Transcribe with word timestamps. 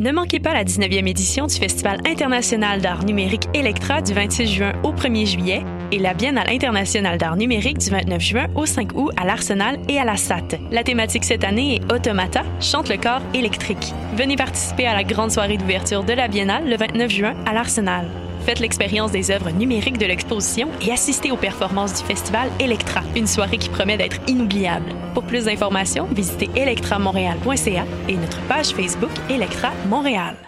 Ne 0.00 0.10
manquez 0.10 0.40
pas 0.40 0.54
la 0.54 0.64
19e 0.64 1.06
édition 1.06 1.46
du 1.46 1.54
Festival 1.54 2.00
international 2.06 2.80
d'art 2.80 3.04
numérique 3.04 3.44
Electra 3.52 4.00
du 4.00 4.14
26 4.14 4.46
juin 4.46 4.72
au 4.84 4.92
1er 4.92 5.26
juillet 5.26 5.64
et 5.92 5.98
la 5.98 6.14
Biennale 6.14 6.50
internationale 6.50 7.18
d'art 7.18 7.36
numérique 7.36 7.78
du 7.78 7.90
29 7.90 8.20
juin 8.20 8.46
au 8.54 8.66
5 8.66 8.94
août 8.94 9.10
à 9.16 9.24
l'Arsenal 9.24 9.78
et 9.88 9.98
à 9.98 10.04
la 10.04 10.16
SAT. 10.16 10.58
La 10.70 10.82
thématique 10.82 11.24
cette 11.24 11.44
année 11.44 11.76
est 11.76 11.92
Automata, 11.92 12.42
chante 12.60 12.88
le 12.88 12.96
corps 12.96 13.22
électrique. 13.34 13.92
Venez 14.14 14.36
participer 14.36 14.86
à 14.86 14.94
la 14.94 15.04
grande 15.04 15.30
soirée 15.30 15.56
d'ouverture 15.56 16.04
de 16.04 16.12
la 16.12 16.28
Biennale 16.28 16.68
le 16.68 16.76
29 16.76 17.10
juin 17.10 17.34
à 17.46 17.52
l'Arsenal. 17.52 18.06
Faites 18.44 18.60
l'expérience 18.60 19.12
des 19.12 19.30
œuvres 19.30 19.50
numériques 19.50 19.98
de 19.98 20.06
l'exposition 20.06 20.68
et 20.80 20.90
assistez 20.90 21.30
aux 21.30 21.36
performances 21.36 22.00
du 22.00 22.06
festival 22.06 22.48
Electra, 22.60 23.02
une 23.14 23.26
soirée 23.26 23.58
qui 23.58 23.68
promet 23.68 23.98
d'être 23.98 24.20
inoubliable. 24.26 24.86
Pour 25.12 25.24
plus 25.24 25.44
d'informations, 25.44 26.08
visitez 26.10 26.48
electramontréal.ca 26.56 27.84
et 28.08 28.16
notre 28.16 28.40
page 28.46 28.68
Facebook 28.68 29.10
Electra 29.28 29.70
Montréal. 29.88 30.47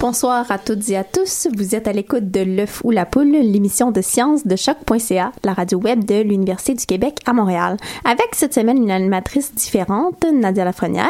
Bonsoir 0.00 0.50
à 0.50 0.56
toutes 0.56 0.88
et 0.88 0.96
à 0.96 1.04
tous. 1.04 1.46
Vous 1.54 1.74
êtes 1.74 1.86
à 1.86 1.92
l'écoute 1.92 2.30
de 2.30 2.40
L'œuf 2.40 2.80
ou 2.84 2.90
la 2.90 3.04
poule, 3.04 3.32
l'émission 3.32 3.90
de 3.90 4.00
sciences 4.00 4.46
de 4.46 4.56
choc.ca, 4.56 5.30
la 5.44 5.52
radio 5.52 5.78
web 5.78 6.04
de 6.04 6.22
l'Université 6.22 6.72
du 6.72 6.86
Québec 6.86 7.18
à 7.26 7.34
Montréal. 7.34 7.76
Avec 8.06 8.28
cette 8.34 8.54
semaine 8.54 8.78
une 8.78 8.90
animatrice 8.90 9.54
différente, 9.54 10.24
Nadia 10.32 10.64
Lafrenière. 10.64 11.04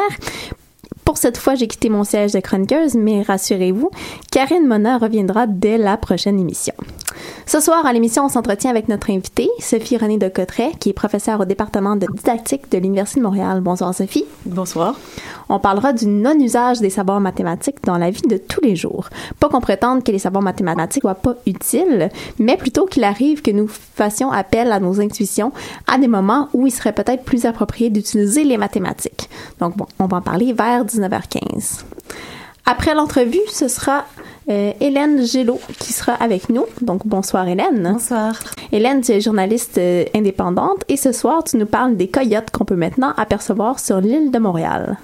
Pour 1.11 1.19
cette 1.19 1.39
fois, 1.39 1.57
j'ai 1.57 1.67
quitté 1.67 1.89
mon 1.89 2.05
siège 2.05 2.31
de 2.31 2.39
chroniqueuse, 2.39 2.95
mais 2.95 3.23
rassurez-vous, 3.23 3.91
Karine 4.31 4.65
Mona 4.65 4.97
reviendra 4.97 5.49
dès 5.49 5.77
la 5.77 5.97
prochaine 5.97 6.39
émission. 6.39 6.73
Ce 7.47 7.59
soir, 7.59 7.85
à 7.85 7.93
l'émission, 7.93 8.27
on 8.27 8.29
s'entretient 8.29 8.71
avec 8.71 8.89
notre 8.89 9.11
invitée, 9.11 9.51
Sophie 9.59 9.97
Renée 9.97 10.19
de 10.19 10.29
Cotteret, 10.29 10.71
qui 10.79 10.91
est 10.91 10.93
professeure 10.93 11.41
au 11.41 11.45
département 11.45 11.97
de 11.97 12.07
didactique 12.15 12.71
de 12.71 12.79
l'Université 12.79 13.19
de 13.19 13.25
Montréal. 13.25 13.61
Bonsoir, 13.61 13.93
Sophie. 13.93 14.25
Bonsoir. 14.47 14.95
On 15.49 15.59
parlera 15.59 15.93
du 15.93 16.07
non-usage 16.07 16.79
des 16.79 16.91
savoirs 16.91 17.19
mathématiques 17.19 17.83
dans 17.83 17.99
la 17.99 18.11
vie 18.11 18.23
de 18.23 18.37
tous 18.37 18.61
les 18.61 18.77
jours. 18.77 19.09
Pas 19.41 19.49
qu'on 19.49 19.61
prétende 19.61 20.05
que 20.05 20.13
les 20.13 20.21
savoirs 20.21 20.45
mathématiques 20.45 21.03
soient 21.03 21.17
pas 21.17 21.35
utiles, 21.45 22.09
mais 22.39 22.57
plutôt 22.57 22.87
qu'il 22.87 23.03
arrive 23.03 23.43
que 23.43 23.51
nous 23.51 23.67
fassions 23.67 24.31
appel 24.31 24.71
à 24.71 24.79
nos 24.79 25.01
intuitions 25.01 25.51
à 25.89 25.99
des 25.99 26.07
moments 26.07 26.49
où 26.53 26.69
il 26.69 26.71
serait 26.71 26.93
peut-être 26.93 27.25
plus 27.25 27.47
approprié 27.47 27.91
d'utiliser 27.91 28.45
les 28.45 28.59
mathématiques. 28.59 29.29
Donc 29.59 29.77
bon, 29.77 29.87
on 29.99 30.07
va 30.07 30.19
en 30.19 30.23
parler 30.23 30.53
vers 30.53 30.85
19h15. 31.01 31.85
Après 32.67 32.95
l'entrevue, 32.95 33.41
ce 33.49 33.69
sera 33.69 34.05
euh, 34.49 34.73
Hélène 34.81 35.25
Gélo 35.27 35.61
qui 35.79 35.93
sera 35.93 36.13
avec 36.13 36.49
nous. 36.49 36.67
Donc 36.83 37.07
bonsoir 37.07 37.49
Hélène. 37.49 37.91
Bonsoir. 37.93 38.35
Hélène, 38.73 39.01
tu 39.01 39.13
es 39.13 39.21
journaliste 39.21 39.79
euh, 39.79 40.05
indépendante 40.15 40.85
et 40.89 40.97
ce 40.97 41.13
soir, 41.13 41.45
tu 41.45 41.57
nous 41.57 41.67
parles 41.67 41.97
des 41.97 42.09
coyotes 42.09 42.51
qu'on 42.51 42.65
peut 42.65 42.77
maintenant 42.77 43.13
apercevoir 43.17 43.79
sur 43.79 44.01
l'île 44.01 44.31
de 44.31 44.39
Montréal. 44.39 44.99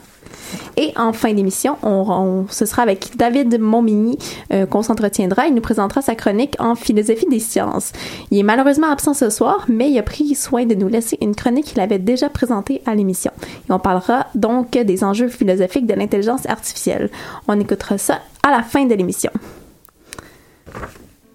Et 0.76 0.92
en 0.96 1.12
fin 1.12 1.32
d'émission, 1.32 1.76
on, 1.82 2.04
on- 2.08 2.46
ce 2.50 2.66
sera 2.66 2.82
avec 2.82 3.16
David 3.16 3.58
Montmigny 3.60 4.18
euh, 4.52 4.66
qu'on 4.66 4.82
s'entretiendra. 4.82 5.46
Il 5.46 5.54
nous 5.54 5.60
présentera 5.60 6.02
sa 6.02 6.14
chronique 6.14 6.54
en 6.58 6.74
philosophie 6.74 7.26
des 7.30 7.38
sciences. 7.40 7.92
Il 8.30 8.38
est 8.38 8.42
malheureusement 8.42 8.90
absent 8.90 9.14
ce 9.14 9.30
soir, 9.30 9.64
mais 9.68 9.90
il 9.90 9.98
a 9.98 10.02
pris 10.02 10.34
soin 10.34 10.66
de 10.66 10.74
nous 10.74 10.88
laisser 10.88 11.18
une 11.20 11.34
chronique 11.34 11.66
qu'il 11.66 11.80
avait 11.80 11.98
déjà 11.98 12.28
présentée 12.28 12.82
à 12.86 12.94
l'émission. 12.94 13.32
Et 13.68 13.72
on 13.72 13.78
parlera 13.78 14.26
donc 14.34 14.70
des 14.72 15.04
enjeux 15.04 15.28
philosophiques 15.28 15.86
de 15.86 15.94
l'intelligence 15.94 16.46
artificielle. 16.46 17.10
On 17.48 17.58
écoutera 17.58 17.98
ça 17.98 18.20
à 18.42 18.50
la 18.50 18.62
fin 18.62 18.84
de 18.84 18.94
l'émission. 18.94 19.30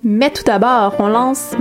Mais 0.04 0.30
tout 0.32 0.44
d'abord, 0.44 0.96
on 1.00 1.08
lance 1.08 1.52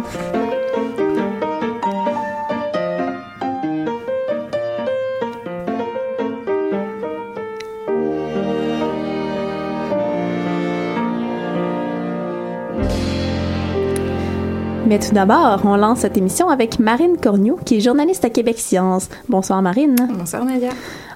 Mais 14.91 14.99
tout 14.99 15.15
d'abord, 15.15 15.61
on 15.65 15.77
lance 15.77 16.01
cette 16.01 16.17
émission 16.17 16.49
avec 16.49 16.81
Marine 16.81 17.17
Cornu, 17.17 17.53
qui 17.65 17.77
est 17.77 17.81
journaliste 17.81 18.25
à 18.25 18.29
Québec 18.29 18.59
Science. 18.59 19.09
Bonsoir 19.29 19.63
Marine. 19.63 19.95
Bonsoir 20.19 20.45
Nadia. 20.45 20.71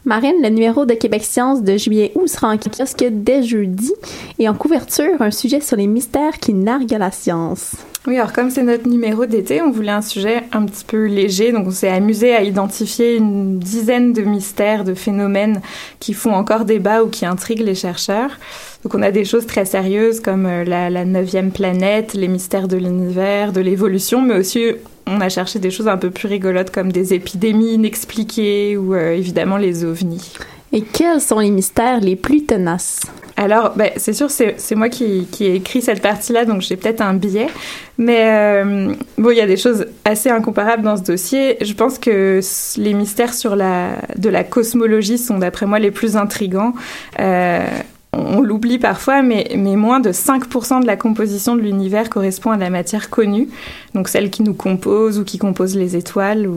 Marine, 0.04 0.36
le 0.40 0.48
numéro 0.48 0.86
de 0.86 0.94
Québec 0.94 1.24
Science 1.24 1.60
de 1.60 1.76
juillet 1.76 2.12
août 2.14 2.28
sera 2.28 2.50
en 2.50 2.56
kiosque 2.56 3.04
dès 3.10 3.42
jeudi 3.42 3.92
et 4.38 4.48
en 4.48 4.54
couverture, 4.54 5.20
un 5.20 5.32
sujet 5.32 5.58
sur 5.58 5.76
les 5.76 5.88
mystères 5.88 6.38
qui 6.38 6.54
narguent 6.54 6.96
la 6.96 7.10
science. 7.10 7.72
Oui, 8.06 8.18
alors 8.18 8.34
comme 8.34 8.50
c'est 8.50 8.62
notre 8.62 8.86
numéro 8.86 9.24
d'été, 9.24 9.62
on 9.62 9.70
voulait 9.70 9.90
un 9.90 10.02
sujet 10.02 10.42
un 10.52 10.66
petit 10.66 10.84
peu 10.84 11.06
léger, 11.06 11.52
donc 11.52 11.68
on 11.68 11.70
s'est 11.70 11.88
amusé 11.88 12.34
à 12.34 12.42
identifier 12.42 13.16
une 13.16 13.58
dizaine 13.58 14.12
de 14.12 14.20
mystères, 14.20 14.84
de 14.84 14.92
phénomènes 14.92 15.62
qui 16.00 16.12
font 16.12 16.34
encore 16.34 16.66
débat 16.66 17.02
ou 17.02 17.08
qui 17.08 17.24
intriguent 17.24 17.64
les 17.64 17.74
chercheurs. 17.74 18.38
Donc 18.82 18.94
on 18.94 19.00
a 19.00 19.10
des 19.10 19.24
choses 19.24 19.46
très 19.46 19.64
sérieuses 19.64 20.20
comme 20.20 20.44
euh, 20.44 20.64
la, 20.64 21.04
neuvième 21.06 21.50
planète, 21.50 22.12
les 22.12 22.28
mystères 22.28 22.68
de 22.68 22.76
l'univers, 22.76 23.52
de 23.52 23.62
l'évolution, 23.62 24.20
mais 24.20 24.34
aussi 24.34 24.72
on 25.06 25.22
a 25.22 25.30
cherché 25.30 25.58
des 25.58 25.70
choses 25.70 25.88
un 25.88 25.96
peu 25.96 26.10
plus 26.10 26.28
rigolotes 26.28 26.70
comme 26.70 26.92
des 26.92 27.14
épidémies 27.14 27.72
inexpliquées 27.72 28.76
ou 28.76 28.94
euh, 28.94 29.12
évidemment 29.12 29.56
les 29.56 29.82
ovnis. 29.82 30.34
Et 30.74 30.82
quels 30.82 31.20
sont 31.20 31.38
les 31.38 31.52
mystères 31.52 32.00
les 32.00 32.16
plus 32.16 32.46
tenaces? 32.46 33.02
Alors, 33.36 33.74
ben, 33.76 33.90
c'est 33.96 34.12
sûr, 34.12 34.28
c'est 34.28 34.74
moi 34.74 34.88
qui, 34.88 35.26
ai 35.40 35.54
écrit 35.54 35.80
cette 35.80 36.02
partie-là, 36.02 36.44
donc 36.44 36.62
j'ai 36.62 36.76
peut-être 36.76 37.00
un 37.00 37.14
biais. 37.14 37.46
Mais 37.96 38.24
euh, 38.26 38.92
bon, 39.16 39.30
il 39.30 39.36
y 39.36 39.40
a 39.40 39.46
des 39.46 39.56
choses 39.56 39.86
assez 40.04 40.30
incomparables 40.30 40.82
dans 40.82 40.96
ce 40.96 41.02
dossier. 41.02 41.58
Je 41.60 41.74
pense 41.74 42.00
que 42.00 42.40
les 42.76 42.92
mystères 42.92 43.34
sur 43.34 43.54
la, 43.54 43.98
de 44.16 44.28
la 44.28 44.42
cosmologie 44.42 45.16
sont, 45.16 45.38
d'après 45.38 45.66
moi, 45.66 45.78
les 45.78 45.92
plus 45.92 46.16
intrigants. 46.16 46.72
Euh, 47.20 47.64
on 48.16 48.40
l'oublie 48.40 48.78
parfois, 48.78 49.22
mais, 49.22 49.52
mais 49.56 49.76
moins 49.76 50.00
de 50.00 50.10
5% 50.10 50.82
de 50.82 50.86
la 50.86 50.96
composition 50.96 51.56
de 51.56 51.60
l'univers 51.60 52.10
correspond 52.10 52.50
à 52.50 52.56
la 52.56 52.70
matière 52.70 53.10
connue, 53.10 53.48
donc 53.94 54.08
celle 54.08 54.30
qui 54.30 54.42
nous 54.42 54.54
compose 54.54 55.18
ou 55.18 55.24
qui 55.24 55.38
compose 55.38 55.76
les 55.76 55.96
étoiles. 55.96 56.48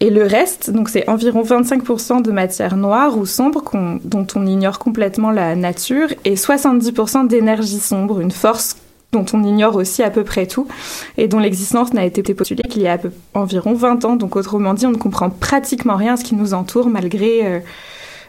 Et 0.00 0.10
le 0.10 0.24
reste, 0.24 0.70
donc 0.70 0.88
c'est 0.88 1.08
environ 1.08 1.42
25% 1.42 2.22
de 2.22 2.32
matière 2.32 2.76
noire 2.76 3.18
ou 3.18 3.26
sombre 3.26 3.62
dont 4.04 4.26
on 4.34 4.46
ignore 4.46 4.78
complètement 4.78 5.30
la 5.30 5.56
nature, 5.56 6.08
et 6.24 6.34
70% 6.34 7.26
d'énergie 7.26 7.80
sombre, 7.80 8.20
une 8.20 8.30
force 8.30 8.76
dont 9.12 9.26
on 9.32 9.44
ignore 9.44 9.76
aussi 9.76 10.02
à 10.02 10.10
peu 10.10 10.24
près 10.24 10.46
tout, 10.46 10.66
et 11.16 11.28
dont 11.28 11.38
l'existence 11.38 11.92
n'a 11.92 12.04
été 12.04 12.34
postulée 12.34 12.64
qu'il 12.68 12.82
y 12.82 12.88
a 12.88 12.98
environ 13.34 13.74
20 13.74 14.04
ans. 14.04 14.16
Donc 14.16 14.34
autrement 14.34 14.74
dit, 14.74 14.86
on 14.86 14.90
ne 14.90 14.96
comprend 14.96 15.30
pratiquement 15.30 15.96
rien 15.96 16.14
à 16.14 16.16
ce 16.16 16.24
qui 16.24 16.34
nous 16.34 16.52
entoure, 16.54 16.88
malgré... 16.88 17.46
euh, 17.46 17.60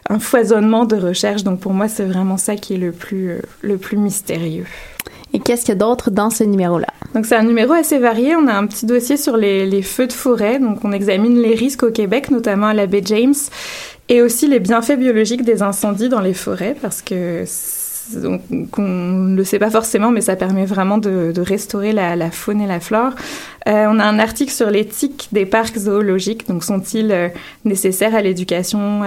un 0.08 0.18
foisonnement 0.18 0.84
de 0.84 0.96
recherche. 0.96 1.44
Donc 1.44 1.60
pour 1.60 1.72
moi, 1.72 1.88
c'est 1.88 2.04
vraiment 2.04 2.36
ça 2.36 2.56
qui 2.56 2.74
est 2.74 2.78
le 2.78 2.92
plus, 2.92 3.30
euh, 3.30 3.38
le 3.62 3.76
plus 3.76 3.96
mystérieux. 3.96 4.66
Et 5.32 5.40
qu'est-ce 5.40 5.62
qu'il 5.62 5.70
y 5.74 5.76
a 5.76 5.80
d'autre 5.80 6.10
dans 6.10 6.30
ce 6.30 6.44
numéro-là? 6.44 6.86
Donc 7.14 7.26
c'est 7.26 7.36
un 7.36 7.42
numéro 7.42 7.72
assez 7.72 7.98
varié. 7.98 8.36
On 8.36 8.46
a 8.46 8.54
un 8.54 8.66
petit 8.66 8.86
dossier 8.86 9.16
sur 9.16 9.36
les, 9.36 9.66
les 9.66 9.82
feux 9.82 10.06
de 10.06 10.12
forêt. 10.12 10.58
Donc 10.58 10.84
on 10.84 10.92
examine 10.92 11.40
les 11.40 11.54
risques 11.54 11.82
au 11.82 11.90
Québec, 11.90 12.30
notamment 12.30 12.68
à 12.68 12.74
la 12.74 12.86
baie 12.86 13.02
James, 13.04 13.34
et 14.08 14.22
aussi 14.22 14.46
les 14.48 14.60
bienfaits 14.60 14.98
biologiques 14.98 15.44
des 15.44 15.62
incendies 15.62 16.08
dans 16.08 16.20
les 16.20 16.34
forêts, 16.34 16.76
parce 16.80 17.02
que 17.02 17.42
c'est- 17.46 17.85
donc, 18.14 18.42
on 18.78 18.82
ne 18.82 19.36
le 19.36 19.44
sait 19.44 19.58
pas 19.58 19.70
forcément, 19.70 20.10
mais 20.10 20.20
ça 20.20 20.36
permet 20.36 20.64
vraiment 20.64 20.98
de, 20.98 21.32
restaurer 21.40 21.92
la, 21.92 22.30
faune 22.30 22.60
et 22.60 22.66
la 22.66 22.80
flore. 22.80 23.12
Euh, 23.68 23.86
on 23.88 23.98
a 23.98 24.04
un 24.04 24.18
article 24.18 24.52
sur 24.52 24.70
l'éthique 24.70 25.28
des 25.32 25.46
parcs 25.46 25.76
zoologiques. 25.76 26.48
Donc, 26.48 26.64
sont-ils 26.64 27.10
euh, 27.12 27.28
nécessaires 27.64 28.14
à 28.14 28.22
l'éducation. 28.22 29.02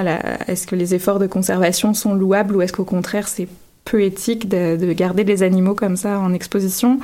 Est-ce 0.48 0.68
que 0.68 0.76
les 0.76 0.96
efforts 0.96 1.20
de 1.20 1.28
conservation 1.28 1.94
sont 1.94 2.14
louables 2.14 2.56
ou 2.56 2.62
est-ce 2.62 2.74
qu'au 2.74 2.86
contraire, 2.86 3.28
c'est 3.28 3.48
peu 3.86 4.02
éthique 4.04 4.48
de, 4.50 4.76
de 4.76 4.94
garder 4.94 5.24
les 5.24 5.44
animaux 5.44 5.76
comme 5.76 5.96
ça 5.96 6.20
en 6.20 6.34
exposition? 6.34 7.00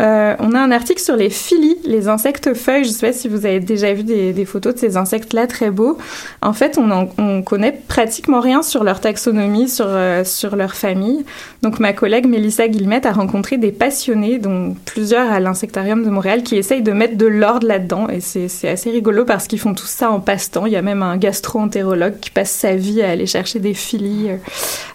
Euh, 0.00 0.34
on 0.40 0.52
a 0.54 0.60
un 0.60 0.70
article 0.70 1.00
sur 1.00 1.16
les 1.16 1.30
philies, 1.30 1.78
les 1.84 2.08
insectes 2.08 2.54
feuilles. 2.54 2.84
Je 2.84 2.90
sais 2.90 3.06
pas 3.06 3.12
si 3.12 3.28
vous 3.28 3.46
avez 3.46 3.60
déjà 3.60 3.94
vu 3.94 4.02
des, 4.02 4.32
des 4.32 4.44
photos 4.44 4.74
de 4.74 4.78
ces 4.78 4.96
insectes-là 4.96 5.46
très 5.46 5.70
beaux. 5.70 5.96
En 6.42 6.52
fait, 6.52 6.76
on, 6.78 6.90
en, 6.90 7.08
on 7.18 7.42
connaît 7.42 7.80
pratiquement 7.88 8.40
rien 8.40 8.62
sur 8.62 8.84
leur 8.84 9.00
taxonomie, 9.00 9.68
sur, 9.68 9.86
euh, 9.88 10.24
sur 10.24 10.56
leur 10.56 10.74
famille. 10.74 11.24
Donc, 11.62 11.80
ma 11.80 11.92
collègue 11.92 12.26
Mélissa 12.26 12.68
Guillemette 12.68 13.06
a 13.06 13.12
rencontré 13.12 13.56
des 13.56 13.72
passionnés, 13.72 14.38
dont 14.38 14.76
plusieurs 14.84 15.30
à 15.30 15.40
l'Insectarium 15.40 16.04
de 16.04 16.10
Montréal, 16.10 16.42
qui 16.42 16.56
essayent 16.56 16.82
de 16.82 16.92
mettre 16.92 17.16
de 17.16 17.26
l'ordre 17.26 17.66
là-dedans. 17.66 18.08
Et 18.08 18.20
c'est 18.20 18.48
c'est 18.48 18.68
assez 18.68 18.90
rigolo 18.90 19.24
parce 19.24 19.46
qu'ils 19.46 19.60
font 19.60 19.74
tout 19.74 19.86
ça 19.86 20.10
en 20.10 20.20
passe-temps. 20.20 20.66
Il 20.66 20.72
y 20.72 20.76
a 20.76 20.82
même 20.82 21.02
un 21.02 21.16
gastro-entérologue 21.16 22.20
qui 22.20 22.30
passe 22.30 22.50
sa 22.50 22.74
vie 22.74 23.02
à 23.02 23.10
aller 23.10 23.26
chercher 23.26 23.58
des 23.58 23.74
philies 23.74 24.30
euh, 24.30 24.36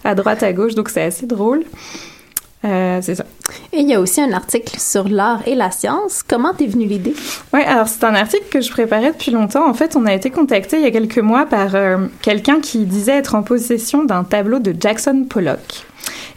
à 0.04 0.14
droite, 0.14 0.42
à 0.42 0.52
gauche. 0.52 0.74
Donc, 0.74 0.88
c'est 0.88 1.02
assez 1.02 1.26
drôle. 1.26 1.64
Euh, 2.64 3.00
c'est 3.02 3.16
ça. 3.16 3.24
Et 3.72 3.80
il 3.80 3.88
y 3.88 3.94
a 3.94 4.00
aussi 4.00 4.20
un 4.20 4.32
article 4.32 4.78
sur 4.78 5.08
l'art 5.08 5.40
et 5.46 5.54
la 5.54 5.70
science. 5.70 6.22
Comment 6.22 6.54
t'es 6.54 6.66
venue 6.66 6.86
l'idée? 6.86 7.14
Oui, 7.52 7.60
alors 7.62 7.88
c'est 7.88 8.04
un 8.04 8.14
article 8.14 8.44
que 8.50 8.60
je 8.60 8.70
préparais 8.70 9.12
depuis 9.12 9.30
longtemps. 9.32 9.68
En 9.68 9.74
fait, 9.74 9.96
on 9.96 10.06
a 10.06 10.14
été 10.14 10.30
contacté 10.30 10.76
il 10.76 10.82
y 10.82 10.86
a 10.86 10.90
quelques 10.90 11.18
mois 11.18 11.46
par 11.46 11.74
euh, 11.74 12.06
quelqu'un 12.22 12.60
qui 12.60 12.84
disait 12.84 13.16
être 13.16 13.34
en 13.34 13.42
possession 13.42 14.04
d'un 14.04 14.24
tableau 14.24 14.58
de 14.60 14.74
Jackson 14.78 15.26
Pollock 15.28 15.84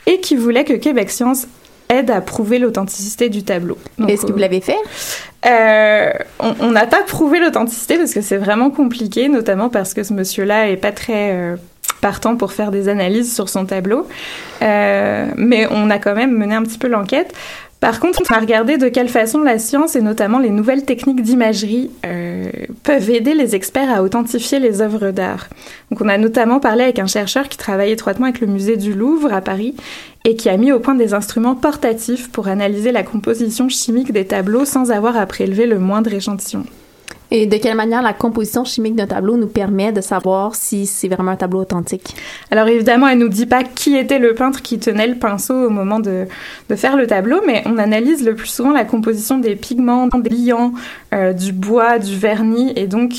et 0.07 0.19
qui 0.19 0.35
voulait 0.35 0.63
que 0.63 0.73
Québec 0.73 1.09
Science 1.11 1.47
aide 1.89 2.09
à 2.09 2.21
prouver 2.21 2.57
l'authenticité 2.57 3.29
du 3.29 3.43
tableau. 3.43 3.77
Est-ce 4.07 4.25
que 4.25 4.31
vous 4.31 4.39
l'avez 4.39 4.61
fait? 4.61 4.77
euh, 5.45 6.09
on 6.39 6.55
on 6.59 6.71
n'a 6.71 6.87
pas 6.87 7.03
prouvé 7.03 7.39
l'authenticité 7.39 7.97
parce 7.97 8.13
que 8.13 8.21
c'est 8.21 8.37
vraiment 8.37 8.71
compliqué, 8.71 9.29
notamment 9.29 9.69
parce 9.69 9.93
que 9.93 10.01
ce 10.03 10.13
monsieur-là 10.13 10.69
est 10.69 10.77
pas 10.77 10.91
très 10.91 11.31
euh, 11.33 11.55
partant 12.05 12.35
pour 12.35 12.51
faire 12.51 12.69
des 12.69 12.87
analyses 12.87 13.33
sur 13.33 13.49
son 13.49 13.65
tableau. 13.65 14.07
Euh, 14.61 15.25
mais 15.37 15.67
on 15.71 15.89
a 15.89 15.97
quand 15.97 16.13
même 16.13 16.37
mené 16.37 16.53
un 16.53 16.61
petit 16.61 16.77
peu 16.77 16.87
l'enquête. 16.87 17.33
Par 17.79 17.99
contre, 17.99 18.21
on 18.21 18.31
a 18.31 18.39
regardé 18.39 18.77
de 18.77 18.89
quelle 18.89 19.09
façon 19.09 19.41
la 19.41 19.57
science 19.57 19.95
et 19.95 20.01
notamment 20.01 20.37
les 20.37 20.51
nouvelles 20.51 20.85
techniques 20.85 21.23
d'imagerie 21.23 21.89
euh, 22.05 22.51
peuvent 22.83 23.09
aider 23.09 23.33
les 23.33 23.55
experts 23.55 23.89
à 23.91 24.03
authentifier 24.03 24.59
les 24.59 24.81
œuvres 24.81 25.09
d'art. 25.09 25.47
Donc, 25.89 25.99
on 25.99 26.07
a 26.07 26.19
notamment 26.19 26.59
parlé 26.59 26.83
avec 26.83 26.99
un 26.99 27.07
chercheur 27.07 27.49
qui 27.49 27.57
travaille 27.57 27.91
étroitement 27.91 28.27
avec 28.27 28.39
le 28.39 28.45
musée 28.45 28.77
du 28.77 28.93
Louvre 28.93 29.33
à 29.33 29.41
Paris 29.41 29.73
et 30.25 30.35
qui 30.35 30.47
a 30.47 30.57
mis 30.57 30.71
au 30.71 30.79
point 30.79 30.93
des 30.93 31.15
instruments 31.15 31.55
portatifs 31.55 32.29
pour 32.31 32.49
analyser 32.49 32.91
la 32.91 33.01
composition 33.01 33.67
chimique 33.67 34.11
des 34.11 34.25
tableaux 34.25 34.65
sans 34.65 34.91
avoir 34.91 35.17
à 35.17 35.25
prélever 35.25 35.65
le 35.65 35.79
moindre 35.79 36.13
échantillon. 36.13 36.65
Et 37.31 37.47
de 37.47 37.57
quelle 37.57 37.75
manière 37.75 38.01
la 38.01 38.13
composition 38.13 38.63
chimique 38.65 38.95
d'un 38.95 39.07
tableau 39.07 39.35
nous 39.37 39.47
permet 39.47 39.91
de 39.91 40.01
savoir 40.01 40.55
si 40.55 40.85
c'est 40.85 41.07
vraiment 41.07 41.31
un 41.31 41.35
tableau 41.35 41.61
authentique? 41.61 42.15
Alors 42.51 42.67
évidemment, 42.67 43.07
elle 43.07 43.17
nous 43.17 43.29
dit 43.29 43.45
pas 43.45 43.63
qui 43.63 43.95
était 43.95 44.19
le 44.19 44.33
peintre 44.33 44.61
qui 44.61 44.79
tenait 44.79 45.07
le 45.07 45.15
pinceau 45.15 45.53
au 45.53 45.69
moment 45.69 45.99
de, 45.99 46.27
faire 46.75 46.97
le 46.97 47.07
tableau, 47.07 47.41
mais 47.45 47.63
on 47.65 47.77
analyse 47.77 48.23
le 48.25 48.35
plus 48.35 48.47
souvent 48.47 48.71
la 48.71 48.85
composition 48.85 49.37
des 49.37 49.55
pigments, 49.55 50.07
des 50.07 50.29
liants, 50.29 50.73
euh, 51.13 51.33
du 51.33 51.51
bois, 51.51 51.99
du 51.99 52.15
vernis, 52.15 52.73
et 52.75 52.87
donc 52.87 53.13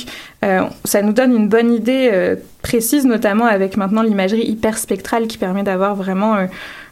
euh, 0.44 0.62
ça 0.84 1.02
nous 1.02 1.12
donne 1.12 1.34
une 1.34 1.48
bonne 1.48 1.72
idée 1.72 2.10
euh, 2.12 2.36
précise, 2.62 3.06
notamment 3.06 3.46
avec 3.46 3.76
maintenant 3.76 4.02
l'imagerie 4.02 4.46
hyperspectrale 4.46 5.26
qui 5.26 5.38
permet 5.38 5.62
d'avoir 5.62 5.94
vraiment 5.94 6.46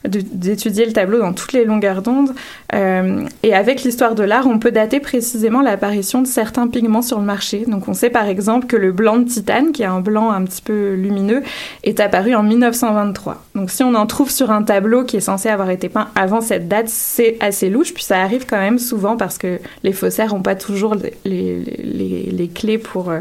d'étudier 0.06 0.84
le 0.86 0.92
tableau 0.92 1.18
dans 1.18 1.32
toutes 1.32 1.52
les 1.52 1.64
longueurs 1.64 2.02
d'onde. 2.02 2.34
Euh, 2.74 3.24
et 3.42 3.54
avec 3.54 3.82
l'histoire 3.84 4.14
de 4.14 4.22
l'art, 4.22 4.46
on 4.46 4.58
peut 4.58 4.70
dater 4.70 5.00
précisément 5.00 5.62
l'apparition 5.62 6.20
de 6.20 6.26
certains 6.26 6.68
pigments 6.68 7.02
sur 7.02 7.18
le 7.18 7.24
marché. 7.24 7.64
Donc 7.66 7.88
on 7.88 7.94
sait 7.94 8.10
par 8.10 8.26
exemple 8.28 8.66
que 8.66 8.76
le 8.76 8.92
blanc 8.92 9.16
de 9.16 9.24
titane, 9.24 9.72
qui 9.72 9.82
est 9.82 9.86
un 9.86 10.00
blanc 10.00 10.30
un 10.30 10.44
petit 10.44 10.60
peu 10.62 10.94
lumineux, 10.94 11.42
est 11.84 12.00
apparu 12.00 12.34
en 12.34 12.42
1923. 12.42 13.42
Donc 13.54 13.70
si 13.70 13.82
on 13.82 13.94
en 13.94 14.06
trouve 14.06 14.30
sur 14.30 14.50
un 14.50 14.62
tableau 14.62 15.04
qui 15.04 15.16
est 15.16 15.20
censé 15.20 15.48
avoir 15.48 15.70
été 15.70 15.88
peint 15.88 16.08
avant 16.14 16.40
cette 16.40 16.68
date, 16.68 16.88
c'est 16.88 17.36
assez 17.40 17.70
louche, 17.70 17.94
puis 17.94 18.04
ça 18.04 18.20
arrive 18.20 18.44
quand 18.46 18.58
même 18.58 18.78
souvent 18.78 19.16
parce 19.16 19.38
que 19.38 19.58
les 19.82 19.92
faussaires 19.92 20.34
n'ont 20.34 20.42
pas 20.42 20.54
toujours 20.54 20.94
les, 20.94 21.14
les, 21.24 22.30
les- 22.30 22.48
clés 22.48 22.78
pour, 22.78 23.10
euh, 23.10 23.20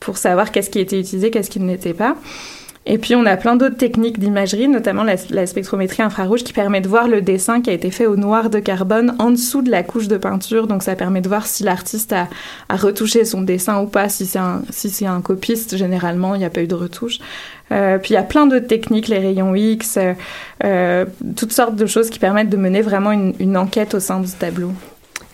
pour 0.00 0.18
savoir 0.18 0.50
qu'est-ce 0.50 0.68
qui 0.70 0.80
était 0.80 0.98
utilisé, 0.98 1.30
qu'est-ce 1.30 1.48
qui 1.50 1.60
ne 1.60 1.68
l'était 1.68 1.94
pas. 1.94 2.16
Et 2.90 2.96
puis, 2.96 3.14
on 3.14 3.26
a 3.26 3.36
plein 3.36 3.54
d'autres 3.54 3.76
techniques 3.76 4.18
d'imagerie, 4.18 4.66
notamment 4.66 5.04
la, 5.04 5.46
spectrométrie 5.46 6.02
infrarouge, 6.02 6.42
qui 6.42 6.54
permet 6.54 6.80
de 6.80 6.88
voir 6.88 7.06
le 7.06 7.20
dessin 7.20 7.60
qui 7.60 7.68
a 7.68 7.74
été 7.74 7.90
fait 7.90 8.06
au 8.06 8.16
noir 8.16 8.48
de 8.48 8.60
carbone 8.60 9.14
en 9.18 9.30
dessous 9.30 9.60
de 9.60 9.70
la 9.70 9.82
couche 9.82 10.08
de 10.08 10.16
peinture. 10.16 10.66
Donc, 10.66 10.82
ça 10.82 10.96
permet 10.96 11.20
de 11.20 11.28
voir 11.28 11.46
si 11.46 11.64
l'artiste 11.64 12.14
a, 12.14 12.28
retouché 12.74 13.26
son 13.26 13.42
dessin 13.42 13.82
ou 13.82 13.86
pas. 13.86 14.08
Si 14.08 14.24
c'est 14.24 15.06
un, 15.06 15.20
copiste, 15.20 15.76
généralement, 15.76 16.34
il 16.34 16.38
n'y 16.38 16.46
a 16.46 16.50
pas 16.50 16.62
eu 16.62 16.66
de 16.66 16.74
retouche. 16.74 17.18
Euh, 17.72 17.98
puis, 17.98 18.12
il 18.12 18.14
y 18.14 18.16
a 18.16 18.22
plein 18.22 18.46
d'autres 18.46 18.66
techniques, 18.66 19.08
les 19.08 19.18
rayons 19.18 19.54
X, 19.54 19.98
euh, 19.98 20.14
euh, 20.64 21.04
toutes 21.36 21.52
sortes 21.52 21.76
de 21.76 21.84
choses 21.84 22.08
qui 22.08 22.18
permettent 22.18 22.48
de 22.48 22.56
mener 22.56 22.80
vraiment 22.80 23.12
une 23.12 23.56
enquête 23.58 23.92
au 23.92 24.00
sein 24.00 24.20
du 24.20 24.32
tableau. 24.32 24.72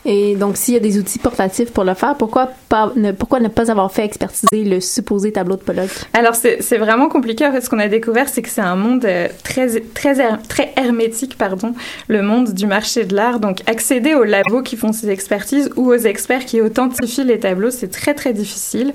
Et 0.06 0.36
donc, 0.36 0.56
s'il 0.56 0.74
y 0.74 0.76
a 0.76 0.80
des 0.80 0.98
outils 0.98 1.18
portatifs 1.18 1.72
pour 1.72 1.84
le 1.84 1.94
faire, 1.94 2.14
pourquoi, 2.16 2.50
pas, 2.68 2.92
ne, 2.96 3.12
pourquoi 3.12 3.40
ne 3.40 3.48
pas 3.48 3.70
avoir 3.70 3.90
fait 3.90 4.04
expertiser 4.04 4.64
le 4.64 4.80
supposé 4.80 5.32
tableau 5.32 5.56
de 5.56 5.62
Pollock? 5.62 5.88
Alors 6.12 6.34
c'est 6.34 6.78
vraiment 6.78 7.08
compliqué. 7.08 7.46
En 7.46 7.52
fait, 7.52 7.60
ce 7.60 7.70
qu'on 7.70 7.78
a 7.78 7.88
découvert, 7.88 8.28
c'est 8.28 8.42
que 8.42 8.50
c'est 8.50 8.60
un 8.60 8.76
monde 8.76 9.04
euh, 9.04 9.28
très 9.42 9.80
très 9.80 10.14
très 10.48 10.72
hermétique, 10.76 11.38
pardon, 11.38 11.74
le 12.08 12.22
monde 12.22 12.52
du 12.52 12.66
marché 12.66 13.04
de 13.04 13.14
l'art. 13.14 13.40
Donc 13.40 13.58
accéder 13.66 14.14
aux 14.14 14.24
labos 14.24 14.62
qui 14.62 14.76
font 14.76 14.92
ces 14.92 15.10
expertises 15.10 15.70
ou 15.76 15.90
aux 15.90 15.96
experts 15.96 16.44
qui 16.44 16.60
authentifient 16.60 17.24
les 17.24 17.38
tableaux, 17.38 17.70
c'est 17.70 17.90
très 17.90 18.14
très 18.14 18.32
difficile. 18.32 18.92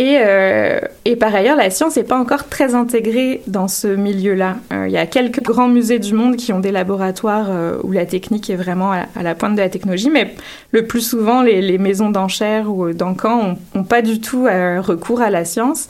Et, 0.00 0.16
euh, 0.18 0.80
et 1.04 1.14
par 1.14 1.34
ailleurs, 1.34 1.56
la 1.56 1.68
science 1.68 1.96
n'est 1.96 2.04
pas 2.04 2.18
encore 2.18 2.48
très 2.48 2.74
intégrée 2.74 3.42
dans 3.46 3.68
ce 3.68 3.86
milieu-là. 3.86 4.56
Euh, 4.72 4.86
Il 4.88 4.92
y 4.92 4.96
a 4.96 5.04
quelques 5.04 5.42
grands 5.42 5.68
musées 5.68 5.98
du 5.98 6.14
monde 6.14 6.36
qui 6.36 6.54
ont 6.54 6.58
des 6.58 6.72
laboratoires 6.72 7.48
euh, 7.50 7.76
où 7.82 7.92
la 7.92 8.06
technique 8.06 8.48
est 8.48 8.56
vraiment 8.56 8.92
à, 8.92 9.22
la 9.22 9.34
pointe 9.34 9.56
de 9.56 9.60
la 9.60 9.68
technologie, 9.68 10.08
mais 10.08 10.34
le 10.72 10.86
plus 10.86 11.02
souvent, 11.02 11.42
les, 11.42 11.60
les 11.60 11.76
maisons 11.76 12.08
d'enchères 12.08 12.70
ou 12.70 12.94
d'encans 12.94 13.58
n'ont 13.74 13.84
pas 13.84 14.00
du 14.00 14.22
tout 14.22 14.46
euh, 14.46 14.80
recours 14.80 15.20
à 15.20 15.28
la 15.28 15.44
science. 15.44 15.86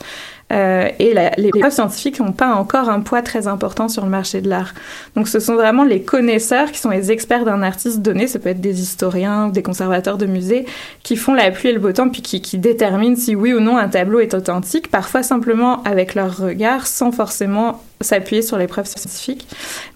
Euh, 0.51 0.89
et 0.99 1.13
les 1.37 1.49
preuves 1.49 1.71
scientifiques 1.71 2.19
n'ont 2.19 2.33
pas 2.33 2.53
encore 2.53 2.89
un 2.89 2.99
poids 2.99 3.21
très 3.21 3.47
important 3.47 3.87
sur 3.87 4.03
le 4.03 4.09
marché 4.09 4.41
de 4.41 4.49
l'art. 4.49 4.73
Donc 5.15 5.27
ce 5.27 5.39
sont 5.39 5.55
vraiment 5.55 5.83
les 5.83 6.01
connaisseurs 6.01 6.71
qui 6.71 6.79
sont 6.79 6.89
les 6.89 7.11
experts 7.11 7.45
d'un 7.45 7.61
artiste 7.61 8.01
donné, 8.01 8.27
ça 8.27 8.39
peut 8.39 8.49
être 8.49 8.61
des 8.61 8.81
historiens 8.81 9.47
ou 9.47 9.51
des 9.51 9.63
conservateurs 9.63 10.17
de 10.17 10.25
musées, 10.25 10.65
qui 11.03 11.15
font 11.15 11.33
la 11.33 11.51
pluie 11.51 11.69
et 11.69 11.73
le 11.73 11.79
beau 11.79 11.91
temps, 11.91 12.09
puis 12.09 12.21
qui, 12.21 12.57
déterminent 12.57 13.15
si 13.15 13.35
oui 13.35 13.53
ou 13.53 13.59
non 13.59 13.77
un 13.77 13.87
tableau 13.87 14.19
est 14.19 14.33
authentique, 14.33 14.91
parfois 14.91 15.23
simplement 15.23 15.81
avec 15.83 16.15
leur 16.15 16.37
regard, 16.37 16.85
sans 16.85 17.11
forcément 17.11 17.81
s'appuyer 18.01 18.41
sur 18.41 18.57
les 18.57 18.67
preuves 18.67 18.87
scientifiques. 18.87 19.47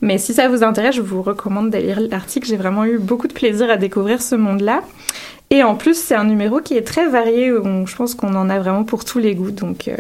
Mais 0.01 0.17
si 0.17 0.33
ça 0.33 0.47
vous 0.47 0.63
intéresse, 0.63 0.95
je 0.95 1.01
vous 1.01 1.21
recommande 1.21 1.69
d'aller 1.69 1.87
lire 1.87 2.01
l'article. 2.09 2.47
J'ai 2.47 2.57
vraiment 2.57 2.85
eu 2.85 2.97
beaucoup 2.97 3.27
de 3.27 3.33
plaisir 3.33 3.69
à 3.69 3.77
découvrir 3.77 4.21
ce 4.21 4.35
monde-là. 4.35 4.81
Et 5.49 5.63
en 5.63 5.75
plus, 5.75 5.95
c'est 5.95 6.15
un 6.15 6.23
numéro 6.23 6.59
qui 6.59 6.75
est 6.75 6.83
très 6.83 7.07
varié. 7.07 7.47
je 7.47 7.95
pense 7.95 8.15
qu'on 8.15 8.33
en 8.35 8.49
a 8.49 8.59
vraiment 8.59 8.83
pour 8.83 9.05
tous 9.05 9.19
les 9.19 9.35
goûts. 9.35 9.51
Donc, 9.51 9.87
euh, 9.87 9.95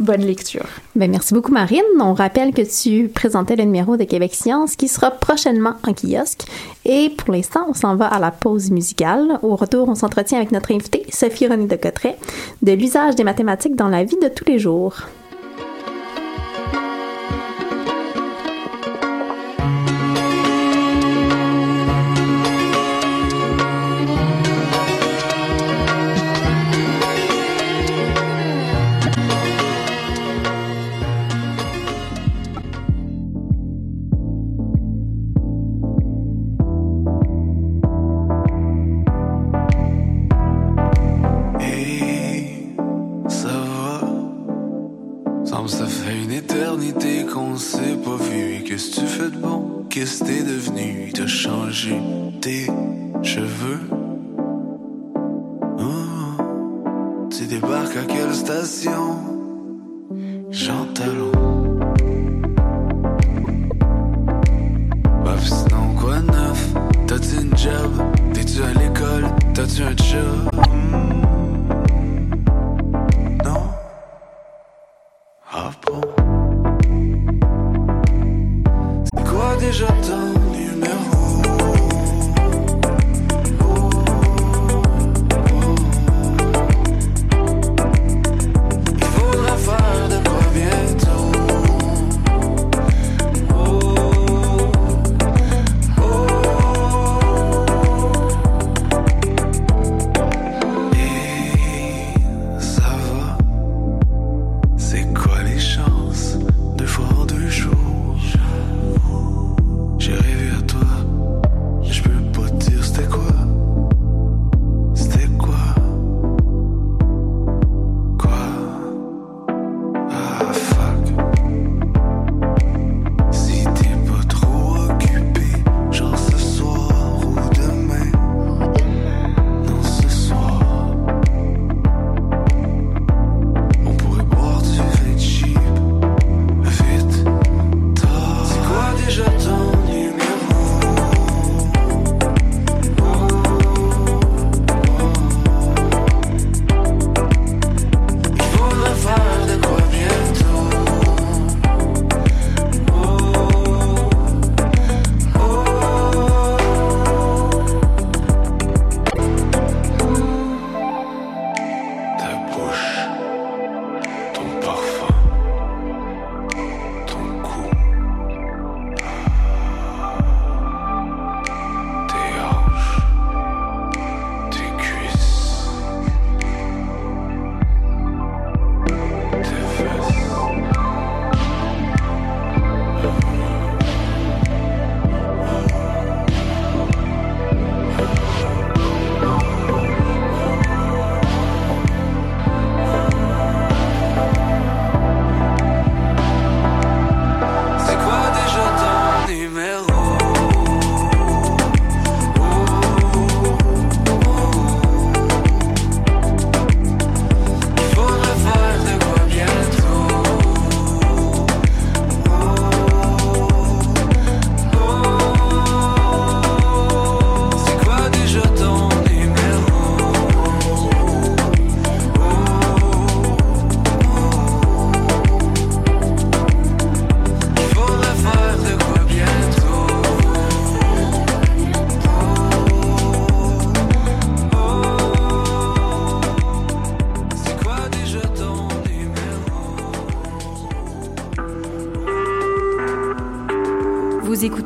bonne 0.00 0.22
lecture. 0.22 0.66
Ben, 0.96 1.10
merci 1.10 1.34
beaucoup, 1.34 1.52
Marine. 1.52 1.82
On 2.00 2.14
rappelle 2.14 2.52
que 2.52 2.62
tu 2.62 3.08
présentais 3.08 3.54
le 3.54 3.64
numéro 3.64 3.96
de 3.96 4.04
Québec 4.04 4.34
Science 4.34 4.74
qui 4.74 4.88
sera 4.88 5.10
prochainement 5.10 5.74
en 5.86 5.92
kiosque. 5.92 6.46
Et 6.84 7.10
pour 7.10 7.32
l'instant, 7.32 7.66
on 7.68 7.74
s'en 7.74 7.94
va 7.94 8.06
à 8.06 8.18
la 8.18 8.30
pause 8.30 8.70
musicale. 8.70 9.38
Au 9.42 9.54
retour, 9.54 9.88
on 9.88 9.94
s'entretient 9.94 10.38
avec 10.38 10.50
notre 10.50 10.72
invitée, 10.72 11.06
Sophie 11.12 11.46
René 11.46 11.66
de 11.66 11.76
Cotteret, 11.76 12.16
de 12.62 12.72
l'usage 12.72 13.14
des 13.14 13.24
mathématiques 13.24 13.76
dans 13.76 13.88
la 13.88 14.02
vie 14.02 14.18
de 14.20 14.28
tous 14.28 14.46
les 14.46 14.58
jours. 14.58 15.02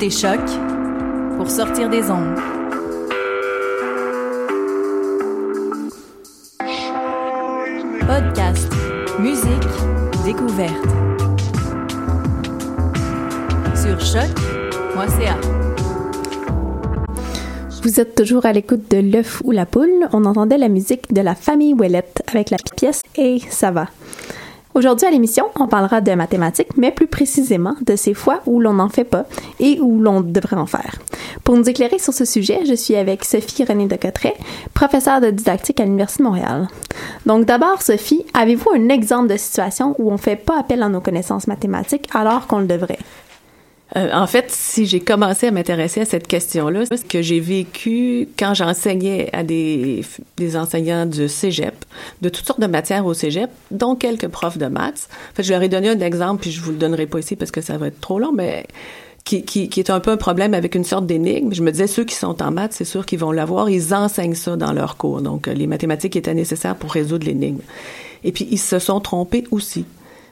Écoutez 0.04 0.10
Choc 0.10 0.40
pour 1.36 1.50
sortir 1.50 1.88
des 1.88 2.10
ondes. 2.10 2.36
Podcast, 8.00 8.72
musique, 9.18 9.48
découverte. 10.24 10.72
Sur 13.74 14.00
choc.ca. 14.00 15.36
Vous 17.82 18.00
êtes 18.00 18.14
toujours 18.14 18.46
à 18.46 18.52
l'écoute 18.52 18.90
de 18.90 18.98
L'œuf 18.98 19.42
ou 19.44 19.52
la 19.52 19.66
poule. 19.66 20.08
On 20.12 20.24
entendait 20.24 20.58
la 20.58 20.68
musique 20.68 21.12
de 21.12 21.20
la 21.20 21.34
famille 21.34 21.74
Ouellette 21.74 22.22
avec 22.30 22.50
la 22.50 22.58
pièce 22.76 23.02
Et 23.16 23.38
ça 23.50 23.70
va. 23.70 23.88
Aujourd'hui 24.74 25.06
à 25.06 25.10
l'émission, 25.12 25.46
on 25.60 25.68
parlera 25.68 26.00
de 26.00 26.12
mathématiques, 26.14 26.76
mais 26.76 26.90
plus 26.90 27.06
précisément 27.06 27.76
de 27.82 27.94
ces 27.94 28.12
fois 28.12 28.40
où 28.44 28.58
l'on 28.58 28.72
n'en 28.72 28.88
fait 28.88 29.04
pas 29.04 29.24
et 29.60 29.78
où 29.80 30.00
l'on 30.00 30.20
devrait 30.20 30.56
en 30.56 30.66
faire. 30.66 30.96
Pour 31.44 31.56
nous 31.56 31.68
éclairer 31.68 32.00
sur 32.00 32.12
ce 32.12 32.24
sujet, 32.24 32.60
je 32.66 32.74
suis 32.74 32.96
avec 32.96 33.24
Sophie 33.24 33.62
René 33.62 33.86
de 33.86 33.94
Cotteret, 33.94 34.34
professeure 34.74 35.20
de 35.20 35.30
didactique 35.30 35.78
à 35.78 35.84
l'Université 35.84 36.24
de 36.24 36.28
Montréal. 36.28 36.66
Donc 37.24 37.44
d'abord, 37.44 37.82
Sophie, 37.82 38.26
avez-vous 38.34 38.70
un 38.74 38.88
exemple 38.88 39.28
de 39.28 39.36
situation 39.36 39.94
où 40.00 40.10
on 40.10 40.14
ne 40.14 40.18
fait 40.18 40.34
pas 40.34 40.58
appel 40.58 40.82
à 40.82 40.88
nos 40.88 41.00
connaissances 41.00 41.46
mathématiques 41.46 42.08
alors 42.12 42.48
qu'on 42.48 42.58
le 42.58 42.66
devrait? 42.66 42.98
Euh, 43.96 44.10
en 44.12 44.26
fait, 44.26 44.46
si 44.50 44.86
j'ai 44.86 45.00
commencé 45.00 45.46
à 45.46 45.50
m'intéresser 45.50 46.00
à 46.00 46.04
cette 46.04 46.26
question-là, 46.26 46.84
c'est 46.86 46.96
ce 46.96 47.04
que 47.04 47.22
j'ai 47.22 47.38
vécu 47.38 48.28
quand 48.38 48.54
j'enseignais 48.54 49.28
à 49.32 49.44
des, 49.44 50.04
des 50.36 50.56
enseignants 50.56 51.06
du 51.06 51.28
cégep, 51.28 51.74
de 52.22 52.28
toutes 52.28 52.46
sortes 52.46 52.60
de 52.60 52.66
matières 52.66 53.06
au 53.06 53.14
cégep, 53.14 53.50
dont 53.70 53.94
quelques 53.94 54.28
profs 54.28 54.58
de 54.58 54.66
maths. 54.66 55.08
En 55.32 55.36
fait, 55.36 55.42
je 55.42 55.52
leur 55.52 55.62
ai 55.62 55.68
donné 55.68 55.90
un 55.90 56.00
exemple, 56.00 56.42
puis 56.42 56.50
je 56.50 56.60
vous 56.60 56.72
le 56.72 56.78
donnerai 56.78 57.06
pas 57.06 57.18
ici 57.18 57.36
parce 57.36 57.50
que 57.50 57.60
ça 57.60 57.76
va 57.76 57.88
être 57.88 58.00
trop 58.00 58.18
long, 58.18 58.32
mais 58.32 58.66
qui, 59.24 59.44
qui, 59.44 59.68
qui 59.68 59.80
est 59.80 59.90
un 59.90 60.00
peu 60.00 60.10
un 60.10 60.16
problème 60.16 60.54
avec 60.54 60.74
une 60.74 60.84
sorte 60.84 61.06
d'énigme. 61.06 61.54
Je 61.54 61.62
me 61.62 61.70
disais, 61.70 61.86
ceux 61.86 62.04
qui 62.04 62.14
sont 62.14 62.42
en 62.42 62.50
maths, 62.50 62.72
c'est 62.72 62.84
sûr 62.84 63.06
qu'ils 63.06 63.18
vont 63.18 63.32
l'avoir. 63.32 63.70
Ils 63.70 63.94
enseignent 63.94 64.34
ça 64.34 64.56
dans 64.56 64.72
leurs 64.72 64.96
cours. 64.96 65.20
Donc, 65.20 65.46
les 65.46 65.66
mathématiques 65.66 66.16
étaient 66.16 66.34
nécessaires 66.34 66.76
pour 66.76 66.92
résoudre 66.92 67.26
l'énigme. 67.26 67.60
Et 68.24 68.32
puis, 68.32 68.48
ils 68.50 68.58
se 68.58 68.78
sont 68.78 69.00
trompés 69.00 69.44
aussi. 69.50 69.84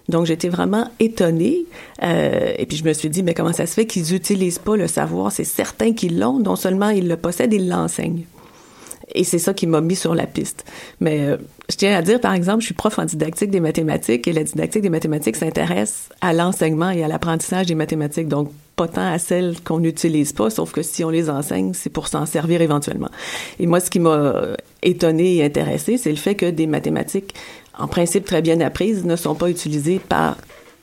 Donc, 0.08 0.26
j'étais 0.26 0.48
vraiment 0.48 0.88
étonnée. 1.00 1.64
Euh, 2.02 2.52
et 2.58 2.66
puis, 2.66 2.76
je 2.76 2.84
me 2.84 2.92
suis 2.92 3.08
dit, 3.08 3.22
mais 3.22 3.34
comment 3.34 3.52
ça 3.52 3.66
se 3.66 3.74
fait 3.74 3.86
qu'ils 3.86 4.12
n'utilisent 4.12 4.58
pas 4.58 4.76
le 4.76 4.86
savoir? 4.86 5.32
C'est 5.32 5.44
certain 5.44 5.92
qu'ils 5.92 6.18
l'ont. 6.18 6.38
Non 6.38 6.56
seulement 6.56 6.90
ils 6.90 7.08
le 7.08 7.16
possèdent, 7.16 7.52
ils 7.52 7.68
l'enseignent. 7.68 8.24
Et 9.14 9.24
c'est 9.24 9.38
ça 9.38 9.52
qui 9.52 9.66
m'a 9.66 9.80
mis 9.80 9.96
sur 9.96 10.14
la 10.14 10.26
piste. 10.26 10.64
Mais 11.00 11.20
euh, 11.20 11.36
je 11.68 11.76
tiens 11.76 11.96
à 11.96 12.02
dire, 12.02 12.20
par 12.20 12.34
exemple, 12.34 12.60
je 12.60 12.66
suis 12.66 12.74
prof 12.74 12.98
en 12.98 13.04
didactique 13.04 13.50
des 13.50 13.60
mathématiques 13.60 14.26
et 14.26 14.32
la 14.32 14.44
didactique 14.44 14.82
des 14.82 14.90
mathématiques 14.90 15.36
s'intéresse 15.36 16.08
à 16.20 16.32
l'enseignement 16.32 16.90
et 16.90 17.04
à 17.04 17.08
l'apprentissage 17.08 17.66
des 17.66 17.74
mathématiques. 17.74 18.28
Donc, 18.28 18.50
pas 18.76 18.88
tant 18.88 19.12
à 19.12 19.18
celles 19.18 19.60
qu'on 19.62 19.80
n'utilise 19.80 20.32
pas, 20.32 20.48
sauf 20.48 20.72
que 20.72 20.82
si 20.82 21.04
on 21.04 21.10
les 21.10 21.28
enseigne, 21.28 21.72
c'est 21.74 21.90
pour 21.90 22.08
s'en 22.08 22.24
servir 22.24 22.62
éventuellement. 22.62 23.10
Et 23.60 23.66
moi, 23.66 23.80
ce 23.80 23.90
qui 23.90 24.00
m'a 24.00 24.34
étonné 24.82 25.36
et 25.36 25.44
intéressé, 25.44 25.98
c'est 25.98 26.10
le 26.10 26.16
fait 26.16 26.34
que 26.34 26.46
des 26.46 26.66
mathématiques, 26.66 27.34
en 27.78 27.88
principe 27.88 28.24
très 28.24 28.42
bien 28.42 28.60
apprises, 28.60 29.04
ne 29.04 29.16
sont 29.16 29.34
pas 29.34 29.50
utilisées 29.50 29.98
par 29.98 30.36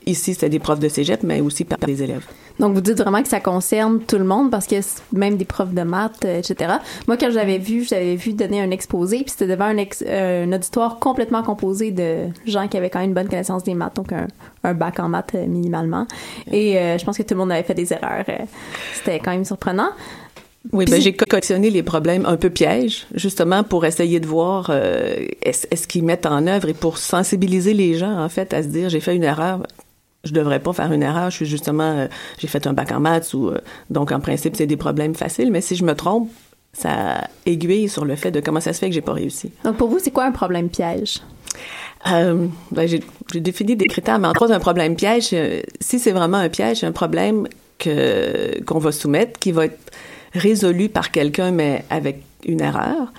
Ici, 0.06 0.32
c'était 0.32 0.48
des 0.48 0.58
profs 0.58 0.80
de 0.80 0.88
cégep, 0.88 1.22
mais 1.22 1.40
aussi 1.40 1.64
par 1.64 1.78
des 1.78 2.02
élèves. 2.02 2.24
Donc, 2.58 2.74
vous 2.74 2.80
dites 2.80 2.98
vraiment 2.98 3.22
que 3.22 3.28
ça 3.28 3.40
concerne 3.40 4.00
tout 4.00 4.18
le 4.18 4.24
monde 4.24 4.50
parce 4.50 4.66
que 4.66 4.76
même 5.12 5.36
des 5.36 5.44
profs 5.44 5.72
de 5.72 5.82
maths, 5.82 6.24
euh, 6.24 6.38
etc. 6.38 6.74
Moi, 7.06 7.16
quand 7.16 7.30
j'avais 7.30 7.58
vu, 7.58 7.84
j'avais 7.84 8.16
vu 8.16 8.32
donner 8.32 8.60
un 8.60 8.70
exposé, 8.70 9.18
puis 9.18 9.30
c'était 9.30 9.46
devant 9.46 9.66
un, 9.66 9.76
ex, 9.76 10.02
euh, 10.06 10.44
un, 10.46 10.52
auditoire 10.52 10.98
complètement 10.98 11.42
composé 11.42 11.90
de 11.90 12.28
gens 12.46 12.66
qui 12.66 12.76
avaient 12.76 12.90
quand 12.90 12.98
même 13.00 13.10
une 13.10 13.14
bonne 13.14 13.28
connaissance 13.28 13.62
des 13.62 13.74
maths, 13.74 13.96
donc 13.96 14.12
un, 14.12 14.26
un 14.64 14.74
bac 14.74 15.00
en 15.00 15.08
maths 15.08 15.34
euh, 15.34 15.46
minimalement. 15.46 16.06
Et 16.50 16.78
euh, 16.78 16.98
je 16.98 17.04
pense 17.04 17.16
que 17.16 17.22
tout 17.22 17.34
le 17.34 17.40
monde 17.40 17.52
avait 17.52 17.62
fait 17.62 17.74
des 17.74 17.92
erreurs. 17.92 18.24
C'était 18.94 19.18
quand 19.18 19.30
même 19.30 19.44
surprenant. 19.44 19.90
Oui, 20.72 20.84
ben 20.84 21.00
j'ai 21.00 21.14
collectionné 21.14 21.70
les 21.70 21.82
problèmes 21.82 22.26
un 22.26 22.36
peu 22.36 22.50
pièges, 22.50 23.06
justement 23.14 23.64
pour 23.64 23.86
essayer 23.86 24.20
de 24.20 24.26
voir 24.26 24.66
euh, 24.68 25.26
est-ce, 25.40 25.88
qu'ils 25.88 26.04
mettent 26.04 26.26
en 26.26 26.46
œuvre 26.46 26.68
et 26.68 26.74
pour 26.74 26.98
sensibiliser 26.98 27.72
les 27.72 27.96
gens 27.96 28.22
en 28.22 28.28
fait 28.28 28.52
à 28.52 28.62
se 28.62 28.68
dire 28.68 28.90
j'ai 28.90 29.00
fait 29.00 29.16
une 29.16 29.24
erreur, 29.24 29.62
je 30.22 30.32
devrais 30.32 30.60
pas 30.60 30.74
faire 30.74 30.92
une 30.92 31.02
erreur, 31.02 31.30
je 31.30 31.36
suis 31.36 31.46
justement 31.46 32.00
euh, 32.00 32.06
j'ai 32.38 32.46
fait 32.46 32.66
un 32.66 32.74
bac 32.74 32.92
en 32.92 33.00
maths 33.00 33.32
ou 33.32 33.48
euh, 33.48 33.58
donc 33.88 34.12
en 34.12 34.20
principe 34.20 34.54
c'est 34.54 34.66
des 34.66 34.76
problèmes 34.76 35.14
faciles, 35.14 35.50
mais 35.50 35.62
si 35.62 35.76
je 35.76 35.84
me 35.84 35.94
trompe, 35.94 36.30
ça 36.74 37.26
aiguille 37.46 37.88
sur 37.88 38.04
le 38.04 38.14
fait 38.14 38.30
de 38.30 38.40
comment 38.40 38.60
ça 38.60 38.74
se 38.74 38.80
fait 38.80 38.88
que 38.88 38.94
j'ai 38.94 39.00
pas 39.00 39.14
réussi. 39.14 39.50
Donc 39.64 39.78
pour 39.78 39.88
vous, 39.88 39.98
c'est 39.98 40.10
quoi 40.10 40.24
un 40.24 40.32
problème 40.32 40.68
piège? 40.68 41.20
Euh, 42.12 42.46
ben 42.70 42.86
j'ai, 42.86 43.00
défini 43.40 43.76
des 43.76 43.86
critères, 43.86 44.18
mais 44.18 44.28
entre 44.28 44.42
autres 44.42 44.52
un 44.52 44.60
problème 44.60 44.94
piège, 44.94 45.34
si 45.80 45.98
c'est 45.98 46.12
vraiment 46.12 46.36
un 46.36 46.50
piège, 46.50 46.80
c'est 46.80 46.86
un 46.86 46.92
problème 46.92 47.48
que 47.78 48.62
qu'on 48.64 48.78
va 48.78 48.92
soumettre 48.92 49.40
qui 49.40 49.52
va 49.52 49.64
être 49.64 49.89
résolu 50.32 50.88
par 50.88 51.10
quelqu'un, 51.10 51.50
mais 51.50 51.84
avec 51.90 52.22
une 52.44 52.60
erreur, 52.60 53.12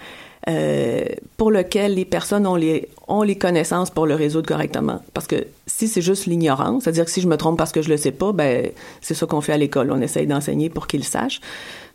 euh, 0.50 1.06
pour 1.38 1.52
lequel 1.52 1.94
les 1.94 2.06
personnes 2.06 2.48
ont 2.48 2.56
les, 2.56 2.90
ont 3.08 3.22
les 3.22 3.38
connaissances 3.38 3.92
pour 3.92 4.08
le 4.08 4.16
résoudre 4.16 4.48
correctement. 4.48 5.00
Parce 5.14 5.28
que 5.28 5.46
si 5.68 5.88
c'est 5.88 6.02
juste 6.02 6.26
l'ignorance, 6.26 6.84
c'est-à-dire 6.84 7.06
que 7.06 7.12
si 7.12 7.22
je 7.22 7.28
me 7.28 7.38
trompe 7.38 7.58
parce 7.58 7.72
que 7.72 7.82
je 7.82 7.90
le 7.90 7.98
sais 7.98 8.12
pas, 8.12 8.32
ben 8.32 8.72
c'est 9.02 9.14
ça 9.14 9.28
qu'on 9.28 9.42
fait 9.42 9.54
à 9.54 9.58
l'école. 9.58 9.92
On 9.92 10.02
essaye 10.02 10.26
d'enseigner 10.26 10.70
pour 10.70 10.88
qu'ils 10.88 11.04
sachent. 11.04 11.42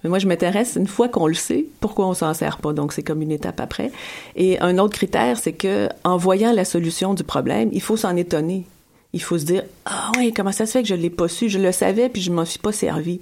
Mais 0.05 0.11
moi, 0.11 0.21
je 0.21 0.29
m'intéresse, 0.29 0.77
une 0.77 0.87
fois 0.87 1.09
qu'on 1.09 1.27
le 1.27 1.35
sait, 1.35 1.67
pourquoi 1.81 2.07
on 2.07 2.15
s'en 2.15 2.33
sert 2.35 2.59
pas? 2.59 2.73
Donc, 2.73 2.93
c'est 2.93 3.03
comme 3.03 3.23
une 3.23 3.33
étape 3.33 3.61
après. 3.61 3.91
Et 4.37 4.61
un 4.61 4.79
autre 4.79 4.95
critère, 4.95 5.39
c'est 5.39 5.55
que 5.55 5.89
en 6.05 6.17
voyant 6.17 6.53
la 6.53 6.65
solution 6.65 7.15
du 7.15 7.25
problème, 7.25 7.71
il 7.73 7.83
faut 7.83 7.97
s'en 7.97 8.15
étonner. 8.15 8.67
Il 9.13 9.23
faut 9.23 9.39
se 9.39 9.45
dire, 9.45 9.65
ah 9.87 10.13
oui, 10.19 10.33
comment 10.33 10.53
ça 10.53 10.67
se 10.67 10.73
fait 10.73 10.83
que 10.83 10.89
je 10.89 10.95
l'ai 10.95 11.11
pas 11.11 11.27
su? 11.27 11.49
Je 11.49 11.59
le 11.59 11.73
savais, 11.73 12.09
puis 12.09 12.23
je 12.23 12.31
m'en 12.31 12.45
suis 12.45 12.59
pas 12.59 12.73
servi. 12.73 13.19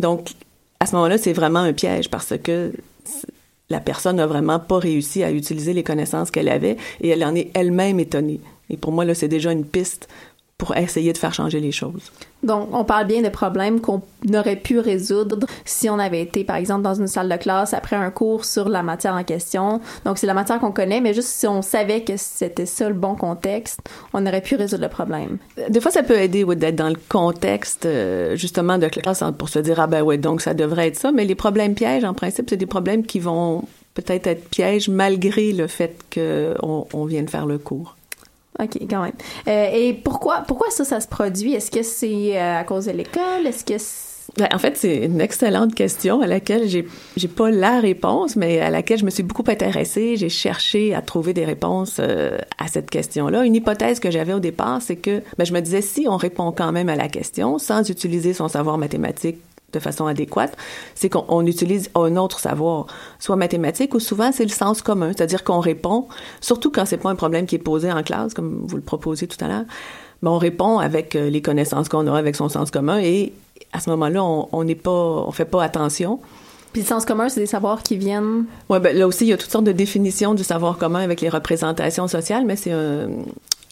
Donc, 0.00 0.30
à 0.80 0.86
ce 0.86 0.94
moment-là, 0.94 1.18
c'est 1.18 1.32
vraiment 1.32 1.60
un 1.60 1.72
piège 1.72 2.10
parce 2.10 2.34
que 2.42 2.72
la 3.68 3.80
personne 3.80 4.16
n'a 4.16 4.26
vraiment 4.26 4.60
pas 4.60 4.78
réussi 4.78 5.22
à 5.22 5.32
utiliser 5.32 5.72
les 5.72 5.82
connaissances 5.82 6.30
qu'elle 6.30 6.48
avait 6.48 6.76
et 7.00 7.08
elle 7.08 7.24
en 7.24 7.34
est 7.34 7.50
elle-même 7.54 7.98
étonnée. 7.98 8.40
Et 8.70 8.76
pour 8.76 8.92
moi, 8.92 9.04
là, 9.04 9.14
c'est 9.14 9.28
déjà 9.28 9.52
une 9.52 9.64
piste 9.64 10.08
pour 10.58 10.74
essayer 10.74 11.12
de 11.12 11.18
faire 11.18 11.34
changer 11.34 11.60
les 11.60 11.72
choses. 11.72 12.10
Donc, 12.42 12.68
on 12.72 12.84
parle 12.84 13.06
bien 13.06 13.20
de 13.20 13.28
problèmes 13.28 13.80
qu'on 13.80 14.00
aurait 14.34 14.56
pu 14.56 14.78
résoudre 14.78 15.46
si 15.66 15.90
on 15.90 15.98
avait 15.98 16.22
été, 16.22 16.44
par 16.44 16.56
exemple, 16.56 16.82
dans 16.82 16.94
une 16.94 17.08
salle 17.08 17.28
de 17.28 17.36
classe 17.36 17.74
après 17.74 17.96
un 17.96 18.10
cours 18.10 18.46
sur 18.46 18.68
la 18.70 18.82
matière 18.82 19.14
en 19.14 19.24
question. 19.24 19.80
Donc, 20.06 20.16
c'est 20.16 20.26
la 20.26 20.32
matière 20.32 20.58
qu'on 20.58 20.72
connaît, 20.72 21.02
mais 21.02 21.12
juste 21.12 21.28
si 21.28 21.46
on 21.46 21.60
savait 21.60 22.02
que 22.02 22.16
c'était 22.16 22.64
ça 22.64 22.88
le 22.88 22.94
bon 22.94 23.16
contexte, 23.16 23.80
on 24.14 24.24
aurait 24.26 24.40
pu 24.40 24.56
résoudre 24.56 24.84
le 24.84 24.88
problème. 24.88 25.38
Des 25.68 25.80
fois, 25.80 25.90
ça 25.90 26.02
peut 26.02 26.18
aider 26.18 26.42
oui, 26.42 26.56
d'être 26.56 26.76
dans 26.76 26.88
le 26.88 26.98
contexte, 27.08 27.84
euh, 27.84 28.34
justement, 28.36 28.78
de 28.78 28.88
classe 28.88 29.22
pour 29.36 29.50
se 29.50 29.58
dire, 29.58 29.78
ah 29.78 29.86
ben 29.86 30.02
oui, 30.02 30.16
donc 30.16 30.40
ça 30.40 30.54
devrait 30.54 30.88
être 30.88 30.96
ça. 30.96 31.12
Mais 31.12 31.26
les 31.26 31.34
problèmes 31.34 31.74
pièges, 31.74 32.04
en 32.04 32.14
principe, 32.14 32.48
c'est 32.48 32.56
des 32.56 32.66
problèmes 32.66 33.04
qui 33.04 33.20
vont 33.20 33.64
peut-être 33.92 34.26
être 34.26 34.48
pièges 34.48 34.88
malgré 34.88 35.52
le 35.52 35.66
fait 35.66 35.96
qu'on 36.14 36.86
on 36.92 37.04
vient 37.04 37.22
de 37.22 37.30
faire 37.30 37.46
le 37.46 37.58
cours. 37.58 37.95
OK, 38.62 38.78
quand 38.88 39.02
même. 39.02 39.12
Euh, 39.48 39.70
et 39.72 39.94
pourquoi, 39.94 40.44
pourquoi 40.46 40.70
ça, 40.70 40.84
ça 40.84 41.00
se 41.00 41.08
produit? 41.08 41.54
Est-ce 41.54 41.70
que 41.70 41.82
c'est 41.82 42.38
euh, 42.38 42.60
à 42.60 42.64
cause 42.64 42.86
de 42.86 42.92
l'école? 42.92 43.46
Est-ce 43.46 43.64
que 43.64 43.76
ben, 44.36 44.48
en 44.52 44.58
fait, 44.58 44.76
c'est 44.76 45.04
une 45.04 45.20
excellente 45.20 45.74
question 45.74 46.20
à 46.20 46.26
laquelle 46.26 46.68
j'ai 46.68 46.86
j'ai 47.16 47.28
pas 47.28 47.50
la 47.50 47.80
réponse, 47.80 48.36
mais 48.36 48.60
à 48.60 48.70
laquelle 48.70 48.98
je 48.98 49.04
me 49.04 49.10
suis 49.10 49.22
beaucoup 49.22 49.44
intéressée. 49.46 50.16
J'ai 50.16 50.28
cherché 50.28 50.94
à 50.94 51.00
trouver 51.00 51.32
des 51.32 51.44
réponses 51.44 51.98
euh, 52.00 52.36
à 52.58 52.68
cette 52.68 52.90
question-là. 52.90 53.44
Une 53.44 53.54
hypothèse 53.54 53.98
que 53.98 54.10
j'avais 54.10 54.34
au 54.34 54.40
départ, 54.40 54.82
c'est 54.82 54.96
que 54.96 55.22
ben, 55.38 55.44
je 55.44 55.54
me 55.54 55.60
disais 55.60 55.80
si 55.80 56.06
on 56.08 56.16
répond 56.16 56.52
quand 56.52 56.72
même 56.72 56.88
à 56.88 56.96
la 56.96 57.08
question 57.08 57.58
sans 57.58 57.88
utiliser 57.88 58.34
son 58.34 58.48
savoir 58.48 58.76
mathématique 58.76 59.38
de 59.72 59.78
façon 59.78 60.06
adéquate, 60.06 60.56
c'est 60.94 61.08
qu'on 61.08 61.46
utilise 61.46 61.90
un 61.94 62.16
autre 62.16 62.38
savoir, 62.38 62.86
soit 63.18 63.36
mathématique 63.36 63.94
ou 63.94 64.00
souvent 64.00 64.32
c'est 64.32 64.44
le 64.44 64.50
sens 64.50 64.80
commun, 64.82 65.12
c'est-à-dire 65.14 65.44
qu'on 65.44 65.60
répond, 65.60 66.06
surtout 66.40 66.70
quand 66.70 66.86
c'est 66.86 66.96
pas 66.96 67.10
un 67.10 67.14
problème 67.14 67.46
qui 67.46 67.56
est 67.56 67.60
posé 67.60 67.90
en 67.92 68.02
classe, 68.02 68.32
comme 68.32 68.64
vous 68.64 68.76
le 68.76 68.82
proposez 68.82 69.26
tout 69.26 69.42
à 69.44 69.48
l'heure, 69.48 69.64
mais 70.22 70.30
on 70.30 70.38
répond 70.38 70.78
avec 70.78 71.14
euh, 71.16 71.28
les 71.28 71.42
connaissances 71.42 71.88
qu'on 71.88 72.06
a, 72.06 72.16
avec 72.16 72.36
son 72.36 72.48
sens 72.48 72.70
commun, 72.70 72.98
et 73.00 73.32
à 73.72 73.80
ce 73.80 73.90
moment-là, 73.90 74.22
on 74.24 74.64
n'est 74.64 74.74
pas, 74.74 74.90
on 74.90 75.32
fait 75.32 75.44
pas 75.44 75.62
attention. 75.62 76.20
Puis 76.72 76.82
le 76.82 76.88
sens 76.88 77.04
commun, 77.04 77.28
c'est 77.28 77.40
des 77.40 77.46
savoirs 77.46 77.82
qui 77.82 77.96
viennent? 77.96 78.44
Oui, 78.68 78.78
ben 78.80 78.96
là 78.96 79.06
aussi, 79.06 79.24
il 79.24 79.28
y 79.28 79.32
a 79.32 79.36
toutes 79.36 79.50
sortes 79.50 79.64
de 79.64 79.72
définitions 79.72 80.34
du 80.34 80.44
savoir 80.44 80.78
commun 80.78 81.00
avec 81.00 81.20
les 81.20 81.28
représentations 81.28 82.06
sociales, 82.06 82.44
mais 82.46 82.56
c'est 82.56 82.72
un, 82.72 83.08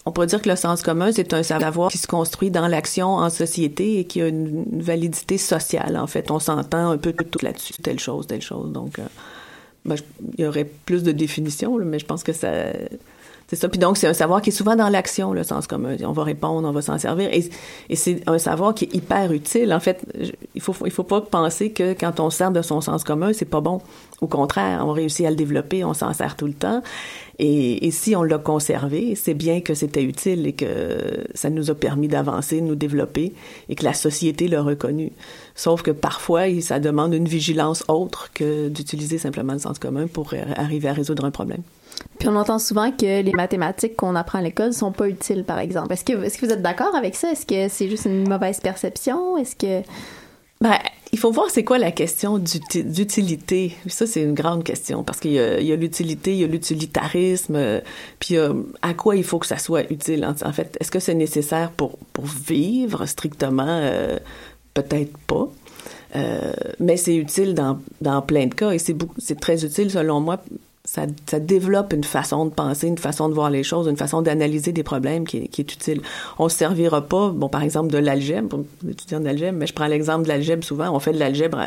on 0.06 0.12
pourrait 0.12 0.26
dire 0.26 0.42
que 0.42 0.48
le 0.48 0.56
sens 0.56 0.82
commun, 0.82 1.12
c'est 1.12 1.32
un 1.32 1.42
savoir 1.42 1.90
qui 1.90 1.98
se 1.98 2.06
construit 2.06 2.50
dans 2.50 2.68
l'action 2.68 3.14
en 3.14 3.30
société 3.30 4.00
et 4.00 4.04
qui 4.04 4.20
a 4.20 4.28
une, 4.28 4.64
validité 4.80 5.38
sociale. 5.38 5.96
En 5.96 6.06
fait, 6.06 6.30
on 6.30 6.38
s'entend 6.38 6.90
un 6.90 6.98
peu 6.98 7.12
tout 7.12 7.38
là-dessus, 7.42 7.74
telle 7.82 7.98
chose, 7.98 8.26
telle 8.26 8.42
chose. 8.42 8.70
Donc, 8.70 8.98
euh, 8.98 9.06
ben, 9.84 9.96
il 10.36 10.44
y 10.44 10.46
aurait 10.46 10.64
plus 10.64 11.02
de 11.02 11.12
définitions, 11.12 11.78
mais 11.78 11.98
je 11.98 12.04
pense 12.04 12.22
que 12.22 12.34
ça, 12.34 12.50
c'est 13.46 13.56
ça. 13.56 13.68
Puis 13.68 13.78
donc, 13.78 13.96
c'est 13.96 14.06
un 14.06 14.14
savoir 14.14 14.42
qui 14.42 14.50
est 14.50 14.52
souvent 14.52 14.76
dans 14.76 14.88
l'action, 14.88 15.32
le 15.32 15.42
sens 15.42 15.66
commun. 15.66 15.96
On 16.02 16.12
va 16.12 16.24
répondre, 16.24 16.66
on 16.66 16.72
va 16.72 16.82
s'en 16.82 16.98
servir. 16.98 17.30
Et, 17.32 17.50
c'est 17.94 18.22
un 18.28 18.38
savoir 18.38 18.74
qui 18.74 18.84
est 18.84 18.94
hyper 18.94 19.32
utile. 19.32 19.72
En 19.72 19.80
fait, 19.80 20.02
il 20.54 20.60
faut, 20.60 20.74
il 20.84 20.90
faut 20.90 21.02
pas 21.02 21.20
penser 21.20 21.70
que 21.70 21.92
quand 21.92 22.20
on 22.20 22.30
sert 22.30 22.50
de 22.50 22.62
son 22.62 22.80
sens 22.80 23.04
commun, 23.04 23.32
c'est 23.32 23.44
pas 23.44 23.60
bon. 23.60 23.80
Au 24.20 24.26
contraire, 24.26 24.84
on 24.86 24.92
réussit 24.92 25.26
à 25.26 25.30
le 25.30 25.36
développer, 25.36 25.84
on 25.84 25.92
s'en 25.92 26.12
sert 26.12 26.36
tout 26.36 26.46
le 26.46 26.54
temps. 26.54 26.82
Et, 27.38 27.86
et 27.86 27.90
si 27.90 28.14
on 28.14 28.22
l'a 28.22 28.38
conservé, 28.38 29.14
c'est 29.16 29.34
bien 29.34 29.60
que 29.60 29.74
c'était 29.74 30.04
utile 30.04 30.46
et 30.46 30.52
que 30.52 31.26
ça 31.34 31.50
nous 31.50 31.70
a 31.70 31.74
permis 31.74 32.08
d'avancer, 32.08 32.60
de 32.60 32.66
nous 32.66 32.76
développer 32.76 33.32
et 33.68 33.74
que 33.74 33.84
la 33.84 33.92
société 33.92 34.46
l'a 34.46 34.62
reconnu. 34.62 35.12
Sauf 35.54 35.82
que 35.82 35.90
parfois, 35.90 36.44
ça 36.60 36.78
demande 36.78 37.12
une 37.12 37.26
vigilance 37.26 37.84
autre 37.88 38.30
que 38.32 38.68
d'utiliser 38.68 39.18
simplement 39.18 39.52
le 39.52 39.58
sens 39.58 39.78
commun 39.78 40.06
pour 40.06 40.32
arriver 40.56 40.88
à 40.88 40.92
résoudre 40.92 41.24
un 41.24 41.30
problème. 41.30 41.62
Puis 42.18 42.28
on 42.28 42.36
entend 42.36 42.58
souvent 42.58 42.90
que 42.90 43.22
les 43.22 43.32
mathématiques 43.32 43.96
qu'on 43.96 44.14
apprend 44.14 44.38
à 44.38 44.42
l'école 44.42 44.72
sont 44.72 44.92
pas 44.92 45.08
utiles, 45.08 45.44
par 45.44 45.58
exemple. 45.58 45.92
Est-ce 45.92 46.04
que, 46.04 46.12
est-ce 46.24 46.38
que 46.38 46.46
vous 46.46 46.52
êtes 46.52 46.62
d'accord 46.62 46.94
avec 46.94 47.14
ça? 47.14 47.32
Est-ce 47.32 47.46
que 47.46 47.68
c'est 47.68 47.88
juste 47.88 48.04
une 48.06 48.28
mauvaise 48.28 48.60
perception? 48.60 49.36
Est-ce 49.36 49.56
que... 49.56 49.86
Ben, 50.60 50.78
il 51.14 51.18
faut 51.18 51.30
voir 51.30 51.48
c'est 51.48 51.62
quoi 51.62 51.78
la 51.78 51.92
question 51.92 52.38
d'utilité. 52.38 53.76
Ça, 53.86 54.04
c'est 54.04 54.20
une 54.20 54.34
grande 54.34 54.64
question 54.64 55.04
parce 55.04 55.20
qu'il 55.20 55.30
y 55.30 55.38
a, 55.38 55.76
l'utilité, 55.76 56.32
il 56.32 56.40
y 56.40 56.44
a 56.44 56.48
l'utilitarisme, 56.48 57.54
euh, 57.54 57.80
puis 58.18 58.36
euh, 58.36 58.52
à 58.82 58.94
quoi 58.94 59.14
il 59.14 59.22
faut 59.22 59.38
que 59.38 59.46
ça 59.46 59.58
soit 59.58 59.88
utile. 59.92 60.26
En, 60.26 60.52
fait, 60.52 60.76
est-ce 60.80 60.90
que 60.90 60.98
c'est 60.98 61.14
nécessaire 61.14 61.70
pour, 61.70 61.98
pour 62.12 62.24
vivre 62.26 63.06
strictement? 63.06 63.64
Euh, 63.68 64.18
peut-être 64.74 65.16
pas. 65.28 65.48
mais 66.80 66.96
c'est 66.96 67.14
utile 67.14 67.54
dans, 67.54 67.78
dans 68.00 68.20
plein 68.20 68.48
de 68.48 68.54
cas 68.54 68.72
et 68.72 68.80
c'est, 68.80 68.96
c'est 69.18 69.38
très 69.38 69.64
utile, 69.64 69.92
selon 69.92 70.18
moi, 70.18 70.42
ça, 70.94 71.06
ça 71.28 71.40
développe 71.40 71.92
une 71.92 72.04
façon 72.04 72.46
de 72.46 72.50
penser, 72.50 72.86
une 72.86 72.98
façon 72.98 73.28
de 73.28 73.34
voir 73.34 73.50
les 73.50 73.64
choses, 73.64 73.88
une 73.88 73.96
façon 73.96 74.22
d'analyser 74.22 74.70
des 74.72 74.84
problèmes 74.84 75.26
qui, 75.26 75.38
est- 75.38 75.48
qui 75.48 75.60
est 75.62 75.72
utile. 75.72 76.00
On 76.38 76.48
se 76.48 76.56
servira 76.56 77.02
pas, 77.02 77.30
bon, 77.30 77.48
par 77.48 77.62
exemple, 77.64 77.90
de 77.92 77.98
l'algèbre, 77.98 78.48
pour 78.48 78.64
étudier 78.88 79.16
en 79.16 79.24
algèbre, 79.24 79.58
mais 79.58 79.66
je 79.66 79.72
prends 79.74 79.86
l'exemple 79.88 80.22
de 80.22 80.28
l'algèbre 80.28 80.62
souvent, 80.62 80.90
on 80.94 81.00
fait 81.00 81.12
de 81.12 81.18
l'algèbre 81.18 81.58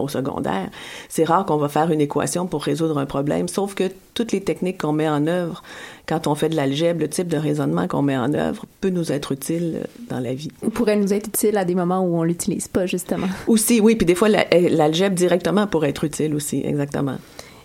au 0.00 0.08
secondaire. 0.08 0.68
C'est 1.08 1.22
rare 1.22 1.46
qu'on 1.46 1.58
va 1.58 1.68
faire 1.68 1.92
une 1.92 2.00
équation 2.00 2.46
pour 2.48 2.64
résoudre 2.64 2.98
un 2.98 3.06
problème, 3.06 3.46
sauf 3.46 3.74
que 3.76 3.84
toutes 4.14 4.32
les 4.32 4.40
techniques 4.40 4.80
qu'on 4.80 4.90
met 4.92 5.08
en 5.08 5.28
œuvre 5.28 5.62
quand 6.08 6.26
on 6.26 6.34
fait 6.34 6.48
de 6.48 6.56
l'algèbre, 6.56 7.00
le 7.02 7.08
type 7.08 7.28
de 7.28 7.36
raisonnement 7.36 7.86
qu'on 7.86 8.02
met 8.02 8.16
en 8.16 8.34
œuvre 8.34 8.64
peut 8.80 8.88
nous 8.90 9.12
être 9.12 9.30
utile 9.30 9.82
dans 10.10 10.18
la 10.18 10.34
vie. 10.34 10.50
Ou 10.64 10.70
pourrait 10.70 10.96
nous 10.96 11.12
être 11.14 11.28
utile 11.28 11.56
à 11.56 11.64
des 11.64 11.76
moments 11.76 12.00
où 12.00 12.16
on 12.18 12.24
l'utilise 12.24 12.66
pas, 12.66 12.86
justement. 12.86 13.28
Aussi, 13.46 13.80
oui, 13.80 13.94
puis 13.94 14.04
des 14.06 14.16
fois, 14.16 14.28
euh, 14.28 14.68
l'algèbre 14.70 15.14
directement 15.14 15.68
pourrait 15.68 15.90
être 15.90 16.02
utile 16.02 16.34
aussi, 16.34 16.62
exactement. 16.64 17.18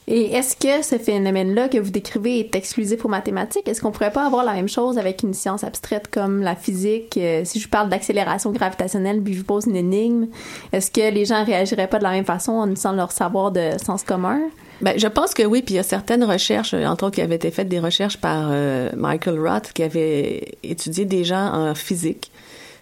Et 0.10 0.34
est-ce 0.34 0.56
que 0.56 0.86
ce 0.86 0.98
phénomène-là 0.98 1.68
que 1.68 1.78
vous 1.78 1.92
décrivez 1.92 2.40
est 2.40 2.56
exclusif 2.56 3.04
aux 3.04 3.10
mathématiques? 3.10 3.68
Est-ce 3.68 3.82
qu'on 3.82 3.92
pourrait 3.92 4.14
pas 4.14 4.26
avoir 4.26 4.46
la 4.46 4.54
même 4.54 4.70
chose 4.70 4.98
avec 4.98 5.22
une 5.22 5.34
science 5.34 5.66
abstraite 5.66 6.08
comme 6.10 6.42
la 6.42 6.56
physique? 6.56 7.18
Euh, 7.18 7.42
si 7.44 7.60
je 7.60 7.66
vous 7.66 7.70
parle 7.70 7.90
d'accélération 7.90 8.54
gravitationnelle 8.54 9.22
puis 9.22 9.34
je 9.34 9.40
vous 9.40 9.46
pose 9.46 9.66
une 9.66 9.76
énigme, 9.76 10.28
est-ce 10.72 10.92
que 10.92 11.14
les 11.14 11.26
gens 11.26 11.44
réagiraient 11.44 11.90
pas 11.90 11.98
de 11.98 12.04
la 12.04 12.12
même 12.12 12.24
façon 12.24 12.54
en 12.54 12.68
utilisant 12.68 12.94
leur 12.94 13.12
savoir 13.12 13.52
de 13.52 13.72
sens 13.86 14.04
commun? 14.04 14.40
Ben, 14.80 14.98
je 14.98 15.08
pense 15.08 15.34
que 15.34 15.44
oui, 15.44 15.62
puis 15.62 15.74
il 15.74 15.78
y 15.78 15.80
a 15.80 15.84
certaines 15.84 16.24
recherches, 16.24 16.74
euh, 16.74 16.86
entre 16.86 17.08
autres 17.08 17.16
qui 17.16 17.22
avaient 17.22 17.36
été 17.36 17.52
faites 17.52 17.68
des 17.68 17.80
recherches 17.80 18.18
par 18.18 18.48
euh, 18.52 18.90
Michael 18.96 19.46
Roth, 19.46 19.74
qui 19.74 19.84
avait 19.84 20.54
étudié 20.64 21.04
des 21.04 21.26
gens 21.26 21.52
en 21.54 21.76
physique. 21.76 22.32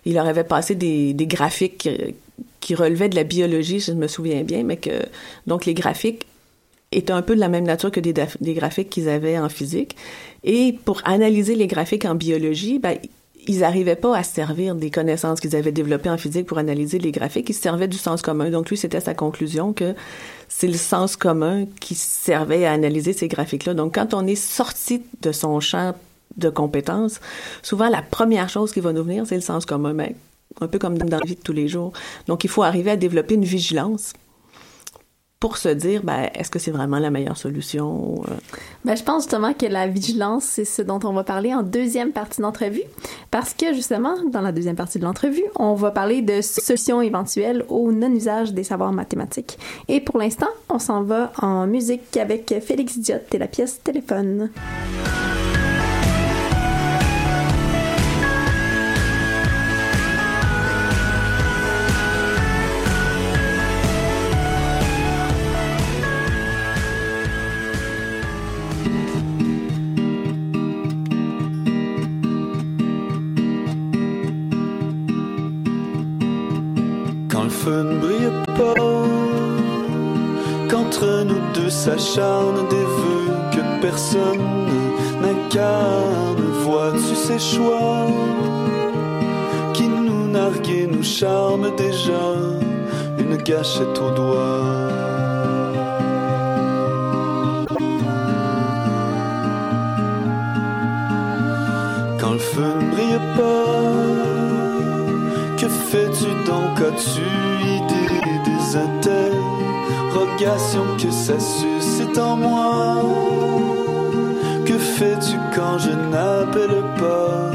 Il 0.06 0.14
leur 0.14 0.28
avait 0.28 0.44
passé 0.44 0.76
des, 0.76 1.16
des 1.16 1.26
graphiques 1.26 1.90
qui, 2.60 2.76
relevaient 2.76 3.10
de 3.10 3.16
la 3.16 3.24
biologie, 3.24 3.82
si 3.82 3.92
je 3.92 3.96
me 3.96 4.08
souviens 4.08 4.44
bien, 4.44 4.64
mais 4.64 4.78
que 4.78 4.92
donc 5.48 5.66
les 5.66 5.74
graphiques 5.74 6.28
étaient 6.97 7.13
un 7.13 7.21
peu 7.21 7.36
de 7.36 7.39
la 7.39 7.49
même 7.49 7.65
nature 7.65 7.91
que 7.91 7.99
des, 7.99 8.13
graphiques 8.53 8.89
qu'ils 8.89 9.10
avaient 9.10 9.38
en 9.38 9.49
physique. 9.49 9.95
Et 10.43 10.77
pour 10.86 11.01
analyser 11.05 11.55
les 11.55 11.67
graphiques 11.67 12.05
en 12.05 12.15
biologie, 12.15 12.79
ben, 12.79 12.97
ils 13.47 13.60
n'arrivaient 13.60 13.95
pas 13.95 14.17
à 14.17 14.23
se 14.23 14.34
servir 14.34 14.75
des 14.75 14.89
connaissances 14.89 15.39
qu'ils 15.39 15.55
avaient 15.55 15.71
développées 15.71 16.10
en 16.10 16.17
physique 16.17 16.47
pour 16.47 16.58
analyser 16.58 16.97
les 16.97 17.12
graphiques. 17.12 17.49
Ils 17.49 17.53
se 17.53 17.62
servaient 17.62 17.88
du 17.88 17.97
sens 17.97 18.21
commun. 18.21 18.49
Donc, 18.49 18.69
lui, 18.69 18.77
c'était 18.77 18.99
sa 18.99 19.13
conclusion 19.13 19.73
que 19.73 19.93
c'est 20.47 20.67
le 20.67 20.77
sens 20.77 21.15
commun 21.15 21.65
qui 21.79 21.95
servait 21.95 22.65
à 22.65 22.71
analyser 22.71 23.13
ces 23.13 23.27
graphiques-là. 23.27 23.73
Donc, 23.73 23.95
quand 23.95 24.13
on 24.13 24.25
est 24.25 24.36
sorti 24.36 25.01
de 25.21 25.31
son 25.31 25.60
champ 25.60 25.93
de 26.38 26.49
compétences, 26.49 27.19
souvent, 27.62 27.89
la 27.89 28.01
première 28.01 28.49
chose 28.49 28.71
qui 28.71 28.79
va 28.79 28.93
nous 28.93 29.03
venir, 29.03 29.25
c'est 29.27 29.36
le 29.36 29.41
sens 29.41 29.65
commun, 29.65 29.93
mais 29.93 30.15
un 30.62 30.67
peu 30.67 30.79
comme 30.79 30.97
dans 30.97 31.17
la 31.17 31.25
vie 31.25 31.36
de 31.36 31.41
tous 31.41 31.53
les 31.53 31.67
jours. 31.67 31.93
Donc, 32.27 32.43
il 32.43 32.49
faut 32.49 32.63
arriver 32.63 32.91
à 32.91 32.97
développer 32.97 33.36
une 33.36 33.45
vigilance 33.45 34.13
pour 35.45 35.58
se 35.58 35.69
dire, 35.69 36.01
ben, 36.03 36.27
est-ce 36.34 36.49
que 36.49 36.58
c'est 36.58 36.71
vraiment 36.71 36.97
la 36.97 37.12
meilleure 37.12 37.38
solution? 37.38 38.23
Euh, 38.27 38.34
Ben, 38.84 38.97
je 38.97 39.03
pense 39.03 39.25
justement 39.25 39.53
que 39.53 39.67
la 39.67 39.86
vigilance, 39.86 40.43
c'est 40.43 40.65
ce 40.65 40.81
dont 40.81 40.99
on 41.03 41.13
va 41.13 41.23
parler 41.23 41.53
en 41.53 41.62
deuxième 41.62 42.13
partie 42.13 42.41
d'entrevue. 42.41 42.81
Parce 43.29 43.53
que 43.53 43.71
justement, 43.71 44.15
dans 44.31 44.41
la 44.41 44.51
deuxième 44.51 44.75
partie 44.75 44.97
de 44.97 45.03
l'entrevue, 45.03 45.45
on 45.55 45.75
va 45.75 45.91
parler 45.91 46.23
de 46.23 46.41
solutions 46.41 46.99
éventuelles 46.99 47.63
au 47.69 47.91
non-usage 47.91 48.53
des 48.53 48.63
savoirs 48.63 48.91
mathématiques. 48.91 49.60
Et 49.88 50.01
pour 50.01 50.17
l'instant, 50.17 50.49
on 50.67 50.79
s'en 50.79 51.03
va 51.03 51.31
en 51.39 51.67
musique 51.67 52.17
avec 52.17 52.51
Félix 52.65 52.97
Diot 52.97 53.17
et 53.31 53.38
la 53.38 53.47
pièce 53.47 53.79
Téléphone. 53.84 54.49
S'acharnent 81.97 82.67
des 82.69 82.75
vœux 82.75 83.31
que 83.51 83.81
personne 83.81 84.41
n'incarne, 85.21 86.43
vois-tu 86.63 87.15
ces 87.15 87.39
choix 87.39 88.08
qui 89.73 89.88
nous 89.88 90.27
narguent 90.27 90.89
nous 90.91 91.03
charment 91.03 91.73
déjà, 91.77 92.25
une 93.17 93.38
gâchette 93.38 93.97
au 93.99 94.12
doigt. 94.13 94.89
Quand 102.19 102.34
le 102.34 102.39
feu 102.39 102.73
ne 102.81 102.91
brille 102.91 103.21
pas, 103.38 103.65
que 105.58 105.67
fais-tu 105.67 106.27
donc? 106.45 106.75
As-tu 106.88 107.25
idée 107.77 108.21
des 108.45 108.77
que 110.97 111.12
ça 111.12 111.39
suscite 111.39 112.17
en 112.17 112.38
moi? 112.38 113.01
Que 114.65 114.78
fais-tu 114.78 115.38
quand 115.54 115.78
je 115.78 115.91
n'appelle 115.91 116.84
pas 116.97 117.51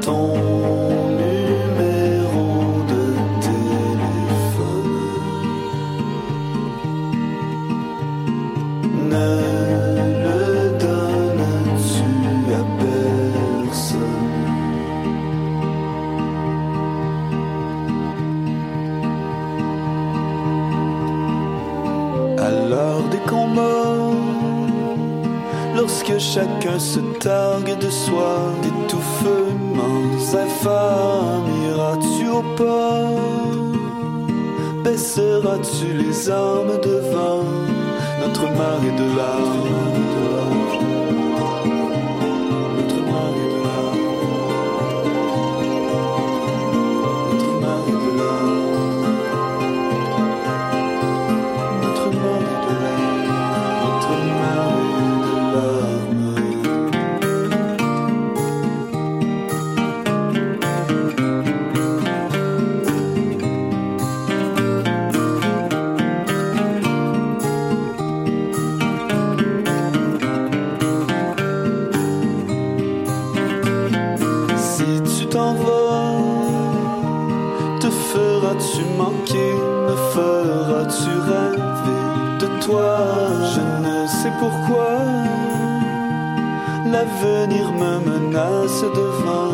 ton 0.00 0.34
lorsque 25.84 26.18
chacun 26.18 26.78
se 26.78 26.98
targue 27.20 27.76
de 27.78 27.90
soi, 27.90 28.38
d'étouffements 28.62 30.14
infâmes, 30.44 31.50
iras-tu 31.68 32.28
au 32.28 32.42
pas 32.56 33.10
Baisseras-tu 34.82 35.92
les 36.02 36.30
armes 36.30 36.78
devant 36.82 37.44
notre 38.22 38.44
marée 38.58 38.96
de 38.96 39.16
larmes? 39.16 40.13
Pourquoi 84.44 84.98
l'avenir 86.92 87.66
me 87.80 87.92
menace 88.08 88.82
devant 89.00 89.53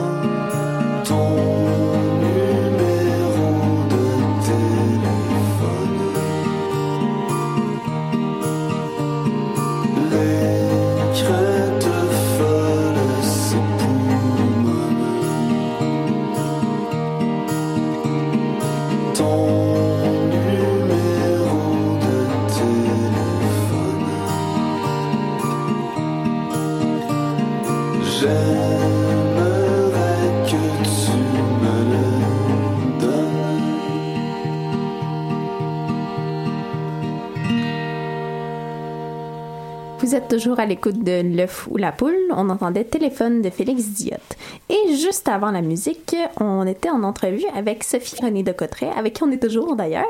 Vous 40.03 40.15
êtes 40.15 40.29
toujours 40.29 40.59
à 40.59 40.65
l'écoute 40.65 41.05
de 41.05 41.21
L'œuf 41.37 41.69
ou 41.71 41.77
la 41.77 41.93
poule. 41.93 42.17
On 42.31 42.49
entendait 42.49 42.85
Téléphone 42.85 43.43
de 43.43 43.51
Félix 43.51 43.83
Diotte. 43.89 44.37
Et 44.71 44.95
juste 44.95 45.29
avant 45.29 45.51
la 45.51 45.61
musique, 45.61 46.17
on 46.41 46.67
était 46.67 46.89
en 46.89 47.03
entrevue 47.03 47.45
avec 47.55 47.85
Sophie 47.85 48.17
René 48.23 48.43
de 48.43 48.53
Cotteret, 48.53 48.89
avec 48.97 49.13
qui 49.13 49.25
on 49.25 49.31
est 49.31 49.43
toujours 49.43 49.77
d'ailleurs. 49.77 50.07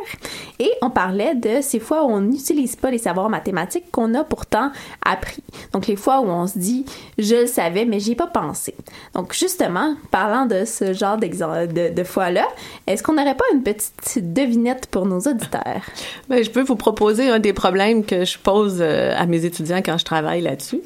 Et 0.60 0.70
on 0.80 0.90
parlait 0.90 1.34
de 1.34 1.60
ces 1.60 1.80
fois 1.80 2.04
où 2.04 2.10
on 2.10 2.20
n'utilise 2.20 2.76
pas 2.76 2.92
les 2.92 2.98
savoirs 2.98 3.28
mathématiques 3.30 3.90
qu'on 3.90 4.14
a 4.14 4.22
pourtant 4.22 4.70
appris. 5.04 5.42
Donc 5.72 5.88
les 5.88 5.96
fois 5.96 6.20
où 6.20 6.26
on 6.26 6.46
se 6.46 6.56
dit 6.58 6.84
je 7.18 7.42
le 7.42 7.46
savais 7.46 7.84
mais 7.84 7.98
j'y 7.98 8.12
ai 8.12 8.16
pas 8.16 8.28
pensé. 8.28 8.76
Donc 9.14 9.34
justement, 9.34 9.96
parlant 10.12 10.46
de 10.46 10.66
ce 10.66 10.92
genre 10.92 11.16
de, 11.16 11.92
de 11.92 12.04
fois-là, 12.04 12.46
est-ce 12.86 13.02
qu'on 13.02 13.14
n'aurait 13.14 13.34
pas 13.34 13.44
une 13.52 13.64
petite 13.64 14.32
devinette 14.32 14.86
pour 14.86 15.04
nos 15.04 15.18
auditeurs? 15.18 15.82
Ben, 16.28 16.44
je 16.44 16.50
peux 16.50 16.62
vous 16.62 16.76
proposer 16.76 17.28
un 17.28 17.40
des 17.40 17.52
problèmes 17.52 18.04
que 18.04 18.24
je 18.24 18.38
pose 18.38 18.78
euh, 18.80 19.14
à 19.16 19.26
mes 19.26 19.44
étudiants 19.44 19.79
quand 19.82 19.98
je 19.98 20.04
travaille 20.04 20.40
là-dessus, 20.40 20.80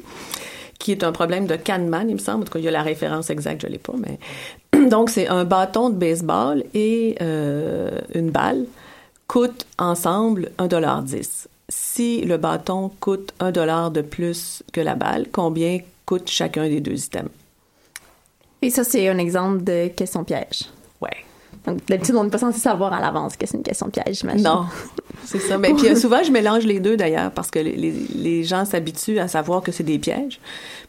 qui 0.79 0.91
est 0.91 1.03
un 1.03 1.11
problème 1.11 1.47
de 1.47 1.55
Kahneman, 1.55 2.09
il 2.09 2.15
me 2.15 2.19
semble. 2.19 2.43
En 2.43 2.45
tout 2.45 2.53
cas, 2.53 2.59
il 2.59 2.65
y 2.65 2.67
a 2.67 2.71
la 2.71 2.83
référence 2.83 3.29
exacte, 3.29 3.61
je 3.61 3.67
l'ai 3.67 3.77
pas, 3.77 3.93
mais 3.97 4.19
donc 4.89 5.09
c'est 5.09 5.27
un 5.27 5.45
bâton 5.45 5.89
de 5.89 5.95
baseball 5.95 6.63
et 6.73 7.15
euh, 7.21 7.99
une 8.13 8.31
balle 8.31 8.65
coûtent 9.27 9.65
ensemble 9.77 10.51
1,10 10.59 11.47
Si 11.69 12.21
le 12.21 12.37
bâton 12.37 12.91
coûte 12.99 13.33
un 13.39 13.51
dollar 13.51 13.91
de 13.91 14.01
plus 14.01 14.63
que 14.71 14.81
la 14.81 14.95
balle, 14.95 15.27
combien 15.31 15.79
coûte 16.05 16.29
chacun 16.29 16.67
des 16.67 16.81
deux 16.81 17.03
items? 17.05 17.31
Et 18.61 18.69
ça, 18.69 18.83
c'est 18.83 19.07
un 19.07 19.17
exemple 19.17 19.63
de 19.63 19.87
question 19.89 20.23
piège. 20.23 20.63
Ouais. 21.01 21.25
Donc, 21.65 21.79
d'habitude, 21.87 22.15
on 22.15 22.23
n'est 22.23 22.29
pas 22.29 22.37
censé 22.37 22.59
savoir 22.59 22.93
à 22.93 23.01
l'avance 23.01 23.35
que 23.37 23.45
c'est 23.45 23.57
une 23.57 23.63
question 23.63 23.89
piège, 23.89 24.19
j'imagine. 24.19 24.43
Non, 24.43 24.65
c'est 25.25 25.39
ça. 25.39 25.57
Mais 25.57 25.73
puis 25.73 25.89
euh, 25.89 25.95
souvent, 25.95 26.23
je 26.23 26.31
mélange 26.31 26.65
les 26.65 26.79
deux 26.79 26.97
d'ailleurs 26.97 27.31
parce 27.31 27.51
que 27.51 27.59
les, 27.59 27.93
les 28.15 28.43
gens 28.43 28.65
s'habituent 28.65 29.19
à 29.19 29.27
savoir 29.27 29.61
que 29.61 29.71
c'est 29.71 29.83
des 29.83 29.99
pièges. 29.99 30.39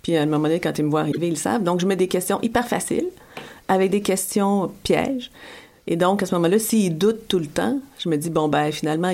Puis 0.03 0.17
à 0.17 0.23
un 0.23 0.27
moment 0.27 0.45
donné, 0.45 0.61
quand 0.61 0.79
ils 0.79 0.85
me 0.85 0.91
voient 0.91 1.01
arriver, 1.01 1.29
ils 1.29 1.31
le 1.31 1.37
savent. 1.37 1.63
Donc, 1.63 1.81
je 1.81 1.87
mets 1.87 1.97
des 1.97 2.09
questions 2.09 2.39
hyper 2.43 2.67
faciles 2.67 3.09
avec 3.69 3.91
des 3.91 4.03
questions 4.03 4.71
pièges. 4.83 5.31
Et 5.87 5.97
donc, 5.97 6.23
à 6.23 6.27
ce 6.27 6.35
moment-là, 6.35 6.59
s'ils 6.59 6.97
doutent 6.97 7.29
tout 7.29 7.39
le 7.39 7.47
temps, 7.47 7.79
je 7.99 8.09
me 8.09 8.17
dis, 8.17 8.31
bon, 8.31 8.49
ben 8.49 8.73
finalement, 8.73 9.13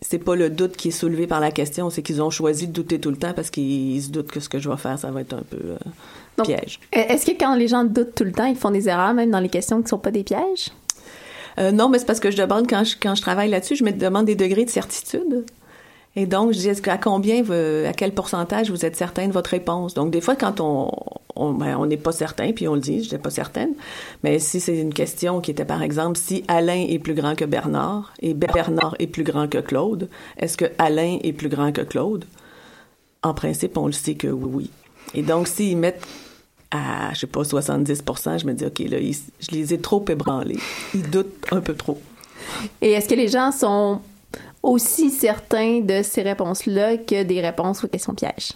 c'est 0.00 0.18
pas 0.18 0.36
le 0.36 0.50
doute 0.50 0.76
qui 0.76 0.88
est 0.88 0.92
soulevé 0.92 1.26
par 1.26 1.40
la 1.40 1.50
question, 1.50 1.90
c'est 1.90 2.02
qu'ils 2.02 2.22
ont 2.22 2.30
choisi 2.30 2.68
de 2.68 2.72
douter 2.72 3.00
tout 3.00 3.10
le 3.10 3.16
temps 3.16 3.32
parce 3.34 3.50
qu'ils 3.50 4.02
se 4.02 4.10
doutent 4.10 4.30
que 4.30 4.40
ce 4.40 4.48
que 4.48 4.58
je 4.58 4.68
vais 4.70 4.76
faire, 4.76 4.98
ça 4.98 5.10
va 5.10 5.20
être 5.20 5.34
un 5.34 5.42
peu 5.42 5.56
euh, 5.56 5.76
Donc, 6.38 6.46
piège. 6.46 6.80
Est-ce 6.92 7.26
que 7.26 7.32
quand 7.38 7.54
les 7.54 7.68
gens 7.68 7.84
doutent 7.84 8.14
tout 8.14 8.24
le 8.24 8.32
temps, 8.32 8.46
ils 8.46 8.56
font 8.56 8.70
des 8.70 8.88
erreurs 8.88 9.14
même 9.14 9.30
dans 9.30 9.40
les 9.40 9.48
questions 9.48 9.82
qui 9.82 9.88
sont 9.88 9.98
pas 9.98 10.10
des 10.10 10.24
pièges? 10.24 10.70
Euh, 11.58 11.72
non, 11.72 11.88
mais 11.88 11.98
c'est 11.98 12.06
parce 12.06 12.20
que 12.20 12.30
je 12.30 12.36
demande, 12.36 12.68
quand 12.68 12.84
je, 12.84 12.96
quand 13.00 13.14
je 13.14 13.22
travaille 13.22 13.50
là-dessus, 13.50 13.76
je 13.76 13.84
me 13.84 13.90
demande 13.90 14.26
des 14.26 14.36
degrés 14.36 14.64
de 14.64 14.70
certitude. 14.70 15.44
Et 16.16 16.26
donc, 16.26 16.52
je 16.52 16.58
dis, 16.58 16.68
est-ce 16.68 16.88
à 16.88 16.98
combien, 16.98 17.42
à 17.86 17.92
quel 17.92 18.12
pourcentage 18.12 18.70
vous 18.70 18.84
êtes 18.84 18.96
certain 18.96 19.28
de 19.28 19.32
votre 19.32 19.50
réponse? 19.50 19.94
Donc, 19.94 20.10
des 20.10 20.20
fois, 20.20 20.36
quand 20.36 20.60
on 20.60 20.90
on 21.38 21.52
ben, 21.52 21.76
on 21.78 21.86
n'est 21.86 21.96
pas 21.96 22.12
certain, 22.12 22.52
puis 22.52 22.68
on 22.68 22.74
le 22.74 22.80
dit, 22.80 22.98
je 22.98 23.04
n'étais 23.04 23.18
pas 23.18 23.30
certaine. 23.30 23.70
Mais 24.24 24.38
si 24.38 24.60
c'est 24.60 24.76
une 24.76 24.92
question 24.92 25.40
qui 25.40 25.52
était, 25.52 25.64
par 25.64 25.82
exemple, 25.82 26.18
si 26.18 26.44
Alain 26.48 26.84
est 26.88 26.98
plus 26.98 27.14
grand 27.14 27.34
que 27.36 27.44
Bernard 27.44 28.12
et 28.20 28.34
Bernard 28.34 28.96
est 28.98 29.06
plus 29.06 29.22
grand 29.22 29.48
que 29.48 29.58
Claude, 29.58 30.08
est-ce 30.38 30.56
que 30.56 30.66
Alain 30.78 31.18
est 31.22 31.32
plus 31.32 31.48
grand 31.48 31.72
que 31.72 31.82
Claude? 31.82 32.24
En 33.22 33.34
principe, 33.34 33.76
on 33.78 33.86
le 33.86 33.92
sait 33.92 34.14
que 34.14 34.28
oui. 34.28 34.70
Et 35.14 35.22
donc, 35.22 35.48
s'ils 35.48 35.76
mettent 35.76 36.06
à, 36.70 37.12
je 37.14 37.20
sais 37.20 37.26
pas, 37.26 37.44
70 37.44 38.02
je 38.38 38.46
me 38.46 38.52
dis, 38.52 38.64
OK, 38.64 38.78
là, 38.80 38.98
ils, 38.98 39.16
je 39.40 39.50
les 39.52 39.72
ai 39.74 39.78
trop 39.78 40.04
ébranlés. 40.08 40.58
Ils 40.94 41.08
doutent 41.08 41.46
un 41.50 41.60
peu 41.60 41.74
trop. 41.74 42.00
Et 42.80 42.92
est-ce 42.92 43.08
que 43.08 43.14
les 43.14 43.28
gens 43.28 43.52
sont 43.52 44.00
aussi 44.62 45.10
certains 45.10 45.80
de 45.80 46.02
ces 46.02 46.22
réponses-là 46.22 46.98
que 46.98 47.22
des 47.22 47.40
réponses 47.40 47.84
aux 47.84 47.88
questions 47.88 48.14
pièges? 48.14 48.52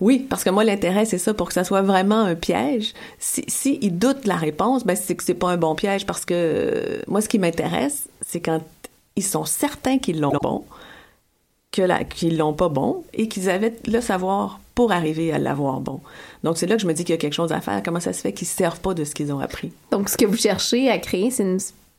Oui, 0.00 0.26
parce 0.30 0.44
que 0.44 0.50
moi, 0.50 0.64
l'intérêt, 0.64 1.04
c'est 1.04 1.18
ça, 1.18 1.34
pour 1.34 1.48
que 1.48 1.54
ça 1.54 1.64
soit 1.64 1.82
vraiment 1.82 2.20
un 2.20 2.36
piège. 2.36 2.94
Si, 3.18 3.44
si 3.48 3.78
ils 3.82 3.96
doutent 3.96 4.26
la 4.26 4.36
réponse, 4.36 4.84
ben, 4.84 4.96
c'est 4.96 5.16
que 5.16 5.24
c'est 5.24 5.34
pas 5.34 5.50
un 5.50 5.56
bon 5.56 5.74
piège 5.74 6.06
parce 6.06 6.24
que 6.24 6.34
euh, 6.34 7.02
moi, 7.08 7.20
ce 7.20 7.28
qui 7.28 7.38
m'intéresse, 7.38 8.08
c'est 8.24 8.40
quand 8.40 8.60
ils 9.16 9.24
sont 9.24 9.44
certains 9.44 9.98
qu'ils 9.98 10.20
l'ont 10.20 10.32
bon, 10.40 10.64
que 11.72 12.02
qu'ils 12.04 12.38
l'ont 12.38 12.52
pas 12.52 12.68
bon 12.68 13.04
et 13.12 13.28
qu'ils 13.28 13.50
avaient 13.50 13.74
le 13.86 14.00
savoir 14.00 14.60
pour 14.76 14.92
arriver 14.92 15.32
à 15.32 15.38
l'avoir 15.38 15.80
bon. 15.80 16.00
Donc, 16.44 16.58
c'est 16.58 16.66
là 16.66 16.76
que 16.76 16.82
je 16.82 16.86
me 16.86 16.92
dis 16.92 17.02
qu'il 17.02 17.14
y 17.14 17.18
a 17.18 17.18
quelque 17.18 17.32
chose 17.32 17.50
à 17.50 17.60
faire. 17.60 17.82
Comment 17.82 17.98
ça 17.98 18.12
se 18.12 18.20
fait 18.20 18.32
qu'ils 18.32 18.46
ne 18.46 18.50
servent 18.50 18.78
pas 18.78 18.94
de 18.94 19.04
ce 19.04 19.14
qu'ils 19.14 19.32
ont 19.32 19.40
appris? 19.40 19.72
Donc, 19.90 20.10
ce 20.10 20.18
que 20.18 20.26
vous 20.26 20.36
cherchez 20.36 20.90
à 20.90 20.98
créer, 20.98 21.30
c'est 21.30 21.56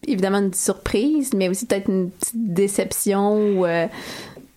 évidemment 0.08 0.38
une 0.38 0.54
surprise, 0.54 1.34
mais 1.34 1.50
aussi 1.50 1.66
peut-être 1.66 1.90
une 1.90 2.12
petite 2.12 2.54
déception 2.54 3.36
ou 3.36 3.66
euh, 3.66 3.88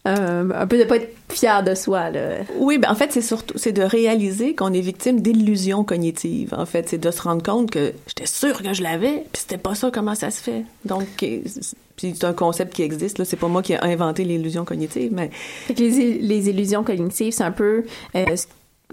euh, 0.09 0.49
un 0.55 0.67
peu 0.67 0.79
de 0.79 0.85
pas 0.85 0.97
être 0.97 1.15
fier 1.29 1.63
de 1.63 1.75
soi. 1.75 2.11
Là. 2.11 2.39
Oui, 2.57 2.79
ben 2.79 2.91
en 2.91 2.95
fait, 2.95 3.13
c'est 3.13 3.21
surtout 3.21 3.59
c'est 3.59 3.73
de 3.73 3.83
réaliser 3.83 4.55
qu'on 4.55 4.73
est 4.73 4.81
victime 4.81 5.21
d'illusions 5.21 5.85
cognitives. 5.85 6.55
En 6.57 6.65
fait, 6.65 6.89
c'est 6.89 6.99
de 6.99 7.11
se 7.11 7.21
rendre 7.21 7.43
compte 7.43 7.71
que 7.71 7.93
j'étais 8.07 8.27
sûre 8.27 8.63
que 8.63 8.73
je 8.73 8.83
l'avais, 8.83 9.25
puis 9.33 9.43
c'était 9.43 9.59
pas 9.59 9.75
ça. 9.75 9.91
Comment 9.91 10.15
ça 10.15 10.31
se 10.31 10.41
fait 10.41 10.65
Donc, 10.87 11.07
puis 11.17 12.15
c'est 12.15 12.25
un 12.25 12.33
concept 12.33 12.75
qui 12.75 12.83
existe. 12.83 13.19
Là, 13.19 13.27
c'est 13.27 13.37
pas 13.37 13.49
moi 13.49 13.63
qui 13.63 13.75
ai 13.75 13.85
inventé 13.85 14.25
l'illusion 14.25 14.65
cognitive, 14.65 15.13
mais 15.13 15.31
les, 15.77 16.19
les 16.19 16.49
illusions 16.49 16.83
cognitives, 16.83 17.35
c'est 17.35 17.45
un 17.45 17.53
peu 17.53 17.85
euh, 18.15 18.25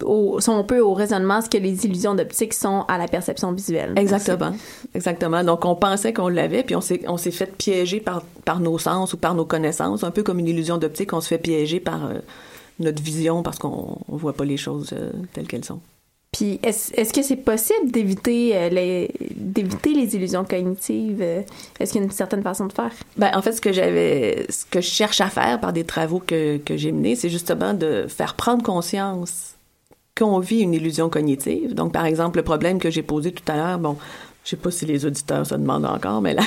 au, 0.04 0.40
sont 0.40 0.58
un 0.58 0.64
peu 0.64 0.80
au 0.80 0.94
raisonnement 0.94 1.42
ce 1.42 1.50
que 1.50 1.58
les 1.58 1.86
illusions 1.86 2.16
d'optique 2.16 2.54
sont 2.54 2.86
à 2.88 2.98
la 2.98 3.08
perception 3.08 3.52
visuelle. 3.52 3.94
Exactement. 3.96 4.54
Exactement. 4.94 5.44
Donc, 5.44 5.66
on 5.66 5.76
pensait 5.76 6.14
qu'on 6.14 6.28
l'avait, 6.28 6.64
puis 6.64 6.76
on 6.76 6.82
s'est, 6.82 7.02
on 7.08 7.18
s'est 7.18 7.32
fait 7.32 7.58
piéger 7.58 8.00
par, 8.00 8.24
par 8.46 8.60
nos 8.60 8.78
sens 8.78 9.14
ou 9.14 9.18
par 9.18 9.36
nos 9.36 9.46
connaissances, 9.46 10.04
un 10.04 10.12
peu 10.12 10.24
comme 10.24 10.40
une 10.40 10.48
illusion 10.48 10.78
d'optique, 10.78 11.14
on 11.14 11.22
se 11.22 11.28
fait 11.28 11.38
piéger 11.38 11.80
par 11.80 12.06
euh, 12.06 12.20
notre 12.80 13.02
vision 13.02 13.44
parce 13.44 13.58
qu'on 13.58 13.98
ne 14.10 14.18
voit 14.18 14.34
pas 14.34 14.46
les 14.46 14.58
choses 14.58 14.90
euh, 14.94 15.12
telles 15.34 15.48
qu'elles 15.48 15.66
sont. 15.66 15.80
Puis, 16.32 16.60
est-ce, 16.62 16.94
est-ce 16.94 17.14
que 17.14 17.24
c'est 17.24 17.38
possible 17.38 17.90
d'éviter, 17.90 18.56
euh, 18.56 18.70
les, 18.70 19.12
d'éviter 19.36 19.94
les 19.94 20.16
illusions 20.16 20.44
cognitives? 20.44 21.22
Est-ce 21.22 21.92
qu'il 21.92 22.02
y 22.02 22.04
a 22.04 22.06
une 22.06 22.12
certaine 22.12 22.44
façon 22.44 22.68
de 22.68 22.74
faire? 22.74 22.92
Ben, 23.16 23.32
en 23.34 23.42
fait, 23.42 23.54
ce 23.54 23.62
que 23.62 23.72
j'avais, 23.72 24.46
ce 24.50 24.66
que 24.66 24.82
je 24.82 24.90
cherche 24.90 25.22
à 25.22 25.30
faire 25.30 25.60
par 25.60 25.74
des 25.74 25.86
travaux 25.86 26.20
que, 26.20 26.58
que 26.58 26.76
j'ai 26.78 26.92
menés, 26.92 27.16
c'est 27.16 27.30
justement 27.30 27.74
de 27.74 28.06
faire 28.08 28.36
prendre 28.36 28.62
conscience 28.62 29.57
qu'on 30.18 30.40
vit 30.40 30.62
une 30.62 30.74
illusion 30.74 31.10
cognitive. 31.10 31.74
Donc, 31.74 31.94
par 31.94 32.06
exemple, 32.06 32.38
le 32.38 32.44
problème 32.44 32.80
que 32.80 32.90
j'ai 32.90 33.04
posé 33.04 33.32
tout 33.32 33.50
à 33.52 33.56
l'heure, 33.56 33.80
bon, 33.80 33.98
je 34.44 34.52
sais 34.52 34.56
pas 34.56 34.72
si 34.72 34.86
les 34.86 35.06
auditeurs 35.06 35.46
se 35.46 35.56
demandent 35.56 35.86
encore, 35.86 36.22
mais 36.22 36.34
là, 36.34 36.44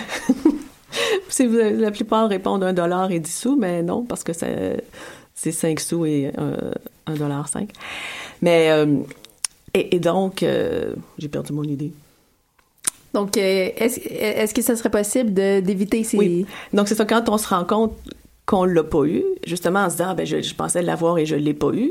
si 1.29 1.47
vous, 1.47 1.57
la 1.57 1.91
plupart 1.91 2.29
répondent 2.29 2.65
un 2.65 2.73
dollar 2.73 3.11
et 3.11 3.21
dix 3.21 3.35
sous, 3.35 3.57
mais 3.57 3.83
non, 3.83 4.03
parce 4.03 4.25
que 4.25 4.33
c'est 4.33 5.53
cinq 5.53 5.81
sous 5.81 6.07
et 6.07 6.33
un, 6.37 7.15
dollar 7.15 7.49
cinq. 7.49 7.71
Mais, 8.43 8.71
euh, 8.71 8.97
et, 9.75 10.01
donc, 10.01 10.43
euh, 10.43 10.95
j'ai 11.19 11.29
perdu 11.29 11.53
mon 11.53 11.65
idée. 11.65 11.93
Donc, 13.13 13.37
euh, 13.37 13.71
est-ce 13.77 14.01
est 14.01 14.53
que 14.55 14.63
ça 14.63 14.77
serait 14.77 14.91
possible 14.91 15.35
d'éviter 15.35 16.05
ces... 16.05 16.17
Oui. 16.17 16.47
Donc, 16.73 16.89
c'est 16.89 16.95
ça, 16.95 17.05
quand 17.05 17.29
on 17.29 17.39
se 17.39 17.49
rend 17.49 17.65
compte 17.65 17.93
qu'on 18.47 18.65
l'a 18.65 18.83
pas 18.85 19.05
eu, 19.05 19.25
justement 19.47 19.81
en 19.81 19.91
se 19.91 19.97
disant, 19.97 20.09
ah, 20.11 20.15
ben, 20.15 20.27
je, 20.27 20.41
je 20.41 20.55
pensais 20.55 20.83
l'avoir 20.83 21.19
et 21.19 21.27
je 21.27 21.37
l'ai 21.37 21.55
pas 21.55 21.73
eu, 21.73 21.91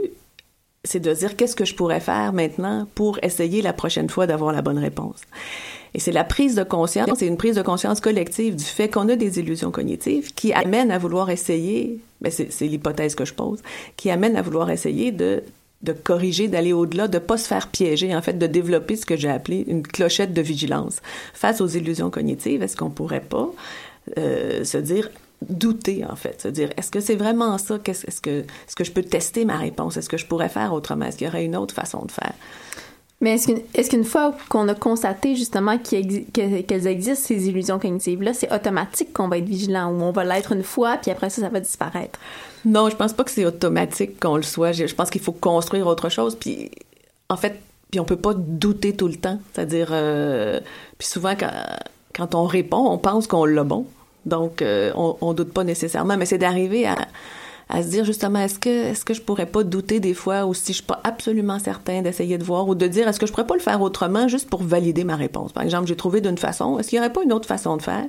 c'est 0.83 0.99
de 0.99 1.13
dire 1.13 1.35
qu'est-ce 1.35 1.55
que 1.55 1.65
je 1.65 1.75
pourrais 1.75 1.99
faire 1.99 2.33
maintenant 2.33 2.87
pour 2.95 3.19
essayer 3.21 3.61
la 3.61 3.73
prochaine 3.73 4.09
fois 4.09 4.27
d'avoir 4.27 4.53
la 4.53 4.61
bonne 4.61 4.77
réponse. 4.77 5.21
Et 5.93 5.99
c'est 5.99 6.11
la 6.11 6.23
prise 6.23 6.55
de 6.55 6.63
conscience, 6.63 7.09
c'est 7.17 7.27
une 7.27 7.37
prise 7.37 7.55
de 7.55 7.61
conscience 7.61 7.99
collective 7.99 8.55
du 8.55 8.63
fait 8.63 8.89
qu'on 8.89 9.09
a 9.09 9.15
des 9.15 9.39
illusions 9.39 9.71
cognitives 9.71 10.33
qui 10.33 10.53
amènent 10.53 10.91
à 10.91 10.97
vouloir 10.97 11.29
essayer, 11.29 11.99
ben 12.21 12.31
c'est 12.31 12.67
l'hypothèse 12.67 13.15
que 13.15 13.25
je 13.25 13.33
pose, 13.33 13.61
qui 13.97 14.11
amène 14.11 14.35
à 14.35 14.41
vouloir 14.41 14.69
essayer 14.69 15.11
de 15.11 15.43
de 15.81 15.93
corriger, 15.93 16.47
d'aller 16.47 16.73
au-delà, 16.73 17.07
de 17.07 17.19
pas 17.19 17.37
se 17.37 17.47
faire 17.47 17.69
piéger, 17.69 18.13
en 18.13 18.21
fait, 18.21 18.37
de 18.37 18.47
développer 18.47 18.97
ce 18.97 19.05
que 19.05 19.15
j'ai 19.15 19.29
appelé 19.29 19.63
une 19.67 19.81
clochette 19.81 20.33
de 20.33 20.41
vigilance 20.41 21.01
face 21.33 21.61
aux 21.61 21.67
illusions 21.67 22.09
cognitives. 22.09 22.61
Est-ce 22.61 22.75
qu'on 22.75 22.89
pourrait 22.89 23.21
pas 23.21 23.49
euh, 24.17 24.63
se 24.65 24.77
dire 24.77 25.09
douter, 25.47 26.03
en 26.09 26.15
fait, 26.15 26.41
se 26.41 26.47
dire, 26.47 26.69
est-ce 26.77 26.91
que 26.91 26.99
c'est 26.99 27.15
vraiment 27.15 27.57
ça? 27.57 27.79
Qu'est-ce, 27.79 28.05
est-ce, 28.07 28.21
que, 28.21 28.41
est-ce 28.41 28.75
que 28.75 28.83
je 28.83 28.91
peux 28.91 29.03
tester 29.03 29.45
ma 29.45 29.57
réponse? 29.57 29.97
Est-ce 29.97 30.09
que 30.09 30.17
je 30.17 30.25
pourrais 30.25 30.49
faire 30.49 30.73
autrement? 30.73 31.05
Est-ce 31.05 31.17
qu'il 31.17 31.27
y 31.27 31.29
aurait 31.29 31.45
une 31.45 31.55
autre 31.55 31.73
façon 31.73 32.03
de 32.05 32.11
faire? 32.11 32.33
Mais 33.21 33.33
est-ce 33.33 33.47
qu'une, 33.47 33.61
est-ce 33.73 33.89
qu'une 33.89 34.05
fois 34.05 34.33
qu'on 34.47 34.67
a 34.69 34.75
constaté 34.75 35.35
justement 35.35 35.77
qu'elles 35.77 36.87
existent, 36.87 37.27
ces 37.27 37.49
illusions 37.49 37.77
cognitives-là, 37.77 38.33
c'est 38.33 38.53
automatique 38.53 39.11
qu'on 39.11 39.27
va 39.27 39.39
être 39.39 39.47
vigilant 39.47 39.91
ou 39.91 40.01
on 40.01 40.11
va 40.11 40.23
l'être 40.23 40.53
une 40.53 40.63
fois, 40.63 40.97
puis 40.97 41.11
après 41.11 41.29
ça, 41.29 41.41
ça 41.41 41.49
va 41.49 41.59
disparaître? 41.59 42.17
Non, 42.63 42.89
je 42.89 42.95
pense 42.95 43.13
pas 43.13 43.23
que 43.23 43.31
c'est 43.31 43.45
automatique 43.45 44.19
qu'on 44.19 44.37
le 44.37 44.43
soit. 44.43 44.71
Je, 44.71 44.93
pense 44.93 45.09
qu'il 45.09 45.21
faut 45.21 45.33
construire 45.33 45.87
autre 45.87 46.09
chose. 46.09 46.35
Puis, 46.35 46.71
en 47.29 47.35
fait, 47.35 47.59
puis 47.91 47.99
on 47.99 48.05
peut 48.05 48.17
pas 48.17 48.33
douter 48.35 48.95
tout 48.95 49.07
le 49.07 49.15
temps. 49.15 49.39
C'est-à-dire, 49.53 49.89
euh, 49.91 50.59
puis 50.97 51.07
souvent, 51.07 51.35
quand, 51.37 51.51
quand 52.13 52.35
on 52.35 52.45
répond, 52.45 52.89
on 52.89 52.97
pense 52.97 53.27
qu'on 53.27 53.45
l'a 53.45 53.63
bon. 53.63 53.85
Donc, 54.25 54.61
euh, 54.61 54.91
on, 54.95 55.33
doute 55.33 55.53
pas 55.53 55.63
nécessairement, 55.63 56.17
mais 56.17 56.25
c'est 56.25 56.37
d'arriver 56.37 56.85
à, 56.85 56.95
à 57.69 57.83
se 57.83 57.89
dire 57.89 58.03
justement, 58.03 58.39
est-ce 58.39 58.59
que, 58.59 58.69
est-ce 58.69 59.05
que 59.05 59.13
je 59.13 59.21
pourrais 59.21 59.45
pas 59.45 59.63
douter 59.63 59.99
des 59.99 60.13
fois, 60.13 60.45
ou 60.45 60.53
si 60.53 60.73
je 60.73 60.77
suis 60.77 60.85
pas 60.85 60.99
absolument 61.03 61.59
certain 61.59 62.01
d'essayer 62.01 62.37
de 62.37 62.43
voir, 62.43 62.67
ou 62.67 62.75
de 62.75 62.87
dire, 62.87 63.07
est-ce 63.07 63.19
que 63.19 63.25
je 63.25 63.31
pourrais 63.31 63.47
pas 63.47 63.55
le 63.55 63.61
faire 63.61 63.81
autrement 63.81 64.27
juste 64.27 64.49
pour 64.49 64.63
valider 64.63 65.03
ma 65.03 65.15
réponse? 65.15 65.53
Par 65.53 65.63
exemple, 65.63 65.87
j'ai 65.87 65.95
trouvé 65.95 66.19
d'une 66.19 66.37
façon, 66.37 66.79
est-ce 66.79 66.89
qu'il 66.89 66.97
y 66.97 66.99
aurait 66.99 67.13
pas 67.13 67.23
une 67.23 67.33
autre 67.33 67.47
façon 67.47 67.77
de 67.77 67.81
faire 67.81 68.05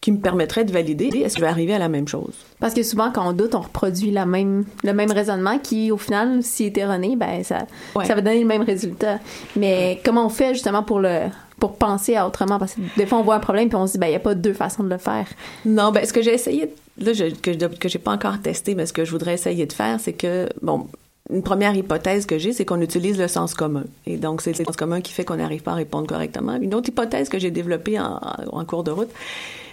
qui 0.00 0.12
me 0.12 0.18
permettrait 0.18 0.64
de 0.64 0.72
valider? 0.72 1.06
Est-ce 1.06 1.34
que 1.34 1.40
je 1.40 1.44
vais 1.44 1.50
arriver 1.50 1.74
à 1.74 1.78
la 1.78 1.88
même 1.88 2.08
chose? 2.08 2.34
Parce 2.58 2.74
que 2.74 2.82
souvent, 2.82 3.10
quand 3.12 3.28
on 3.28 3.32
doute, 3.32 3.54
on 3.54 3.60
reproduit 3.60 4.10
la 4.10 4.26
même, 4.26 4.64
le 4.82 4.92
même 4.92 5.10
raisonnement 5.10 5.58
qui, 5.58 5.90
au 5.90 5.96
final, 5.96 6.42
s'il 6.42 6.66
est 6.66 6.78
erroné, 6.78 7.16
ben, 7.16 7.44
ça, 7.44 7.66
ça 7.94 8.14
va 8.14 8.20
donner 8.20 8.40
le 8.40 8.46
même 8.46 8.62
résultat. 8.62 9.18
Mais 9.56 10.00
comment 10.04 10.26
on 10.26 10.30
fait 10.30 10.54
justement 10.54 10.82
pour 10.82 11.00
le, 11.00 11.20
pour 11.58 11.76
penser 11.76 12.16
à 12.16 12.26
autrement? 12.26 12.58
Parce 12.58 12.74
que 12.74 12.80
des 12.96 13.06
fois, 13.06 13.18
on 13.18 13.22
voit 13.22 13.36
un 13.36 13.40
problème 13.40 13.68
puis 13.68 13.76
on 13.76 13.86
se 13.86 13.92
dit, 13.92 13.98
ben, 13.98 14.06
il 14.06 14.10
n'y 14.10 14.16
a 14.16 14.20
pas 14.20 14.34
deux 14.34 14.52
façons 14.52 14.82
de 14.82 14.90
le 14.90 14.98
faire. 14.98 15.26
Non, 15.64 15.92
ben, 15.92 16.04
ce 16.04 16.12
que 16.12 16.22
j'ai 16.22 16.34
essayé, 16.34 16.70
là, 16.98 17.12
je, 17.12 17.34
que, 17.34 17.88
j'ai 17.88 17.98
pas 17.98 18.12
encore 18.12 18.40
testé, 18.40 18.74
mais 18.74 18.86
ce 18.86 18.92
que 18.92 19.04
je 19.04 19.10
voudrais 19.10 19.34
essayer 19.34 19.66
de 19.66 19.72
faire, 19.72 19.98
c'est 20.00 20.12
que, 20.12 20.48
bon, 20.62 20.86
une 21.30 21.42
première 21.42 21.74
hypothèse 21.74 22.26
que 22.26 22.38
j'ai, 22.38 22.52
c'est 22.52 22.64
qu'on 22.64 22.80
utilise 22.80 23.18
le 23.18 23.28
sens 23.28 23.54
commun. 23.54 23.84
Et 24.06 24.16
donc, 24.16 24.42
c'est 24.42 24.56
le 24.56 24.64
sens 24.64 24.76
commun 24.76 25.00
qui 25.00 25.12
fait 25.12 25.24
qu'on 25.24 25.36
n'arrive 25.36 25.62
pas 25.62 25.72
à 25.72 25.76
répondre 25.76 26.06
correctement. 26.06 26.54
Une 26.56 26.74
autre 26.74 26.88
hypothèse 26.88 27.28
que 27.28 27.38
j'ai 27.38 27.50
développée 27.50 27.98
en, 27.98 28.20
en, 28.52 28.64
cours 28.64 28.84
de 28.84 28.90
route, 28.90 29.10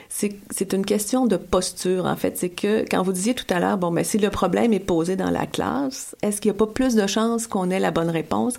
c'est 0.10 0.74
une 0.74 0.86
question 0.86 1.26
de 1.26 1.38
posture, 1.38 2.06
en 2.06 2.16
fait. 2.16 2.38
C'est 2.38 2.50
que, 2.50 2.86
quand 2.90 3.04
vous 3.04 3.14
disiez 3.14 3.34
tout 3.34 3.52
à 3.52 3.60
l'heure, 3.60 3.78
bon, 3.78 3.92
mais 3.92 4.04
si 4.04 4.18
le 4.18 4.30
problème 4.30 4.74
est 4.74 4.80
posé 4.80 5.16
dans 5.16 5.32
la 5.32 5.46
classe, 5.46 6.16
est-ce 6.22 6.40
qu'il 6.40 6.52
n'y 6.52 6.58
a 6.58 6.60
pas 6.60 6.68
plus 6.68 6.96
de 6.96 7.08
chances 7.08 7.48
qu'on 7.48 7.70
ait 7.70 7.80
la 7.80 7.92
bonne 7.92 8.10
réponse? 8.10 8.56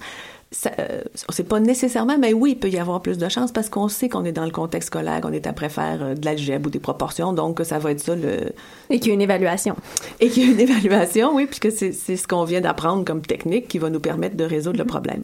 Euh, 0.78 1.02
sait 1.30 1.44
pas 1.44 1.60
nécessairement, 1.60 2.16
mais 2.18 2.32
oui, 2.32 2.52
il 2.52 2.58
peut 2.58 2.68
y 2.68 2.78
avoir 2.78 3.00
plus 3.00 3.18
de 3.18 3.28
chances 3.28 3.52
parce 3.52 3.68
qu'on 3.68 3.88
sait 3.88 4.08
qu'on 4.08 4.24
est 4.24 4.32
dans 4.32 4.44
le 4.44 4.50
contexte 4.50 4.88
scolaire, 4.88 5.20
qu'on 5.20 5.32
est 5.32 5.46
après 5.46 5.68
faire 5.68 6.02
euh, 6.02 6.14
de 6.14 6.24
l'algèbre 6.24 6.68
ou 6.68 6.70
des 6.70 6.78
proportions, 6.78 7.32
donc 7.32 7.60
ça 7.64 7.78
va 7.78 7.90
être 7.90 8.00
ça 8.00 8.14
le... 8.14 8.52
Et 8.90 9.00
qu'il 9.00 9.08
y 9.08 9.10
a 9.10 9.14
une 9.14 9.22
évaluation. 9.22 9.76
Et 10.20 10.28
qu'il 10.28 10.44
y 10.44 10.48
a 10.48 10.52
une 10.52 10.60
évaluation, 10.70 11.34
oui, 11.34 11.46
puisque 11.46 11.72
c'est 11.72 11.92
ce 11.92 12.28
qu'on 12.28 12.44
vient 12.44 12.60
d'apprendre 12.60 13.04
comme 13.04 13.22
technique 13.22 13.68
qui 13.68 13.78
va 13.78 13.90
nous 13.90 14.00
permettre 14.00 14.36
de 14.36 14.44
résoudre 14.44 14.78
le 14.78 14.84
problème. 14.84 15.22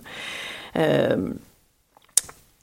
Euh, 0.77 1.31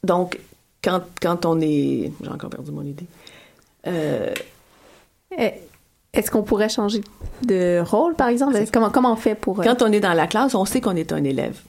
donc, 0.04 0.40
quand, 0.84 1.02
quand 1.22 1.46
on 1.46 1.60
est... 1.62 2.12
J'ai 2.22 2.30
encore 2.30 2.50
perdu 2.50 2.72
mon 2.72 2.84
idée. 2.84 3.06
Euh, 3.88 4.34
eh, 5.38 5.54
Est-ce 6.14 6.32
qu'on 6.32 6.44
pourrait 6.44 6.70
changer 6.70 7.02
de 7.44 7.82
rôle, 7.86 8.16
par 8.16 8.28
exemple? 8.28 8.58
Comment, 8.72 8.90
comment 8.90 9.14
on 9.14 9.18
fait 9.18 9.36
pour... 9.36 9.64
Quand 9.64 9.82
on 9.82 9.92
est 9.92 10.00
dans 10.00 10.14
la 10.14 10.28
classe, 10.28 10.56
on 10.56 10.66
sait 10.66 10.82
qu'on 10.82 10.96
est 10.96 11.14
un 11.14 11.24
élève. 11.24 11.60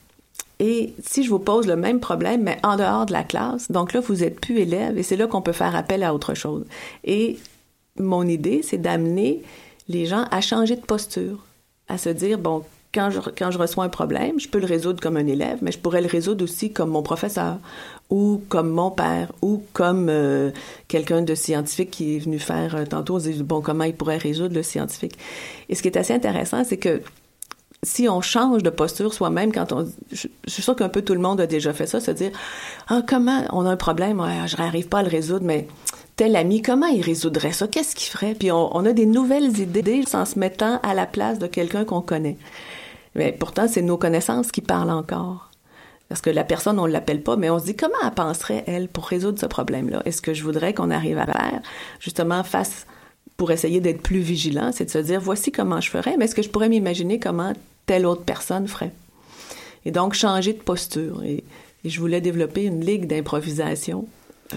Et 0.59 0.93
si 1.05 1.23
je 1.23 1.29
vous 1.29 1.39
pose 1.39 1.67
le 1.67 1.77
même 1.77 1.99
problème, 1.99 2.43
mais 2.43 2.57
en 2.63 2.75
dehors 2.75 3.05
de 3.05 3.13
la 3.13 3.23
classe, 3.23 3.71
donc 3.71 3.93
là, 3.93 4.01
vous 4.01 4.23
êtes 4.23 4.39
plus 4.39 4.59
élève 4.59 4.97
et 4.97 5.03
c'est 5.03 5.15
là 5.15 5.25
qu'on 5.25 5.41
peut 5.41 5.53
faire 5.53 5.75
appel 5.75 6.03
à 6.03 6.13
autre 6.13 6.33
chose. 6.33 6.65
Et 7.05 7.37
mon 7.97 8.27
idée, 8.27 8.61
c'est 8.61 8.77
d'amener 8.77 9.41
les 9.87 10.05
gens 10.05 10.25
à 10.31 10.41
changer 10.41 10.75
de 10.75 10.81
posture, 10.81 11.45
à 11.87 11.97
se 11.97 12.09
dire, 12.09 12.37
bon, 12.37 12.63
quand 12.93 13.09
je, 13.09 13.19
quand 13.37 13.51
je 13.51 13.57
reçois 13.57 13.83
un 13.83 13.89
problème, 13.89 14.39
je 14.39 14.47
peux 14.47 14.59
le 14.59 14.65
résoudre 14.65 14.99
comme 14.99 15.15
un 15.15 15.27
élève, 15.27 15.59
mais 15.61 15.71
je 15.71 15.79
pourrais 15.79 16.01
le 16.01 16.07
résoudre 16.07 16.43
aussi 16.43 16.73
comme 16.73 16.89
mon 16.89 17.03
professeur, 17.03 17.57
ou 18.09 18.41
comme 18.49 18.69
mon 18.69 18.91
père, 18.91 19.31
ou 19.41 19.63
comme 19.73 20.07
euh, 20.09 20.51
quelqu'un 20.87 21.21
de 21.21 21.35
scientifique 21.35 21.91
qui 21.91 22.15
est 22.15 22.19
venu 22.19 22.39
faire 22.39 22.75
euh, 22.75 22.85
tantôt, 22.85 23.15
on 23.15 23.19
dit, 23.19 23.43
bon, 23.43 23.61
comment 23.61 23.83
il 23.83 23.93
pourrait 23.93 24.17
résoudre 24.17 24.55
le 24.55 24.63
scientifique. 24.63 25.17
Et 25.69 25.75
ce 25.75 25.81
qui 25.81 25.87
est 25.87 25.97
assez 25.97 26.13
intéressant, 26.13 26.63
c'est 26.63 26.77
que 26.77 27.01
si 27.83 28.09
on 28.09 28.21
change 28.21 28.63
de 28.63 28.69
posture 28.69 29.13
soi-même 29.13 29.53
quand 29.53 29.71
on 29.71 29.87
je, 30.11 30.27
suis 30.47 30.61
sûre 30.61 30.75
qu'un 30.75 30.89
peu 30.89 31.01
tout 31.01 31.13
le 31.13 31.21
monde 31.21 31.39
a 31.39 31.47
déjà 31.47 31.71
fait 31.73 31.87
ça 31.87 31.99
se 31.99 32.11
dire 32.11 32.31
ah 32.89 33.01
comment 33.07 33.45
on 33.51 33.65
a 33.65 33.71
un 33.71 33.77
problème? 33.77 34.21
Je 34.47 34.57
n'arrive 34.57 34.89
pas 34.89 34.99
à 34.99 35.03
le 35.03 35.09
résoudre 35.09 35.45
mais 35.45 35.67
tel 36.15 36.35
ami 36.35 36.61
comment 36.61 36.87
il 36.87 37.01
résoudrait 37.01 37.53
ça? 37.53 37.67
Qu'est-ce 37.67 37.95
qu'il 37.95 38.09
ferait 38.09 38.35
puis 38.35 38.51
on, 38.51 38.75
on, 38.75 38.85
a 38.85 38.91
des 38.91 39.05
nouvelles 39.05 39.59
idées 39.59 40.03
en 40.13 40.25
se 40.25 40.37
mettant 40.37 40.79
à 40.83 40.93
la 40.93 41.05
place 41.05 41.39
de 41.39 41.47
quelqu'un 41.47 41.85
qu'on 41.85 42.01
connaît. 42.01 42.37
Mais 43.15 43.31
pourtant 43.31 43.67
c'est 43.67 43.81
nos 43.81 43.97
connaissances 43.97 44.51
qui 44.51 44.61
parlent 44.61 44.91
encore. 44.91 45.49
Parce 46.09 46.21
que 46.21 46.29
la 46.29 46.43
personne 46.43 46.79
on 46.79 46.85
l'appelle 46.85 47.23
pas 47.23 47.37
mais 47.37 47.49
on 47.49 47.59
se 47.59 47.65
dit 47.65 47.77
comment 47.77 47.93
elle 48.03 48.11
penserait 48.11 48.65
elle 48.67 48.89
pour 48.89 49.05
résoudre 49.05 49.39
ce 49.39 49.45
problème 49.45 49.89
là 49.89 50.01
est-ce 50.03 50.21
que 50.21 50.33
je 50.33 50.43
voudrais 50.43 50.73
qu'on 50.73 50.91
arrive 50.91 51.17
à 51.17 51.25
faire 51.25 51.61
justement 51.99 52.43
face 52.43 52.85
pour 53.39 53.51
essayer 53.51 53.79
d'être 53.79 54.01
plus 54.01 54.19
vigilant, 54.19 54.71
c'est 54.73 54.83
de 54.83 54.89
se 54.89 54.97
dire 54.97 55.21
voici 55.21 55.49
comment 55.49 55.79
je 55.79 55.89
ferais, 55.89 56.17
mais 56.17 56.25
est-ce 56.25 56.35
que 56.35 56.41
je 56.41 56.49
pourrais 56.49 56.67
m'imaginer 56.67 57.19
comment 57.19 57.53
telle 57.85 58.05
autre 58.05 58.23
personne 58.23 58.67
ferait? 58.67 58.91
Et 59.85 59.91
donc, 59.91 60.13
changer 60.13 60.51
de 60.51 60.59
posture. 60.59 61.23
Et, 61.23 61.43
je 61.85 61.97
voulais 62.01 62.19
développer 62.19 62.65
une 62.65 62.83
ligue 62.83 63.07
d'improvisation 63.07 64.05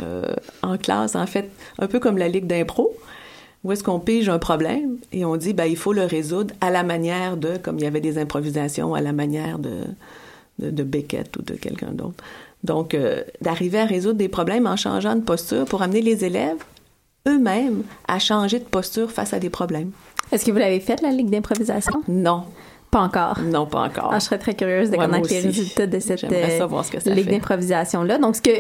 euh, 0.03 0.35
en 0.63 0.77
classe, 0.77 1.15
en 1.15 1.27
fait, 1.27 1.49
un 1.79 1.87
peu 1.87 2.01
comme 2.01 2.19
la 2.19 2.27
ligue 2.27 2.49
d'impro, 2.49 2.93
où 3.63 3.71
est-ce 3.71 3.85
qu'on 3.85 4.01
pige 4.01 4.29
un 4.29 4.41
problème 4.41 4.97
et 5.13 5.25
on 5.25 5.37
dit, 5.37 5.53
ben, 5.53 5.67
il 5.67 5.77
faut 5.77 5.93
le 5.93 6.05
résoudre 6.05 6.53
à 6.61 6.73
la 6.73 6.83
manière 6.83 7.37
de, 7.37 7.59
comme 7.59 7.79
il 7.79 7.85
y 7.85 7.87
avait 7.87 8.01
des 8.01 8.19
improvisations, 8.19 8.97
à 8.97 9.01
la 9.01 9.13
manière 9.13 9.61
de, 9.61 9.85
de, 10.59 10.83
Beckett 10.83 11.37
ou 11.37 11.43
de 11.43 11.55
quelqu'un 11.55 11.93
d'autre. 11.93 12.25
Donc, 12.65 12.95
euh, 12.95 13.23
d'arriver 13.41 13.79
à 13.79 13.85
résoudre 13.85 14.19
des 14.19 14.29
problèmes 14.29 14.67
en 14.67 14.77
changeant 14.77 15.15
de 15.15 15.21
posture 15.21 15.67
pour 15.67 15.83
amener 15.83 16.01
les 16.01 16.25
élèves 16.25 16.59
eux-mêmes 17.29 17.83
à 18.09 18.19
changer 18.19 18.59
de 18.59 18.65
posture 18.65 19.11
face 19.11 19.33
à 19.33 19.39
des 19.39 19.51
problèmes. 19.51 19.91
Est-ce 20.31 20.45
que 20.45 20.51
vous 20.51 20.59
l'avez 20.59 20.81
fait, 20.81 21.01
la 21.03 21.11
ligue 21.11 21.31
d'improvisation? 21.31 22.03
Non. 22.09 22.45
Pas 22.93 23.01
encore. 23.01 23.39
Non, 23.41 23.65
pas 23.65 23.85
encore. 23.85 24.11
Ah, 24.13 24.19
je 24.19 24.25
serais 24.27 24.37
très 24.37 24.53
curieuse 24.53 24.91
de 24.91 24.97
connaître 24.97 25.27
les 25.31 25.41
résultats 25.41 25.87
de 25.87 25.99
cette 25.99 26.25
euh, 26.25 27.15
ligue 27.15 27.31
d'improvisation-là. 27.31 28.19
Donc, 28.19 28.37
ce 28.37 28.43
que 28.43 28.51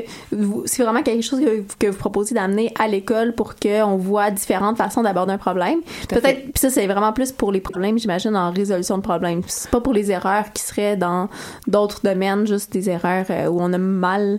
c'est 0.65 0.83
vraiment 0.83 1.03
quelque 1.03 1.21
chose 1.21 1.41
que, 1.41 1.63
que 1.79 1.89
vous 1.89 1.99
proposez 1.99 2.35
d'amener 2.35 2.73
à 2.79 2.89
l'école 2.89 3.35
pour 3.35 3.57
qu'on 3.57 3.97
voit 3.99 4.31
différentes 4.31 4.79
façons 4.79 5.03
d'aborder 5.03 5.35
un 5.35 5.39
problème. 5.39 5.81
Peut-être, 6.09 6.59
ça, 6.59 6.71
c'est 6.71 6.87
vraiment 6.87 7.13
plus 7.13 7.31
pour 7.31 7.53
les 7.53 7.61
problèmes, 7.61 7.99
j'imagine, 7.99 8.35
en 8.35 8.51
résolution 8.53 8.97
de 8.97 9.03
problèmes. 9.03 9.43
C'est 9.47 9.71
pas 9.71 9.83
pour 9.83 9.93
les 9.93 10.11
erreurs 10.11 10.51
qui 10.55 10.63
seraient 10.63 10.97
dans 10.97 11.29
d'autres 11.67 12.01
domaines, 12.03 12.47
juste 12.47 12.73
des 12.73 12.89
erreurs 12.89 13.27
euh, 13.29 13.49
où 13.49 13.61
on 13.61 13.71
a 13.75 13.79
mal 13.79 14.39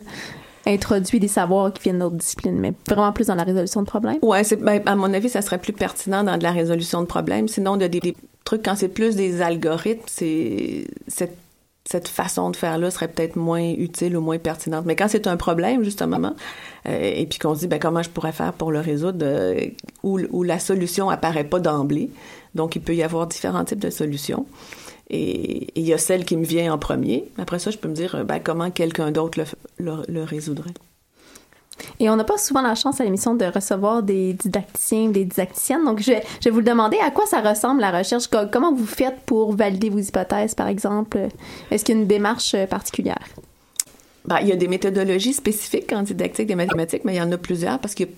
introduit 0.65 1.19
des 1.19 1.27
savoirs 1.27 1.73
qui 1.73 1.83
viennent 1.83 1.99
d'autres 1.99 2.15
disciplines, 2.15 2.59
mais 2.59 2.73
vraiment 2.87 3.11
plus 3.11 3.27
dans 3.27 3.35
la 3.35 3.43
résolution 3.43 3.81
de 3.81 3.87
problèmes? 3.87 4.19
C'est, 4.43 4.57
ben, 4.57 4.81
à 4.85 4.95
mon 4.95 5.13
avis, 5.13 5.29
ça 5.29 5.41
serait 5.41 5.57
plus 5.57 5.73
pertinent 5.73 6.23
dans 6.23 6.37
de 6.37 6.43
la 6.43 6.51
résolution 6.51 7.01
de 7.01 7.07
problèmes. 7.07 7.47
Sinon, 7.47 7.77
de, 7.77 7.87
des, 7.87 7.99
des 7.99 8.15
trucs, 8.45 8.63
quand 8.63 8.75
c'est 8.75 8.87
plus 8.87 9.15
des 9.15 9.41
algorithmes, 9.41 10.03
c'est 10.07 10.87
cette, 11.07 12.07
façon 12.07 12.49
de 12.49 12.55
faire 12.55 12.77
là 12.77 12.89
serait 12.89 13.07
peut-être 13.07 13.35
moins 13.35 13.61
utile 13.61 14.17
ou 14.17 14.21
moins 14.21 14.39
pertinente. 14.39 14.85
Mais 14.85 14.95
quand 14.95 15.07
c'est 15.07 15.27
un 15.27 15.37
problème, 15.37 15.83
justement, 15.83 16.33
euh, 16.87 17.13
et 17.15 17.25
puis 17.25 17.39
qu'on 17.39 17.55
se 17.55 17.61
dit, 17.61 17.67
ben, 17.67 17.79
comment 17.79 18.01
je 18.01 18.09
pourrais 18.09 18.31
faire 18.31 18.53
pour 18.53 18.71
le 18.71 18.79
résoudre, 18.79 19.19
euh, 19.23 19.59
où, 20.01 20.19
où 20.31 20.43
la 20.43 20.59
solution 20.59 21.09
apparaît 21.09 21.43
pas 21.43 21.59
d'emblée. 21.59 22.09
Donc, 22.55 22.75
il 22.75 22.81
peut 22.81 22.95
y 22.95 23.03
avoir 23.03 23.27
différents 23.27 23.65
types 23.65 23.79
de 23.79 23.89
solutions. 23.89 24.45
Et 25.09 25.67
il 25.75 25.85
y 25.85 25.93
a 25.93 25.97
celle 25.97 26.25
qui 26.25 26.37
me 26.37 26.45
vient 26.45 26.73
en 26.73 26.77
premier. 26.77 27.25
Après 27.37 27.59
ça, 27.59 27.71
je 27.71 27.77
peux 27.77 27.87
me 27.87 27.93
dire 27.93 28.23
ben, 28.25 28.39
comment 28.39 28.71
quelqu'un 28.71 29.11
d'autre 29.11 29.43
le, 29.77 30.03
le, 30.07 30.23
résoudrait. 30.23 30.73
Et 31.99 32.09
on 32.09 32.15
n'a 32.15 32.23
pas 32.23 32.37
souvent 32.37 32.61
la 32.61 32.75
chance 32.75 33.01
à 33.01 33.03
l'émission 33.03 33.35
de 33.35 33.45
recevoir 33.45 34.03
des 34.03 34.33
didacticiens, 34.33 35.09
des 35.09 35.25
didacticiennes. 35.25 35.83
Donc, 35.83 35.99
je, 35.99 36.13
je 36.39 36.45
vais 36.45 36.51
vous 36.51 36.61
demander 36.61 36.97
à 36.99 37.11
quoi 37.11 37.25
ça 37.25 37.41
ressemble 37.41 37.81
la 37.81 37.91
recherche. 37.91 38.27
Comment 38.51 38.73
vous 38.73 38.85
faites 38.85 39.19
pour 39.25 39.55
valider 39.55 39.89
vos 39.89 39.99
hypothèses, 39.99 40.55
par 40.55 40.67
exemple? 40.67 41.27
Est-ce 41.71 41.83
qu'il 41.83 41.95
y 41.95 41.97
a 41.97 42.01
une 42.01 42.07
démarche 42.07 42.53
euh, 42.53 42.65
particulière? 42.65 43.27
Ben, 44.25 44.37
il 44.41 44.47
y 44.47 44.51
a 44.51 44.55
des 44.55 44.67
méthodologies 44.67 45.33
spécifiques 45.33 45.91
en 45.91 46.03
didactique 46.03 46.47
des 46.47 46.55
mathématiques, 46.55 47.03
mais 47.03 47.15
il 47.15 47.17
y 47.17 47.21
en 47.21 47.31
a 47.31 47.37
plusieurs 47.37 47.79
parce 47.79 47.93
qu'il 47.93 48.05
y 48.07 48.09
a 48.09 48.13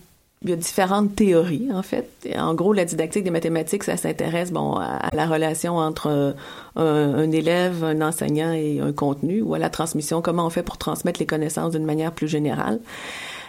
il 0.45 0.51
y 0.51 0.53
a 0.53 0.57
différentes 0.57 1.15
théories, 1.15 1.69
en 1.73 1.81
fait. 1.81 2.07
En 2.37 2.53
gros, 2.53 2.71
la 2.71 2.85
didactique 2.85 3.23
des 3.23 3.31
mathématiques, 3.31 3.83
ça 3.83 3.97
s'intéresse 3.97 4.51
bon, 4.51 4.75
à, 4.75 5.09
la 5.11 5.25
relation 5.25 5.77
entre 5.77 6.35
un, 6.75 7.31
élève, 7.31 7.83
un 7.83 7.99
enseignant 8.01 8.53
et 8.53 8.79
un 8.79 8.93
contenu, 8.93 9.41
ou 9.41 9.55
à 9.55 9.59
la 9.59 9.71
transmission, 9.71 10.21
comment 10.21 10.45
on 10.45 10.51
fait 10.51 10.61
pour 10.61 10.77
transmettre 10.77 11.19
les 11.19 11.25
connaissances 11.25 11.71
d'une 11.71 11.85
manière 11.85 12.11
plus 12.11 12.27
générale. 12.27 12.79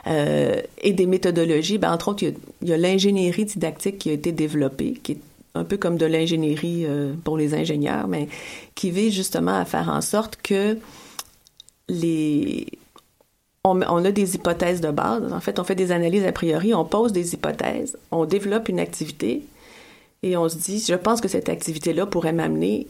Euh, 0.06 0.62
et 0.80 0.94
des 0.94 1.04
méthodologies, 1.04 1.76
ben, 1.76 1.92
entre 1.92 2.08
autres, 2.08 2.24
il 2.24 2.68
y 2.68 2.72
a, 2.72 2.78
l'ingénierie 2.78 3.44
didactique 3.44 3.98
qui 3.98 4.08
a 4.08 4.12
été 4.14 4.32
développée, 4.32 4.94
qui 5.02 5.12
est 5.12 5.20
un 5.54 5.64
peu 5.64 5.76
comme 5.76 5.98
de 5.98 6.06
l'ingénierie 6.06 6.86
euh, 6.86 7.12
pour 7.24 7.36
les 7.36 7.54
ingénieurs, 7.54 8.08
mais 8.08 8.28
qui 8.74 8.90
vise 8.90 9.12
justement 9.12 9.58
à 9.58 9.66
faire 9.66 9.90
en 9.90 10.00
sorte 10.00 10.36
que 10.42 10.78
les 11.88 12.66
on, 13.66 14.04
a 14.04 14.10
des 14.12 14.34
hypothèses 14.34 14.80
de 14.80 14.90
base. 14.90 15.32
En 15.32 15.40
fait, 15.40 15.58
on 15.58 15.64
fait 15.64 15.74
des 15.74 15.92
analyses 15.92 16.24
a 16.24 16.32
priori, 16.32 16.74
on 16.74 16.84
pose 16.84 17.12
des 17.12 17.34
hypothèses, 17.34 17.96
on 18.10 18.24
développe 18.24 18.68
une 18.68 18.80
activité 18.80 19.42
et 20.22 20.36
on 20.36 20.48
se 20.48 20.56
dit, 20.56 20.84
je 20.86 20.94
pense 20.94 21.20
que 21.20 21.28
cette 21.28 21.48
activité-là 21.48 22.06
pourrait 22.06 22.32
m'amener 22.32 22.86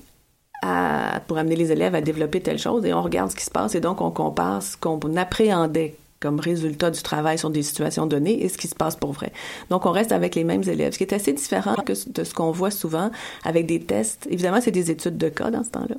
à, 0.63 1.21
pour 1.27 1.39
amener 1.39 1.57
les 1.57 1.73
élèves 1.73 1.95
à 1.95 2.01
développer 2.01 2.41
telle 2.41 2.59
chose 2.59 2.85
et 2.85 2.93
on 2.95 3.03
regarde 3.03 3.31
ce 3.31 3.37
qui 3.37 3.45
se 3.45 3.51
passe 3.51 3.75
et 3.75 3.81
donc 3.81 4.01
on 4.01 4.11
compare 4.11 4.63
ce 4.63 4.77
qu'on 4.77 4.99
appréhendait 5.17 5.97
comme 6.19 6.41
résultat 6.41 6.91
du 6.91 7.03
travail 7.03 7.39
sur 7.39 7.51
des 7.51 7.63
situations 7.63 8.07
données 8.07 8.43
et 8.43 8.49
ce 8.49 8.57
qui 8.57 8.69
se 8.69 8.75
passe 8.75 8.97
pour 8.97 9.13
vrai. 9.13 9.33
Donc, 9.69 9.85
on 9.85 9.93
reste 9.93 10.13
avec 10.13 10.35
les 10.35 10.45
mêmes 10.45 10.63
élèves, 10.63 10.95
ce 10.95 10.99
qui 10.99 11.05
est 11.05 11.13
assez 11.13 11.35
différent 11.35 11.75
de 11.85 12.25
ce 12.25 12.35
qu'on 12.35 12.51
voit 12.53 12.71
souvent 12.71 13.11
avec 13.45 13.67
des 13.67 13.81
tests. 13.81 14.27
Évidemment, 14.31 14.63
c'est 14.63 14.71
des 14.71 14.91
études 14.91 15.19
de 15.19 15.29
cas 15.29 15.51
dans 15.51 15.63
ce 15.63 15.71
temps-là, 15.73 15.97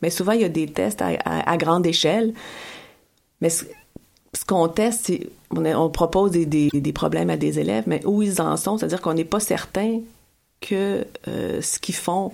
mais 0.00 0.10
souvent, 0.10 0.30
il 0.30 0.42
y 0.42 0.44
a 0.44 0.48
des 0.48 0.68
tests 0.68 1.02
à, 1.02 1.08
à 1.24 1.56
grande 1.56 1.84
échelle. 1.86 2.34
Mais 3.40 3.50
ce 4.34 4.44
qu'on 4.44 4.68
teste, 4.68 5.06
c'est 5.06 5.28
on, 5.50 5.90
propose 5.90 6.32
des, 6.32 6.92
problèmes 6.92 7.30
à 7.30 7.36
des 7.36 7.58
élèves, 7.58 7.84
mais 7.86 8.04
où 8.04 8.22
ils 8.22 8.40
en 8.40 8.56
sont, 8.56 8.78
c'est-à-dire 8.78 9.00
qu'on 9.00 9.14
n'est 9.14 9.24
pas 9.24 9.40
certain 9.40 10.00
que 10.60 11.06
euh, 11.28 11.62
ce 11.62 11.78
qu'ils 11.78 11.94
font 11.94 12.32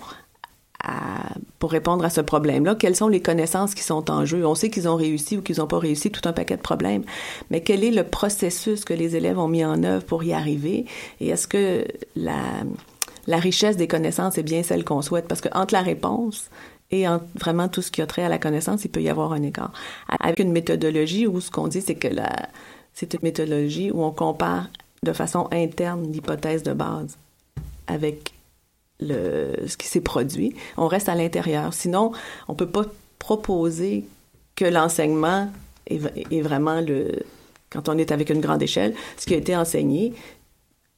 pour 1.59 1.71
répondre 1.71 2.05
à 2.05 2.11
ce 2.11 2.21
problème-là. 2.21 2.75
Quelles 2.75 2.97
sont 2.97 3.09
les 3.09 3.21
connaissances 3.21 3.75
qui 3.75 3.83
sont 3.83 4.11
en 4.11 4.25
jeu? 4.25 4.47
On 4.47 4.55
sait 4.55 4.69
qu'ils 4.71 4.89
ont 4.89 4.97
réussi 4.97 5.39
ou 5.39 5.43
qu'ils 5.43 5.59
n'ont 5.59 5.67
pas 5.67 5.79
réussi, 5.79 6.11
tout 6.11 6.29
un 6.29 6.33
paquet 6.33 6.57
de 6.57 6.63
problèmes. 6.63 7.05
Mais 7.51 7.63
quel 7.63 7.85
est 7.85 7.91
le 7.91 8.05
processus 8.05 8.85
que 8.85 8.93
les 8.93 9.17
élèves 9.17 9.39
ont 9.39 9.49
mis 9.49 9.65
en 9.65 9.83
œuvre 9.83 10.05
pour 10.05 10.25
y 10.25 10.33
arriver? 10.33 10.85
Et 11.21 11.29
est-ce 11.29 11.49
que 11.49 11.87
la, 12.17 12.37
la 13.27 13.39
richesse 13.39 13.77
des 13.77 13.89
connaissances 13.89 14.37
est 14.37 14.43
bien 14.43 14.63
celle 14.63 14.85
qu'on 14.85 15.01
souhaite? 15.01 15.27
Parce 15.27 15.41
que 15.41 15.49
entre 15.55 15.73
la 15.73 15.81
réponse 15.81 16.51
et 17.03 17.07
vraiment 17.35 17.69
tout 17.69 17.83
ce 17.83 17.91
qui 17.91 18.03
a 18.03 18.07
trait 18.07 18.23
à 18.23 18.29
la 18.29 18.39
connaissance, 18.39 18.85
il 18.85 18.91
peut 18.91 19.03
y 19.03 19.09
avoir 19.09 19.33
un 19.33 19.43
écart. 19.43 19.73
Avec 20.21 20.39
une 20.39 20.53
méthodologie 20.53 21.27
où 21.27 21.41
ce 21.41 21.51
qu'on 21.51 21.69
dit, 21.69 21.81
c'est 21.81 21.95
que 21.95 22.09
la, 22.09 22.31
c'est 22.95 23.15
une 23.15 23.21
méthodologie 23.23 23.91
où 23.91 24.03
on 24.03 24.13
compare 24.13 24.69
de 25.03 25.13
façon 25.13 25.49
interne 25.53 26.11
l'hypothèse 26.11 26.63
de 26.63 26.73
base 26.73 27.19
avec 27.87 28.33
le, 29.01 29.67
ce 29.67 29.77
qui 29.77 29.87
s'est 29.87 30.01
produit. 30.01 30.55
On 30.77 30.87
reste 30.87 31.09
à 31.09 31.15
l'intérieur. 31.15 31.75
Sinon, 31.75 32.13
on 32.49 32.55
peut 32.55 32.69
pas 32.69 32.85
proposer 33.19 34.05
que 34.57 34.65
l'enseignement 34.65 35.51
est, 35.87 36.01
est, 36.31 36.41
vraiment 36.41 36.81
le, 36.81 37.11
quand 37.71 37.89
on 37.89 37.99
est 37.99 38.13
avec 38.13 38.31
une 38.31 38.41
grande 38.41 38.63
échelle, 38.63 38.95
ce 39.19 39.27
qui 39.27 39.35
a 39.35 39.37
été 39.37 39.57
enseigné, 39.57 40.15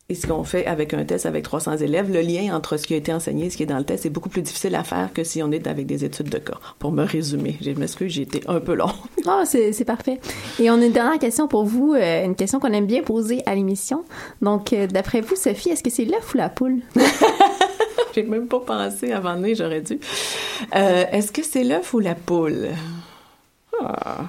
et 0.08 0.14
ce 0.14 0.28
qu'on 0.28 0.44
fait 0.44 0.66
avec 0.66 0.94
un 0.94 1.04
test 1.04 1.26
avec 1.26 1.42
300 1.42 1.78
élèves, 1.78 2.12
le 2.12 2.20
lien 2.20 2.54
entre 2.54 2.76
ce 2.76 2.86
qui 2.86 2.94
a 2.94 2.96
été 2.96 3.12
enseigné 3.12 3.46
et 3.46 3.50
ce 3.50 3.56
qui 3.56 3.64
est 3.64 3.66
dans 3.66 3.78
le 3.78 3.84
test 3.84 4.06
est 4.06 4.10
beaucoup 4.10 4.28
plus 4.28 4.42
difficile 4.42 4.76
à 4.76 4.84
faire 4.84 5.12
que 5.12 5.24
si 5.24 5.42
on 5.42 5.50
est 5.50 5.66
avec 5.66 5.86
des 5.86 6.04
études 6.04 6.28
de 6.28 6.38
cas. 6.38 6.58
Pour 6.78 6.92
me 6.92 7.02
résumer, 7.02 7.56
je 7.60 7.72
m'excuse, 7.72 8.12
j'ai 8.12 8.22
été 8.22 8.42
un 8.46 8.60
peu 8.60 8.74
long. 8.74 8.92
Ah, 9.26 9.42
oh, 9.42 9.44
c'est 9.44 9.84
parfait. 9.84 10.20
Et 10.60 10.70
on 10.70 10.80
a 10.80 10.84
une 10.84 10.92
dernière 10.92 11.18
question 11.18 11.48
pour 11.48 11.64
vous, 11.64 11.94
euh, 11.94 12.24
une 12.24 12.36
question 12.36 12.60
qu'on 12.60 12.72
aime 12.72 12.86
bien 12.86 13.02
poser 13.02 13.42
à 13.44 13.56
l'émission. 13.56 14.04
Donc, 14.40 14.72
euh, 14.72 14.86
d'après 14.86 15.20
vous, 15.20 15.34
Sophie, 15.34 15.70
est-ce 15.70 15.82
que 15.82 15.90
c'est 15.90 16.04
l'œuf 16.04 16.32
ou 16.32 16.38
la 16.38 16.48
poule? 16.48 16.76
j'ai 18.14 18.22
même 18.22 18.46
pas 18.46 18.60
pensé 18.60 19.10
avant 19.10 19.36
de 19.36 19.52
j'aurais 19.54 19.80
dû. 19.80 19.98
Euh, 20.76 21.04
est-ce 21.10 21.32
que 21.32 21.42
c'est 21.42 21.64
l'œuf 21.64 21.92
ou 21.92 21.98
la 21.98 22.14
poule? 22.14 22.68
Ah, 23.82 24.26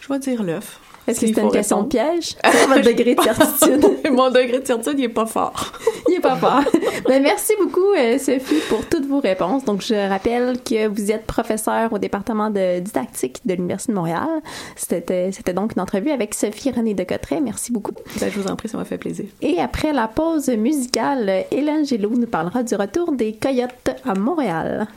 je 0.00 0.12
vais 0.12 0.18
dire 0.18 0.42
l'œuf. 0.42 0.80
Est-ce 1.06 1.20
que 1.20 1.26
c'est 1.26 1.40
une 1.40 1.50
question 1.50 1.82
de 1.82 1.88
piège? 1.88 2.36
Votre 2.68 2.82
degré 2.84 3.14
de 3.14 3.22
certitude? 3.22 3.86
Mon 4.12 4.30
degré 4.30 4.60
de 4.60 4.66
certitude, 4.66 4.98
il 4.98 5.04
est 5.04 5.08
pas 5.08 5.26
fort. 5.26 5.72
il 6.08 6.14
est 6.14 6.20
pas 6.20 6.36
fort. 6.36 6.62
Mais 7.08 7.20
merci 7.20 7.52
beaucoup, 7.60 7.92
euh, 7.96 8.18
Sophie, 8.18 8.60
pour 8.68 8.84
toutes 8.86 9.06
vos 9.06 9.20
réponses. 9.20 9.64
Donc, 9.64 9.82
je 9.82 10.08
rappelle 10.08 10.60
que 10.62 10.88
vous 10.88 11.10
êtes 11.12 11.24
professeur 11.26 11.92
au 11.92 11.98
département 11.98 12.50
de 12.50 12.80
didactique 12.80 13.40
de 13.44 13.54
l'Université 13.54 13.92
de 13.92 13.96
Montréal. 13.98 14.28
C'était, 14.74 15.30
c'était 15.32 15.52
donc 15.52 15.74
une 15.76 15.82
entrevue 15.82 16.10
avec 16.10 16.34
Sophie 16.34 16.70
René 16.70 16.94
de 16.94 17.04
Cotteret. 17.04 17.40
Merci 17.40 17.72
beaucoup. 17.72 17.92
Ben, 18.20 18.30
je 18.30 18.40
vous 18.40 18.48
en 18.48 18.56
prie, 18.56 18.68
ça 18.68 18.78
m'a 18.78 18.84
fait 18.84 18.98
plaisir. 18.98 19.26
Et 19.42 19.60
après 19.60 19.92
la 19.92 20.08
pause 20.08 20.48
musicale, 20.48 21.44
Hélène 21.50 21.86
Gélo 21.86 22.10
nous 22.10 22.26
parlera 22.26 22.62
du 22.62 22.74
retour 22.74 23.12
des 23.12 23.34
Coyotes 23.34 23.90
à 24.04 24.14
Montréal. 24.14 24.88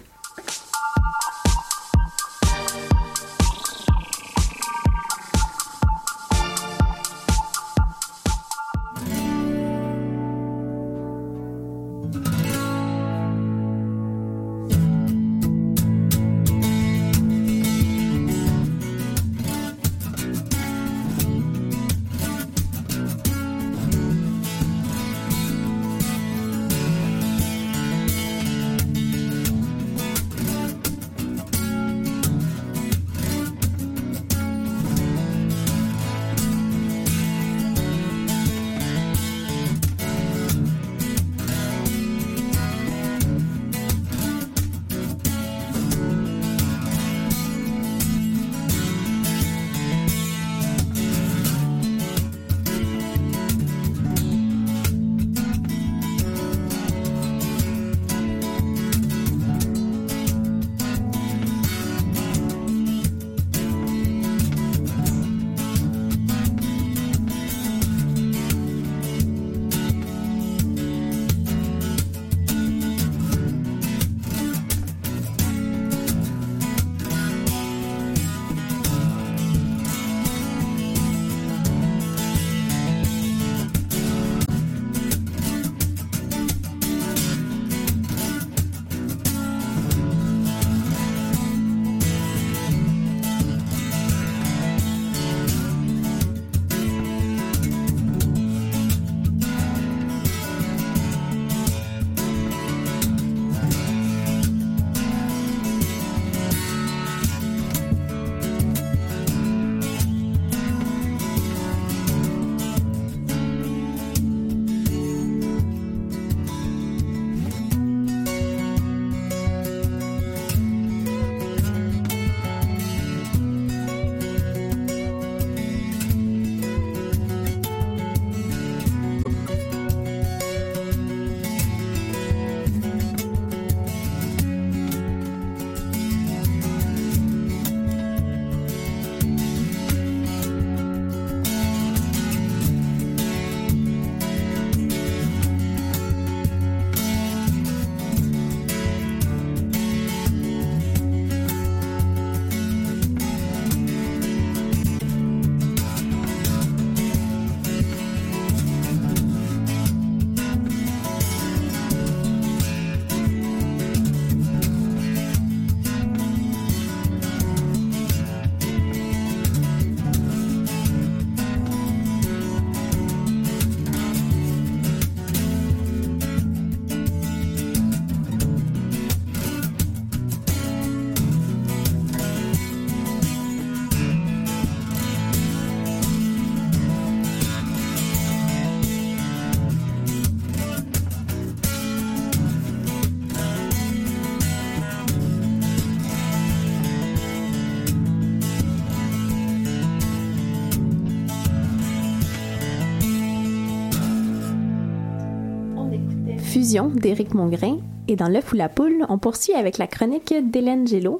Fusion 206.69 206.91
d'Éric 206.93 207.33
Mongrain. 207.33 207.79
Et 208.07 208.15
dans 208.15 208.27
l'œuf 208.27 208.53
ou 208.53 208.55
la 208.55 208.69
poule, 208.69 209.03
on 209.09 209.17
poursuit 209.17 209.55
avec 209.55 209.79
la 209.79 209.87
chronique 209.87 210.35
d'Hélène 210.51 210.87
Gélo. 210.87 211.19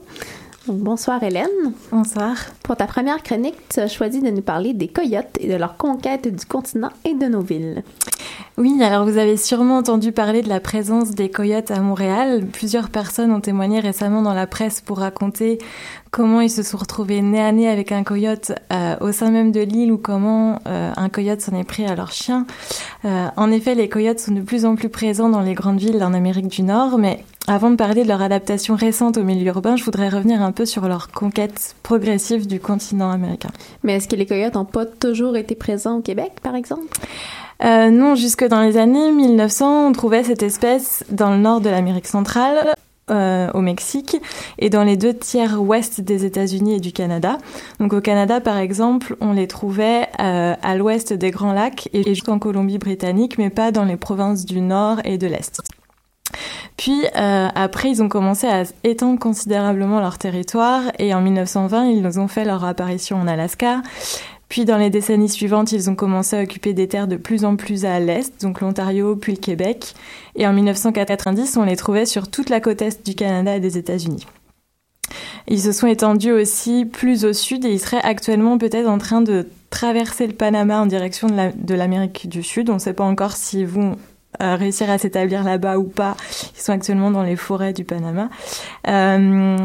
Donc, 0.68 0.78
bonsoir 0.78 1.24
Hélène. 1.24 1.74
Bonsoir. 1.92 2.36
Pour 2.62 2.76
ta 2.76 2.86
première 2.86 3.24
chronique, 3.24 3.56
tu 3.68 3.80
as 3.80 3.88
choisi 3.88 4.22
de 4.22 4.30
nous 4.30 4.44
parler 4.44 4.76
des 4.76 4.90
coyotes 4.90 5.40
et 5.40 5.48
de 5.48 5.56
leur 5.56 5.76
conquête 5.76 6.28
du 6.28 6.46
continent 6.46 6.92
et 7.04 7.16
de 7.16 7.26
nos 7.26 7.42
villes. 7.42 7.82
Oui, 8.60 8.84
alors 8.84 9.06
vous 9.06 9.18
avez 9.18 9.38
sûrement 9.38 9.78
entendu 9.78 10.12
parler 10.12 10.42
de 10.42 10.50
la 10.50 10.60
présence 10.60 11.12
des 11.12 11.32
coyotes 11.32 11.72
à 11.72 11.80
Montréal. 11.80 12.46
Plusieurs 12.52 12.90
personnes 12.90 13.32
ont 13.32 13.40
témoigné 13.40 13.80
récemment 13.80 14.22
dans 14.22 14.34
la 14.34 14.48
presse 14.48 14.82
pour 14.82 14.98
raconter 14.98 15.60
comment 16.12 16.42
ils 16.42 16.50
se 16.50 16.62
sont 16.62 16.76
retrouvés 16.76 17.22
nez 17.22 17.40
à 17.40 17.54
nez 17.54 17.70
avec 17.70 17.94
un 17.94 18.04
coyote 18.04 18.52
euh, 18.74 18.98
au 19.00 19.14
sein 19.14 19.32
même 19.32 19.54
de 19.54 19.62
l'île 19.62 19.94
ou 19.94 19.98
comment 19.98 20.60
euh, 20.68 20.92
un 20.94 21.08
coyote 21.08 21.40
s'en 21.40 21.56
est 21.56 21.64
pris 21.64 21.86
à 21.86 21.96
leur 21.96 22.12
chien. 22.12 22.46
Euh, 23.06 23.28
en 23.38 23.50
effet, 23.50 23.76
les 23.76 23.88
coyotes 23.88 24.20
sont 24.20 24.34
de 24.34 24.42
plus 24.42 24.66
en 24.66 24.76
plus 24.76 24.90
présents 24.90 25.30
dans 25.30 25.40
les 25.40 25.54
grandes 25.54 25.80
villes 25.80 26.04
en 26.04 26.14
Amérique 26.14 26.50
du 26.50 26.64
Nord, 26.64 26.98
mais 26.98 27.24
avant 27.48 27.72
de 27.72 27.78
parler 27.78 28.04
de 28.04 28.10
leur 28.10 28.22
adaptation 28.22 28.76
récente 28.76 29.16
au 29.16 29.24
milieu 29.24 29.48
urbain, 29.48 29.78
je 29.78 29.86
voudrais 29.86 30.10
revenir 30.10 30.42
un 30.42 30.52
peu 30.52 30.66
sur 30.66 30.86
leur 30.90 31.12
conquête 31.12 31.78
progressive 31.82 32.46
du 32.46 32.60
continent 32.60 33.10
américain. 33.10 33.52
Mais 33.84 33.96
est-ce 33.96 34.10
que 34.10 34.18
les 34.18 34.26
coyotes 34.26 34.56
n'ont 34.56 34.66
pas 34.66 34.86
toujours 34.86 35.38
été 35.38 35.56
présents 35.56 36.00
au 36.00 36.02
Québec, 36.02 36.34
par 36.44 36.56
exemple? 36.56 36.88
Euh, 37.64 37.90
non, 37.90 38.16
jusque 38.16 38.46
dans 38.46 38.62
les 38.62 38.78
années 38.78 39.12
1900, 39.12 39.88
on 39.88 39.92
trouvait 39.92 40.24
cette 40.24 40.44
espèce 40.44 41.04
dans 41.10 41.32
le 41.32 41.38
nord 41.38 41.62
de 41.62 41.70
l'Amérique 41.70 42.08
centrale, 42.08 42.74
euh, 43.12 43.50
au 43.56 43.62
Mexique, 43.62 44.18
et 44.60 44.70
dans 44.70 44.84
les 44.84 44.96
deux 44.96 45.16
tiers 45.16 45.60
ouest 45.60 46.00
des 46.00 46.26
États-Unis 46.26 46.76
et 46.76 46.80
du 46.80 46.92
Canada. 46.92 47.40
Donc 47.80 47.92
au 47.92 48.02
Canada, 48.02 48.40
par 48.40 48.58
exemple, 48.58 49.16
on 49.20 49.34
les 49.34 49.48
trouvait 49.48 50.08
euh, 50.20 50.54
à 50.62 50.76
l'ouest 50.76 51.12
des 51.14 51.32
Grands 51.32 51.54
Lacs 51.54 51.90
et 51.92 52.04
jusqu'en 52.04 52.38
Colombie-Britannique, 52.38 53.40
mais 53.40 53.50
pas 53.50 53.72
dans 53.72 53.84
les 53.84 53.98
provinces 53.98 54.46
du 54.46 54.62
nord 54.62 55.00
et 55.06 55.18
de 55.18 55.26
l'est. 55.26 55.60
Puis 56.78 57.04
euh, 57.18 57.48
après, 57.56 57.90
ils 57.90 58.04
ont 58.04 58.10
commencé 58.10 58.46
à 58.46 58.64
étendre 58.84 59.20
considérablement 59.20 60.00
leur 60.00 60.20
territoire 60.20 60.84
et 61.00 61.14
en 61.16 61.22
1920, 61.22 61.88
ils 61.88 62.20
ont 62.20 62.28
fait 62.28 62.46
leur 62.46 62.64
apparition 62.64 63.18
en 63.18 63.28
Alaska. 63.28 63.82
Puis 64.50 64.66
dans 64.66 64.78
les 64.78 64.90
décennies 64.90 65.30
suivantes, 65.30 65.72
ils 65.72 65.90
ont 65.92 65.96
commencé 65.96 66.36
à 66.36 66.42
occuper 66.42 66.74
des 66.74 66.88
terres 66.88 67.08
de 67.08 67.16
plus 67.16 67.46
en 67.46 67.56
plus 67.56 67.86
à 67.86 68.00
l'est, 68.00 68.42
donc 68.42 68.62
l'Ontario 68.62 69.16
puis 69.16 69.34
le 69.34 69.40
Québec. 69.40 69.94
Et 70.36 70.48
en 70.48 70.54
1990, 70.54 71.56
on 71.58 71.64
les 71.64 71.76
trouvait 71.76 72.08
sur 72.08 72.28
toute 72.28 72.50
la 72.50 72.60
côte 72.60 72.82
est 72.82 73.06
du 73.06 73.14
Canada 73.14 73.56
et 73.56 73.60
des 73.60 73.78
États-Unis. 73.78 74.26
Ils 75.48 75.62
se 75.62 75.72
sont 75.72 75.88
étendus 75.88 76.32
aussi 76.32 76.86
plus 76.86 77.26
au 77.26 77.34
sud 77.34 77.64
et 77.66 77.72
ils 77.72 77.80
seraient 77.80 78.02
actuellement 78.02 78.58
peut-être 78.58 78.88
en 78.88 78.98
train 78.98 79.22
de 79.22 79.48
traverser 79.70 80.28
le 80.28 80.34
Panama 80.34 80.82
en 80.82 80.86
direction 80.86 81.28
de 81.28 81.74
l'Amérique 81.74 82.28
du 82.28 82.44
Sud. 82.44 82.70
On 82.70 82.76
ne 82.76 82.80
sait 82.80 82.94
pas 82.94 83.04
encore 83.04 83.34
s'ils 83.34 83.68
vont 83.68 83.98
euh, 84.42 84.56
réussir 84.56 84.90
à 84.90 84.98
s'établir 84.98 85.44
là-bas 85.44 85.80
ou 85.80 85.84
pas. 85.84 86.16
Ils 86.56 86.62
sont 86.62 86.72
actuellement 86.72 87.12
dans 87.12 87.24
les 87.24 87.36
forêts 87.36 87.74
du 87.74 87.84
Panama. 87.84 88.30
Euh, 88.88 89.58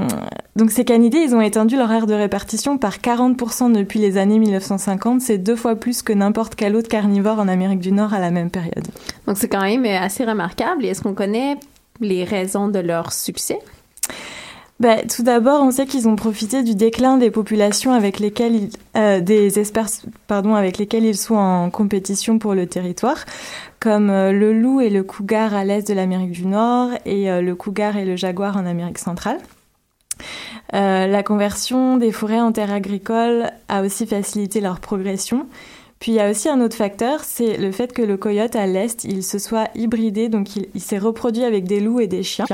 donc 0.57 0.71
ces 0.71 0.85
canidés, 0.85 1.19
ils 1.19 1.35
ont 1.35 1.41
étendu 1.41 1.77
leur 1.77 1.93
aire 1.93 2.07
de 2.07 2.15
répartition 2.15 2.79
par 2.79 2.97
40% 2.97 3.73
depuis 3.73 4.01
les 4.01 4.17
années 4.17 4.39
1950. 4.39 5.21
C'est 5.21 5.39
deux 5.39 5.55
fois 5.55 5.77
plus 5.77 6.03
que 6.03 6.13
n'importe 6.13 6.55
quel 6.55 6.77
autre 6.77 6.89
carnivore 6.89 7.39
en 7.39 7.47
Amérique 7.47 7.81
du 7.81 7.93
Nord 7.93 8.15
à 8.15 8.19
la 8.19 8.31
même 8.31 8.51
période. 8.51 8.87
Donc 9.27 9.37
c'est 9.37 9.49
quand 9.49 9.63
même 9.63 9.85
assez 9.85 10.25
remarquable. 10.25 10.85
Et 10.85 10.89
est-ce 10.89 11.03
qu'on 11.03 11.15
connaît 11.15 11.57
les 12.01 12.25
raisons 12.25 12.69
de 12.69 12.79
leur 12.79 13.13
succès? 13.13 13.59
Bah, 14.81 14.97
tout 15.03 15.23
d'abord, 15.23 15.63
on 15.63 15.71
sait 15.71 15.87
qu'ils 15.87 16.09
ont 16.09 16.17
profité 16.17 16.65
du 16.65 16.75
déclin 16.75 17.17
des 17.17 17.31
populations 17.31 17.93
avec 17.93 18.19
lesquelles 18.19 18.55
ils, 18.57 18.71
euh, 18.97 19.21
des 19.21 19.61
espèces, 19.61 20.03
pardon, 20.27 20.57
avec 20.57 20.79
lesquelles 20.79 21.05
ils 21.05 21.17
sont 21.17 21.37
en 21.37 21.71
compétition 21.71 22.41
pour 22.41 22.55
le 22.55 22.67
territoire, 22.67 23.25
comme 23.85 24.09
euh, 24.09 24.33
le 24.33 24.59
loup 24.59 24.81
et 24.81 24.89
le 24.89 25.03
cougar 25.03 25.53
à 25.55 25.63
l'est 25.63 25.87
de 25.87 25.93
l'Amérique 25.93 26.31
du 26.31 26.47
Nord 26.47 26.89
et 27.05 27.31
euh, 27.31 27.43
le 27.43 27.55
cougar 27.55 27.99
et 27.99 28.07
le 28.07 28.17
jaguar 28.17 28.57
en 28.57 28.65
Amérique 28.65 28.97
centrale. 28.97 29.37
Euh, 30.73 31.07
la 31.07 31.23
conversion 31.23 31.99
des 31.99 32.11
forêts 32.11 32.41
en 32.41 32.51
terres 32.51 32.73
agricoles 32.73 33.51
a 33.69 33.83
aussi 33.83 34.07
facilité 34.07 34.63
leur 34.63 34.81
progression. 34.81 35.47
Puis 36.01 36.13
il 36.13 36.15
y 36.15 36.21
a 36.21 36.31
aussi 36.31 36.49
un 36.49 36.63
autre 36.63 36.77
facteur, 36.77 37.21
c'est 37.25 37.59
le 37.59 37.73
fait 37.73 37.93
que 37.93 38.01
le 38.01 38.17
coyote 38.17 38.57
à 38.57 38.67
l'est, 38.67 39.05
il 39.05 39.23
se 39.23 39.39
soit 39.39 39.69
hybridé, 39.75 40.31
donc 40.31 40.57
il, 40.57 40.67
il 40.75 40.81
s'est 40.81 40.99
reproduit 40.99 41.45
avec 41.45 41.65
des 41.65 41.81
loups 41.81 42.01
et 42.01 42.07
des 42.07 42.23
chiens. 42.23 42.47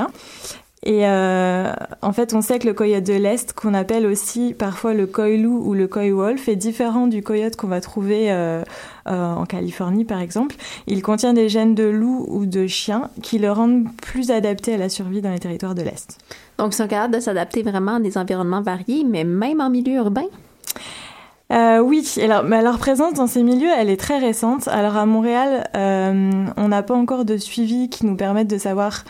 Et 0.83 1.05
euh, 1.05 1.71
en 2.01 2.11
fait, 2.11 2.33
on 2.33 2.41
sait 2.41 2.57
que 2.57 2.67
le 2.67 2.73
coyote 2.73 3.03
de 3.03 3.13
l'Est, 3.13 3.53
qu'on 3.53 3.75
appelle 3.75 4.07
aussi 4.07 4.55
parfois 4.57 4.95
le 4.95 5.05
coy-loup 5.05 5.61
ou 5.63 5.75
le 5.75 5.87
coy-wolf, 5.87 6.47
est 6.49 6.55
différent 6.55 7.05
du 7.05 7.21
coyote 7.21 7.55
qu'on 7.55 7.67
va 7.67 7.81
trouver 7.81 8.31
euh, 8.31 8.63
euh, 9.07 9.33
en 9.33 9.45
Californie, 9.45 10.05
par 10.05 10.21
exemple. 10.21 10.55
Il 10.87 11.03
contient 11.03 11.33
des 11.33 11.49
gènes 11.49 11.75
de 11.75 11.83
loup 11.83 12.25
ou 12.27 12.47
de 12.47 12.65
chien 12.65 13.11
qui 13.21 13.37
le 13.37 13.51
rendent 13.51 13.85
plus 14.01 14.31
adapté 14.31 14.73
à 14.73 14.77
la 14.77 14.89
survie 14.89 15.21
dans 15.21 15.31
les 15.31 15.39
territoires 15.39 15.75
de 15.75 15.83
l'Est. 15.83 16.17
Donc, 16.57 16.73
ils 16.73 16.77
sont 16.77 16.87
capables 16.87 17.13
de 17.13 17.19
s'adapter 17.19 17.61
vraiment 17.61 17.95
à 17.95 17.99
des 17.99 18.17
environnements 18.17 18.61
variés, 18.61 19.03
mais 19.07 19.23
même 19.23 19.61
en 19.61 19.69
milieu 19.69 19.97
urbain? 19.97 20.25
Euh, 21.51 21.79
oui, 21.79 22.07
alors, 22.23 22.43
mais 22.43 22.61
leur 22.61 22.77
présence 22.77 23.13
dans 23.13 23.27
ces 23.27 23.43
milieux, 23.43 23.69
elle 23.77 23.89
est 23.89 23.99
très 23.99 24.19
récente. 24.19 24.67
Alors 24.69 24.95
à 24.95 25.05
Montréal, 25.05 25.69
euh, 25.75 26.45
on 26.55 26.67
n'a 26.69 26.81
pas 26.81 26.93
encore 26.93 27.25
de 27.25 27.35
suivi 27.37 27.89
qui 27.89 28.05
nous 28.05 28.15
permette 28.15 28.47
de 28.47 28.57
savoir 28.57 29.03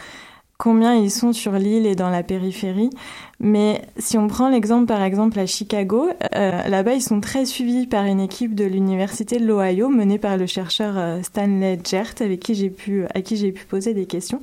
combien 0.61 0.93
ils 0.93 1.09
sont 1.09 1.33
sur 1.33 1.53
l'île 1.53 1.87
et 1.87 1.95
dans 1.95 2.11
la 2.11 2.21
périphérie. 2.21 2.91
Mais 3.39 3.81
si 3.97 4.19
on 4.19 4.27
prend 4.27 4.47
l'exemple 4.47 4.85
par 4.85 5.01
exemple 5.01 5.39
à 5.39 5.47
Chicago, 5.47 6.07
euh, 6.35 6.67
là-bas 6.67 6.93
ils 6.93 7.01
sont 7.01 7.19
très 7.19 7.45
suivis 7.45 7.87
par 7.87 8.05
une 8.05 8.19
équipe 8.19 8.53
de 8.53 8.65
l'université 8.65 9.39
de 9.39 9.45
l'Ohio 9.47 9.89
menée 9.89 10.19
par 10.19 10.37
le 10.37 10.45
chercheur 10.45 10.93
euh, 10.97 11.23
Stanley 11.23 11.79
Gert 11.83 12.13
avec 12.19 12.41
qui 12.41 12.53
j'ai 12.53 12.69
pu 12.69 13.05
à 13.15 13.21
qui 13.21 13.37
j'ai 13.37 13.51
pu 13.51 13.65
poser 13.65 13.95
des 13.95 14.05
questions. 14.05 14.39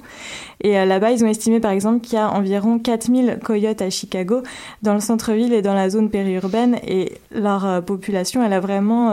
Et 0.61 0.77
euh, 0.77 0.87
là-bas 0.87 1.12
ils 1.12 1.25
ont 1.25 1.29
estimé 1.29 1.61
par 1.61 1.71
exemple 1.71 2.01
qu'il 2.01 2.14
y 2.14 2.21
a 2.21 2.29
environ 2.29 2.81
4000 2.81 3.39
coyotes 3.45 3.81
à 3.81 3.89
Chicago 3.89 4.43
dans 4.83 4.95
le 4.95 5.01
centre-ville 5.01 5.53
et 5.53 5.62
dans 5.62 5.75
la 5.75 5.89
zone 5.89 6.11
périurbaine 6.11 6.81
et 6.85 7.12
leur 7.31 7.85
population 7.85 8.45
elle 8.45 8.55
a 8.55 8.61
vraiment 8.61 9.12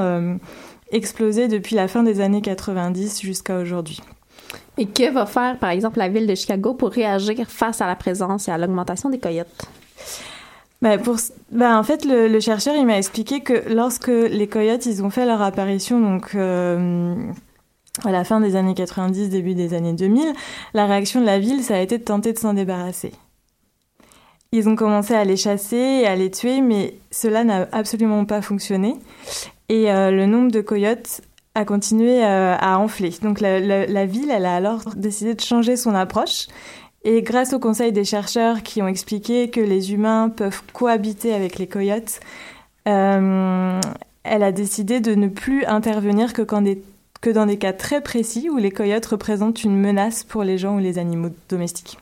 explosé 0.91 1.47
depuis 1.47 1.76
la 1.76 1.88
fin 1.88 2.01
des 2.01 2.20
années 2.20 2.41
90 2.41 3.22
jusqu'à 3.22 3.60
aujourd'hui. 3.60 4.01
Et 4.78 4.86
que 4.86 5.11
va 5.11 5.26
faire, 5.26 5.57
par 5.57 5.69
exemple, 5.69 5.99
la 5.99 6.09
ville 6.09 6.28
de 6.28 6.36
Chicago 6.36 6.73
pour 6.73 6.89
réagir 6.89 7.47
face 7.47 7.82
à 7.82 7.88
la 7.88 7.95
présence 7.95 8.47
et 8.47 8.51
à 8.51 8.57
l'augmentation 8.57 9.09
des 9.09 9.19
coyotes? 9.19 9.65
Pour, 11.03 11.15
bah 11.51 11.80
en 11.80 11.84
fait, 11.84 12.05
le, 12.05 12.28
le 12.28 12.39
chercheur, 12.39 12.76
il 12.76 12.86
m'a 12.86 12.97
expliqué 12.97 13.39
que 13.39 13.73
lorsque 13.73 14.07
les 14.07 14.47
coyotes, 14.47 14.86
ils 14.86 15.03
ont 15.03 15.09
fait 15.09 15.26
leur 15.26 15.41
apparition, 15.41 15.99
donc 15.99 16.36
euh, 16.36 17.15
à 18.03 18.11
la 18.11 18.23
fin 18.23 18.39
des 18.39 18.55
années 18.55 18.76
90, 18.76 19.30
début 19.30 19.55
des 19.55 19.73
années 19.73 19.93
2000, 19.93 20.34
la 20.73 20.86
réaction 20.86 21.21
de 21.21 21.26
la 21.26 21.39
ville, 21.39 21.63
ça 21.63 21.76
a 21.76 21.80
été 21.80 21.97
de 21.97 22.03
tenter 22.03 22.34
de 22.34 22.38
s'en 22.38 22.53
débarrasser. 22.53 23.13
Ils 24.51 24.69
ont 24.69 24.76
commencé 24.76 25.15
à 25.15 25.23
les 25.23 25.38
chasser 25.38 25.76
et 25.76 26.07
à 26.07 26.15
les 26.15 26.30
tuer, 26.30 26.61
mais 26.61 26.95
cela 27.09 27.43
n'a 27.43 27.67
absolument 27.71 28.26
pas 28.26 28.41
fonctionné. 28.41 28.95
Et 29.69 29.91
euh, 29.91 30.11
le 30.11 30.28
nombre 30.28 30.51
de 30.51 30.61
coyotes 30.61 31.21
a 31.56 31.66
continué 31.66 32.24
euh, 32.24 32.56
à 32.60 32.78
enfler. 32.78 33.14
Donc 33.22 33.39
la, 33.39 34.06
ville, 34.06 34.30
elle 34.30 34.45
a 34.45 34.56
alors 34.56 34.82
décidé 34.95 35.34
de 35.34 35.41
changer 35.41 35.78
son 35.78 35.95
approche. 35.95 36.47
Et 37.03 37.22
grâce 37.22 37.53
au 37.53 37.60
conseil 37.60 37.91
des 37.91 38.03
chercheurs 38.03 38.62
qui 38.62 38.82
ont 38.82 38.88
expliqué 38.88 39.49
que 39.49 39.62
les 39.62 39.93
humains 39.93 40.30
peuvent 40.30 40.62
cohabiter 40.74 41.34
avec 41.34 41.58
les 41.58 41.68
coyotes, 41.68 42.20
euh, 42.88 43.80
elle 44.24 44.43
a 44.43 44.51
décidé 44.51 44.99
de 44.99 45.16
ne 45.16 45.28
plus 45.28 45.66
intervenir 45.66 46.34
que 46.34 46.41
dans 47.32 47.45
des 47.45 47.58
cas 47.58 47.74
très 47.74 48.01
précis 48.01 48.49
où 48.49 48.58
les 48.58 48.72
coyotes 48.72 49.06
représentent 49.06 49.64
une 49.64 49.80
menace 49.80 50.24
pour 50.24 50.43
les 50.43 50.58
gens 50.58 50.76
ou 50.76 50.80
les 50.80 50.97
animaux 50.97 51.30
domestiques. 51.47 51.99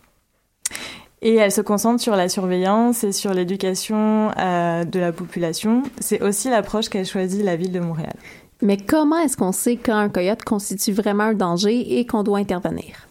Et 1.22 1.36
elle 1.36 1.54
se 1.54 1.62
concentre 1.62 2.02
sur 2.02 2.18
la 2.18 2.28
surveillance 2.28 3.06
et 3.06 3.14
sur 3.14 3.34
l'éducation 3.34 4.32
euh, 4.38 4.84
de 4.84 5.00
la 5.00 5.14
population. 5.14 5.84
C'est 6.02 6.22
aussi 6.22 6.50
l'approche 6.50 6.90
qu'a 6.90 7.06
choisie 7.06 7.44
la 7.44 7.56
ville 7.56 7.72
de 7.72 7.80
Montréal. 7.80 8.14
Mais 8.64 8.78
comment 8.78 9.18
est-ce 9.18 9.36
qu'on 9.36 9.52
sait 9.52 9.76
quand 9.76 9.98
un 9.98 10.08
coyote 10.08 10.44
constitue 10.44 10.94
vraiment 10.94 11.26
un 11.26 11.34
danger 11.34 12.00
et 12.00 12.06
qu'on 12.06 12.24
doit 12.24 12.40
intervenir? 12.40 13.08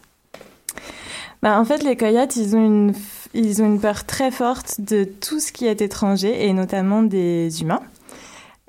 Ben, 1.43 1.59
en 1.59 1.63
fait, 1.63 1.83
les 1.83 1.95
coyotes, 1.95 2.35
ils 2.35 2.55
ont, 2.55 2.91
une, 3.35 3.79
peur 3.79 4.05
très 4.05 4.31
forte 4.31 4.81
de 4.81 5.03
tout 5.03 5.39
ce 5.39 5.51
qui 5.51 5.67
est 5.67 5.81
étranger 5.81 6.47
et 6.47 6.53
notamment 6.53 7.03
des 7.03 7.61
humains. 7.61 7.81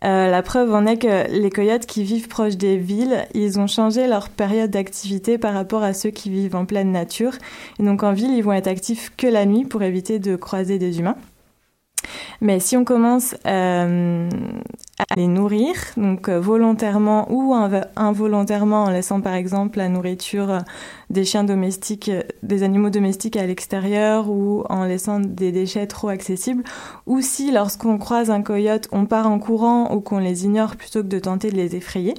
Euh, 0.05 0.31
la 0.31 0.43
preuve 0.43 0.75
en 0.75 0.85
est 0.85 0.99
que 0.99 1.31
les 1.31 1.49
coyotes 1.49 1.87
qui 1.87 2.05
vivent 2.05 2.29
proches 2.29 2.57
des 2.57 2.77
villes, 2.77 3.27
ils 3.33 3.59
ont 3.59 3.67
changé 3.67 4.07
leur 4.07 4.29
période 4.29 4.71
d'activité 4.71 5.39
par 5.39 5.55
rapport 5.55 5.83
à 5.83 5.95
ceux 5.95 6.11
qui 6.11 6.29
vivent 6.29 6.57
en 6.57 6.67
pleine 6.67 6.93
nature. 6.93 7.33
Et 7.79 7.83
donc 7.83 8.03
en 8.03 8.13
ville, 8.13 8.35
ils 8.35 8.43
vont 8.43 8.53
être 8.53 8.67
actifs 8.69 9.11
que 9.17 9.27
la 9.27 9.47
nuit 9.47 9.65
pour 9.65 9.83
éviter 9.83 10.19
de 10.19 10.37
croiser 10.37 10.79
des 10.79 10.99
humains. 10.99 11.17
Mais 12.41 12.61
si 12.61 12.77
on 12.77 12.85
commence 12.85 13.35
euh, 13.47 14.29
à 14.99 15.15
les 15.17 15.27
nourrir, 15.27 15.75
donc 15.97 16.29
euh, 16.29 16.41
volontairement 16.41 17.27
ou 17.31 17.55
inv 17.55 17.83
involontairement 17.97 18.85
en 18.85 18.91
laissant 18.91 19.21
par 19.21 19.35
exemple 19.35 19.79
la 19.79 19.89
nourriture 19.89 20.59
des 21.11 21.25
chiens 21.25 21.45
domestiques, 21.45 22.11
des 22.43 22.63
animaux 22.63 22.91
domestiques 22.91 23.37
à 23.37 23.47
l'extérieur 23.47 24.31
ou 24.31 24.65
en 24.69 24.85
laissant 24.85 25.21
des 25.21 25.53
déchets 25.53 25.87
trop 25.87 26.09
accessibles, 26.09 26.65
ou 27.07 27.21
si 27.21 27.51
lorsqu'on 27.51 27.99
croise 27.99 28.31
un 28.31 28.43
coyote, 28.43 28.89
on 28.93 29.07
part 29.07 29.31
en 29.31 29.39
courant 29.39 29.95
ou 29.95 30.01
qu'on 30.01 30.19
les 30.19 30.45
ignore 30.45 30.77
plutôt 30.77 31.03
que 31.03 31.09
de 31.09 31.19
tenter 31.19 31.51
de 31.51 31.57
les 31.57 31.77
effrayer, 31.77 32.15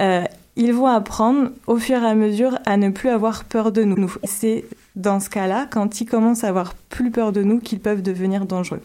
euh, 0.00 0.24
ils 0.56 0.72
vont 0.72 0.86
apprendre 0.86 1.50
au 1.66 1.76
fur 1.76 2.02
et 2.02 2.06
à 2.06 2.14
mesure 2.14 2.58
à 2.64 2.76
ne 2.76 2.90
plus 2.90 3.08
avoir 3.08 3.44
peur 3.44 3.72
de 3.72 3.82
nous. 3.82 4.14
C'est 4.24 4.64
dans 4.94 5.18
ce 5.18 5.28
cas-là, 5.28 5.66
quand 5.70 6.00
ils 6.00 6.06
commencent 6.06 6.44
à 6.44 6.48
avoir 6.48 6.74
plus 6.74 7.10
peur 7.10 7.32
de 7.32 7.42
nous, 7.42 7.58
qu'ils 7.58 7.80
peuvent 7.80 8.02
devenir 8.02 8.46
dangereux. 8.46 8.80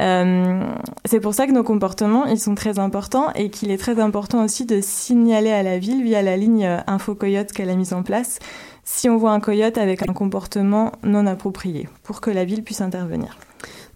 Euh, 0.00 0.72
c'est 1.04 1.20
pour 1.20 1.34
ça 1.34 1.46
que 1.46 1.52
nos 1.52 1.62
comportements, 1.62 2.24
ils 2.26 2.40
sont 2.40 2.54
très 2.54 2.78
importants 2.78 3.30
et 3.34 3.50
qu'il 3.50 3.70
est 3.70 3.78
très 3.78 4.00
important 4.00 4.42
aussi 4.44 4.64
de 4.64 4.80
signaler 4.80 5.50
à 5.50 5.62
la 5.62 5.78
ville 5.78 6.02
via 6.02 6.22
la 6.22 6.36
ligne 6.36 6.64
euh, 6.64 6.78
Info 6.86 7.14
Coyote 7.14 7.52
qu'elle 7.52 7.70
a 7.70 7.74
mise 7.74 7.92
en 7.92 8.02
place 8.02 8.38
si 8.84 9.08
on 9.08 9.16
voit 9.16 9.32
un 9.32 9.40
coyote 9.40 9.78
avec 9.78 10.08
un 10.08 10.12
comportement 10.12 10.92
non 11.04 11.26
approprié 11.26 11.88
pour 12.02 12.20
que 12.20 12.30
la 12.30 12.44
ville 12.44 12.64
puisse 12.64 12.80
intervenir. 12.80 13.36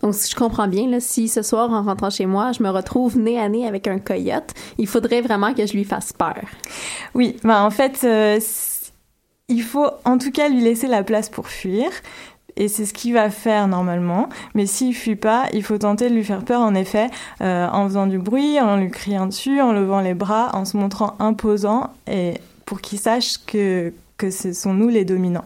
Donc, 0.02 0.14
si 0.14 0.30
je 0.30 0.36
comprends 0.36 0.68
bien, 0.68 0.86
là, 0.88 1.00
si 1.00 1.28
ce 1.28 1.42
soir, 1.42 1.70
en 1.70 1.82
rentrant 1.82 2.10
chez 2.10 2.26
moi, 2.26 2.52
je 2.52 2.62
me 2.62 2.68
retrouve 2.68 3.18
nez 3.18 3.40
à 3.40 3.48
nez 3.48 3.66
avec 3.66 3.88
un 3.88 3.98
coyote, 3.98 4.52
il 4.78 4.86
faudrait 4.86 5.22
vraiment 5.22 5.54
que 5.54 5.66
je 5.66 5.72
lui 5.72 5.84
fasse 5.84 6.12
peur. 6.12 6.42
Oui, 7.14 7.36
bah 7.42 7.64
en 7.64 7.70
fait, 7.70 8.00
euh, 8.04 8.38
il 9.48 9.62
faut 9.62 9.88
en 10.04 10.18
tout 10.18 10.30
cas 10.30 10.48
lui 10.48 10.60
laisser 10.60 10.86
la 10.86 11.02
place 11.02 11.28
pour 11.28 11.48
fuir. 11.48 11.90
Et 12.56 12.68
c'est 12.68 12.86
ce 12.86 12.94
qu'il 12.94 13.14
va 13.14 13.30
faire 13.30 13.66
normalement. 13.66 14.28
Mais 14.54 14.66
s'il 14.66 14.94
fuit 14.94 15.16
pas, 15.16 15.46
il 15.52 15.62
faut 15.62 15.78
tenter 15.78 16.08
de 16.08 16.14
lui 16.14 16.24
faire 16.24 16.44
peur, 16.44 16.60
en 16.60 16.74
effet, 16.74 17.08
euh, 17.40 17.66
en 17.68 17.86
faisant 17.88 18.06
du 18.06 18.18
bruit, 18.18 18.60
en 18.60 18.76
lui 18.76 18.90
criant 18.90 19.26
dessus, 19.26 19.60
en 19.60 19.72
levant 19.72 20.00
les 20.00 20.14
bras, 20.14 20.50
en 20.54 20.64
se 20.64 20.76
montrant 20.76 21.16
imposant, 21.18 21.90
et 22.10 22.34
pour 22.64 22.80
qu'il 22.80 22.98
sache 22.98 23.38
que, 23.46 23.92
que 24.16 24.30
ce 24.30 24.52
sont 24.52 24.74
nous 24.74 24.88
les 24.88 25.04
dominants. 25.04 25.44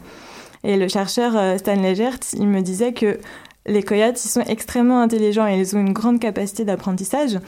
Et 0.65 0.77
le 0.77 0.89
chercheur 0.89 1.37
euh, 1.37 1.57
Stanley 1.57 1.95
il 2.35 2.49
me 2.49 2.61
disait 2.61 2.93
que 2.93 3.19
les 3.67 3.83
coyotes, 3.83 4.23
ils 4.25 4.29
sont 4.29 4.41
extrêmement 4.43 5.01
intelligents 5.01 5.47
et 5.47 5.59
ils 5.59 5.77
ont 5.77 5.81
une 5.81 5.93
grande 5.93 6.21
capacité 6.21 6.65
d'apprentissage. 6.65 7.39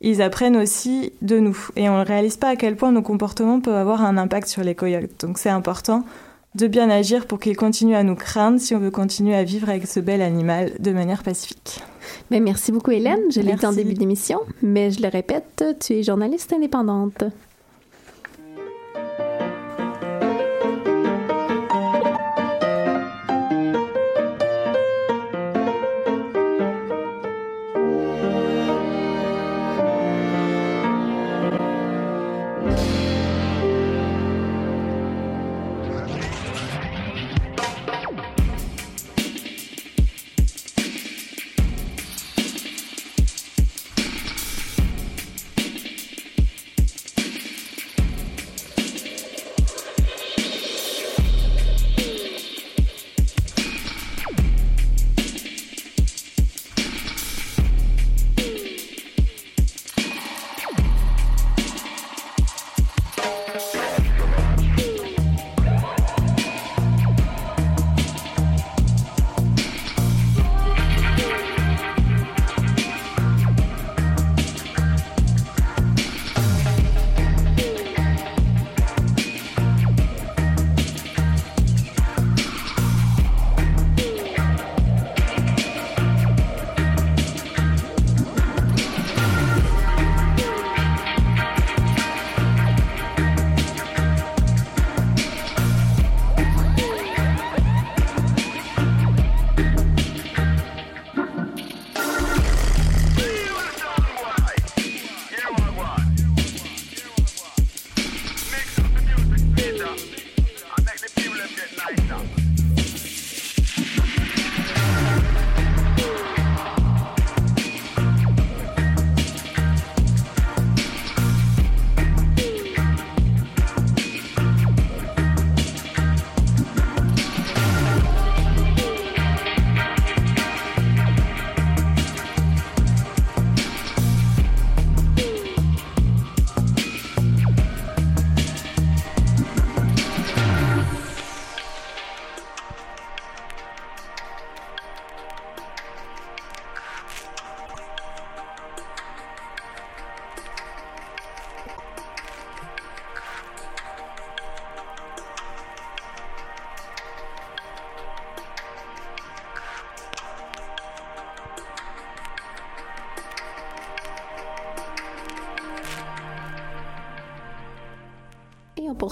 Ils 0.00 0.20
apprennent 0.22 0.56
aussi 0.56 1.12
de 1.22 1.38
nous. 1.38 1.56
Et 1.76 1.88
on 1.88 1.98
ne 1.98 2.04
réalise 2.04 2.36
pas 2.36 2.48
à 2.48 2.56
quel 2.56 2.76
point 2.76 2.92
nos 2.92 3.02
comportements 3.02 3.60
peuvent 3.60 3.74
avoir 3.74 4.02
un 4.02 4.16
impact 4.16 4.48
sur 4.48 4.62
les 4.62 4.74
coyotes. 4.74 5.20
Donc 5.20 5.38
c'est 5.38 5.50
important 5.50 6.04
de 6.56 6.66
bien 6.66 6.88
agir 6.88 7.26
pour 7.26 7.38
qu'ils 7.38 7.56
continuent 7.56 7.96
à 7.96 8.02
nous 8.02 8.14
craindre 8.14 8.58
si 8.58 8.74
on 8.74 8.78
veut 8.78 8.90
continuer 8.90 9.36
à 9.36 9.44
vivre 9.44 9.68
avec 9.68 9.86
ce 9.86 10.00
bel 10.00 10.22
animal 10.22 10.72
de 10.78 10.90
manière 10.90 11.22
pacifique. 11.22 11.80
Mais 12.30 12.40
merci 12.40 12.72
beaucoup 12.72 12.92
Hélène, 12.92 13.20
je 13.30 13.40
l'ai 13.40 13.54
dit 13.54 13.66
en 13.66 13.72
début 13.72 13.94
d'émission, 13.94 14.40
mais 14.62 14.90
je 14.90 15.02
le 15.02 15.08
répète, 15.08 15.64
tu 15.80 15.94
es 15.94 16.02
journaliste 16.02 16.52
indépendante. 16.52 17.24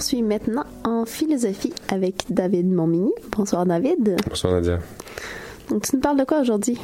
Poursuit 0.05 0.21
maintenant 0.21 0.65
en 0.83 1.05
philosophie 1.05 1.73
avec 1.89 2.25
David 2.29 2.71
Montmini. 2.71 3.11
Bonsoir 3.35 3.65
David. 3.65 4.17
Bonsoir 4.29 4.53
Nadia. 4.53 4.77
Donc 5.71 5.81
tu 5.81 5.95
nous 5.95 6.01
parles 6.01 6.19
de 6.19 6.23
quoi 6.25 6.41
aujourd'hui? 6.41 6.77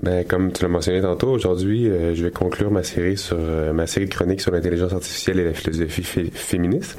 Ben, 0.00 0.24
comme 0.24 0.52
tu 0.52 0.62
l'as 0.62 0.68
mentionné 0.68 1.00
tantôt, 1.00 1.28
aujourd'hui, 1.28 1.88
euh, 1.88 2.14
je 2.14 2.22
vais 2.22 2.30
conclure 2.30 2.70
ma 2.70 2.84
série 2.84 3.16
sur 3.16 3.36
euh, 3.40 3.72
ma 3.72 3.88
série 3.88 4.06
de 4.06 4.14
chroniques 4.14 4.40
sur 4.40 4.52
l'intelligence 4.52 4.92
artificielle 4.92 5.40
et 5.40 5.44
la 5.44 5.54
philosophie 5.54 6.04
féministe. 6.32 6.96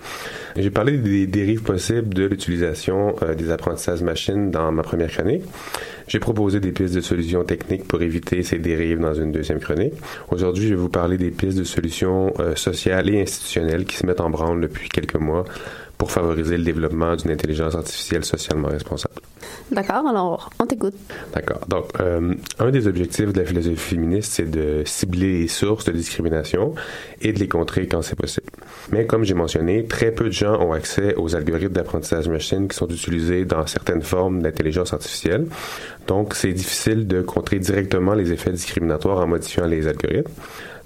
J'ai 0.57 0.69
parlé 0.69 0.97
des 0.97 1.27
dérives 1.27 1.63
possibles 1.63 2.13
de 2.13 2.25
l'utilisation 2.25 3.15
euh, 3.21 3.33
des 3.33 3.49
apprentissages 3.49 4.01
machines 4.01 4.51
dans 4.51 4.73
ma 4.73 4.83
première 4.83 5.09
chronique. 5.09 5.43
J'ai 6.09 6.19
proposé 6.19 6.59
des 6.59 6.71
pistes 6.71 6.95
de 6.95 7.01
solutions 7.01 7.43
techniques 7.43 7.87
pour 7.87 8.01
éviter 8.01 8.41
ces 8.41 8.57
dérives 8.57 8.99
dans 8.99 9.13
une 9.13 9.31
deuxième 9.31 9.59
chronique. 9.59 9.93
Aujourd'hui, 10.31 10.63
je 10.63 10.69
vais 10.69 10.81
vous 10.81 10.89
parler 10.89 11.17
des 11.17 11.29
pistes 11.29 11.57
de 11.57 11.63
solutions 11.63 12.33
sociales 12.55 13.09
et 13.11 13.21
institutionnelles 13.21 13.85
qui 13.85 13.95
se 13.95 14.07
mettent 14.07 14.19
en 14.19 14.31
branle 14.31 14.59
depuis 14.59 14.89
quelques 14.89 15.15
mois 15.15 15.45
pour 15.99 16.11
favoriser 16.11 16.57
le 16.57 16.63
développement 16.63 17.15
d'une 17.17 17.29
intelligence 17.29 17.75
artificielle 17.75 18.23
socialement 18.23 18.69
responsable. 18.69 19.15
D'accord, 19.69 20.07
alors 20.07 20.49
on 20.57 20.65
t'écoute. 20.65 20.93
D'accord. 21.33 21.59
Donc, 21.67 21.89
euh, 21.99 22.33
un 22.57 22.71
des 22.71 22.87
objectifs 22.87 23.33
de 23.33 23.39
la 23.39 23.45
philosophie 23.45 23.75
féministe, 23.75 24.31
c'est 24.31 24.49
de 24.49 24.81
cibler 24.85 25.41
les 25.41 25.47
sources 25.49 25.83
de 25.83 25.91
discrimination 25.91 26.73
et 27.21 27.33
de 27.33 27.39
les 27.39 27.49
contrer 27.49 27.85
quand 27.85 28.01
c'est 28.01 28.15
possible. 28.15 28.47
Mais 28.91 29.05
comme 29.05 29.25
j'ai 29.25 29.33
mentionné, 29.33 29.85
très 29.85 30.11
peu 30.11 30.25
de 30.25 30.31
gens 30.31 30.59
ont 30.61 30.71
accès 30.71 31.15
aux 31.15 31.35
algorithmes 31.35 31.73
d'apprentissage 31.73 32.29
machine 32.29 32.69
qui 32.69 32.77
sont 32.77 32.87
utilisés 32.87 33.43
dans 33.43 33.67
certaines 33.67 34.01
formes 34.01 34.41
d'intelligence 34.41 34.93
artificielle. 34.93 35.47
Donc, 36.07 36.33
c'est 36.33 36.53
difficile 36.53 37.07
de 37.07 37.21
contrer 37.21 37.59
directement 37.59 38.13
les 38.13 38.31
effets 38.31 38.51
discriminatoires 38.51 39.17
en 39.17 39.27
modifiant 39.27 39.67
les 39.67 39.85
algorithmes. 39.85 40.31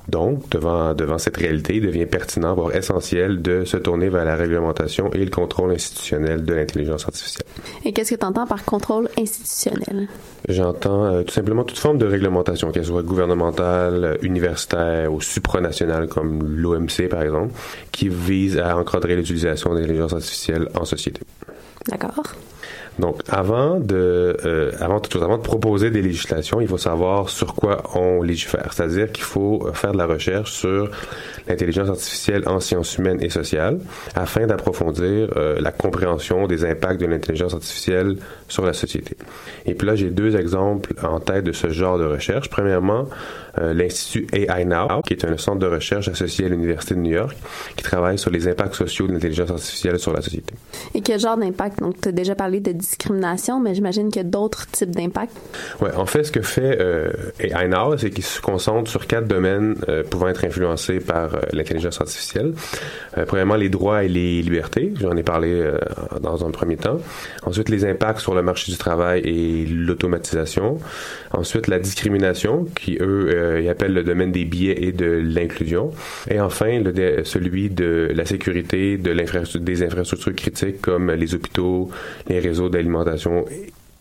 Donc, 0.08 0.50
devant, 0.50 0.94
devant 0.94 1.18
cette 1.18 1.38
réalité, 1.38 1.78
il 1.78 1.82
devient 1.82 2.06
pertinent, 2.06 2.54
voire 2.56 2.76
essentiel, 2.76 3.42
de 3.42 3.64
se 3.64 3.78
tourner 3.78 4.10
vers 4.10 4.26
la 4.26 4.36
réglementation 4.36 5.12
et 5.14 5.24
le 5.24 5.30
contrôle 5.30 5.72
institutionnel 5.72 6.44
de 6.44 6.54
l'intelligence 6.54 7.06
artificielle. 7.06 7.46
Et 7.86 7.94
qu'est-ce 7.94 8.14
que 8.14 8.20
tu 8.20 8.26
entends 8.26 8.46
par 8.46 8.66
contrôle 8.66 9.10
institutionnel? 9.18 10.08
J'entends 10.50 11.06
euh, 11.06 11.24
tout 11.24 11.34
simplement 11.34 11.64
toute 11.64 11.80
forme 11.80 11.98
de 11.98 12.06
réglementation, 12.06 12.72
qu'elle 12.72 12.86
soit 12.86 13.04
gouvernementale, 13.04 14.04
euh, 14.04 14.18
universitaire 14.22 15.14
ou 15.14 15.22
supranationale, 15.22 16.08
comme 16.08 16.44
l'OMC 16.44 17.08
par 17.10 17.22
exemple, 17.22 17.54
qui 17.92 18.10
vise 18.10 18.58
à 18.58 18.78
encadrer 18.78 19.16
l'utilisation 19.16 19.74
de 19.74 19.80
l'intelligence 19.80 20.14
artificielle 20.14 20.68
en 20.76 20.84
société. 20.84 21.22
D'accord. 21.88 22.36
Donc, 23.00 23.22
avant 23.28 23.80
de, 23.80 24.38
euh, 24.46 24.72
avant 24.80 25.00
toute 25.00 25.14
chose, 25.14 25.24
avant 25.24 25.38
de 25.38 25.44
proposer 25.44 25.90
des 25.90 26.02
législations, 26.02 26.62
il 26.62 26.68
faut 26.68 26.78
savoir 26.78 27.30
sur 27.30 27.56
quoi 27.56 27.84
on 27.96 28.22
légifère. 28.22 28.72
C'est-à-dire 28.72 29.12
qu'il 29.12 29.24
faut 29.24 29.68
faire 29.74 29.94
de 29.94 29.98
la 29.98 30.06
recherche 30.06 30.52
sur 30.52 30.90
l'intelligence 31.48 31.90
artificielle 31.90 32.44
en 32.48 32.60
sciences 32.60 32.98
humaines 32.98 33.22
et 33.22 33.30
sociales 33.30 33.80
afin 34.16 34.46
d'approfondir 34.48 35.30
euh, 35.36 35.60
la 35.60 35.72
compréhension 35.72 36.48
des 36.48 36.66
impacts 36.66 37.02
de 37.02 37.06
l'intelligence 37.06 37.54
artificielle 37.54 38.18
sur 38.48 38.66
la 38.66 38.74
société. 38.74 39.18
Et 39.66 39.74
puis 39.74 39.88
là, 39.88 39.96
j'ai 39.96 40.10
deux 40.10 40.36
exemples 40.36 40.94
en 41.04 41.20
tête 41.20 41.44
de 41.44 41.52
ce 41.52 41.70
genre 41.70 41.98
de 41.98 42.06
recherche. 42.06 42.50
Premièrement, 42.50 43.08
euh, 43.60 43.74
l'Institut 43.74 44.28
AI 44.34 44.66
Now, 44.66 45.02
qui 45.06 45.14
est 45.14 45.26
un 45.26 45.38
centre 45.38 45.60
de 45.60 45.68
recherche 45.68 46.08
associé 46.08 46.46
à 46.46 46.50
l'Université 46.50 46.96
de 46.96 47.00
New 47.00 47.12
York, 47.12 47.36
qui 47.76 47.84
travaille 47.84 48.18
sur 48.18 48.32
les 48.32 48.48
impacts 48.48 48.76
sociaux 48.76 49.08
de 49.08 49.14
l'intelligence 49.14 49.52
artificielle 49.52 50.00
sur 50.00 50.14
la 50.14 50.22
société. 50.22 50.54
Et 50.96 51.02
quel 51.02 51.20
genre 51.20 51.38
d'impact? 51.38 51.80
Donc, 51.80 52.02
tu 52.02 52.10
as 52.10 52.12
déjà 52.12 52.36
parlé 52.36 52.60
de 52.60 52.72
discrimination, 52.84 53.60
mais 53.60 53.74
j'imagine 53.76 54.10
qu'il 54.10 54.22
y 54.22 54.26
a 54.26 54.30
d'autres 54.30 54.68
types 54.68 54.92
d'impacts. 54.92 55.36
Ouais, 55.82 55.94
en 55.96 56.06
fait, 56.06 56.24
ce 56.24 56.32
que 56.32 56.42
fait 56.42 56.78
euh, 56.80 57.12
c'est 57.98 58.10
qu'il 58.10 58.24
se 58.24 58.42
concentre 58.42 58.90
sur 58.90 59.08
quatre 59.08 59.28
domaines 59.28 59.76
euh, 59.90 60.04
pouvant 60.04 60.28
être 60.28 60.46
influencés 60.46 61.00
par 61.00 61.36
euh, 61.36 61.40
l'intelligence 61.52 62.00
artificielle. 62.02 62.54
Euh, 63.18 63.26
premièrement, 63.26 63.56
les 63.56 63.70
droits 63.70 64.04
et 64.04 64.10
les 64.10 64.42
libertés. 64.42 64.94
J'en 65.00 65.16
ai 65.16 65.24
parlé 65.24 65.64
dans 66.22 66.46
un 66.46 66.52
premier 66.52 66.78
temps. 66.78 67.00
Ensuite, 67.44 67.70
les 67.70 67.86
impacts 67.86 68.20
sur 68.20 68.36
le 68.36 68.42
marché 68.42 68.72
du 68.72 68.78
travail 68.78 69.22
et 69.22 69.66
l'automatisation. 69.66 70.80
Ensuite, 71.32 71.68
la 71.68 71.80
discrimination, 71.80 72.66
qui 72.76 72.98
eux, 73.00 73.60
ils 73.62 73.70
appellent 73.70 73.94
le 73.94 74.04
domaine 74.04 74.32
des 74.32 74.46
biais 74.46 74.76
et 74.84 74.92
de 74.92 75.06
l'inclusion. 75.06 75.92
Et 76.30 76.40
enfin, 76.40 76.82
celui 77.24 77.70
de 77.70 78.12
la 78.14 78.26
sécurité 78.26 78.98
des 78.98 79.84
infrastructures 79.84 80.36
critiques 80.36 80.82
comme 80.82 81.12
les 81.12 81.36
hôpitaux, 81.36 81.90
les 82.28 82.40
réseaux 82.40 82.70
d'alimentation 82.74 83.46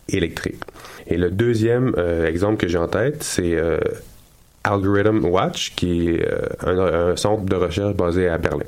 électrique. 0.09 0.61
Et 1.07 1.17
le 1.17 1.29
deuxième 1.31 1.93
euh, 1.97 2.27
exemple 2.27 2.57
que 2.57 2.67
j'ai 2.67 2.77
en 2.77 2.87
tête, 2.87 3.23
c'est 3.23 3.55
euh, 3.55 3.77
Algorithm 4.63 5.25
Watch, 5.25 5.73
qui 5.75 6.09
est 6.09 6.25
euh, 6.27 6.41
un, 6.65 7.11
un 7.11 7.15
centre 7.15 7.43
de 7.43 7.55
recherche 7.55 7.95
basé 7.95 8.27
à 8.29 8.37
Berlin. 8.37 8.63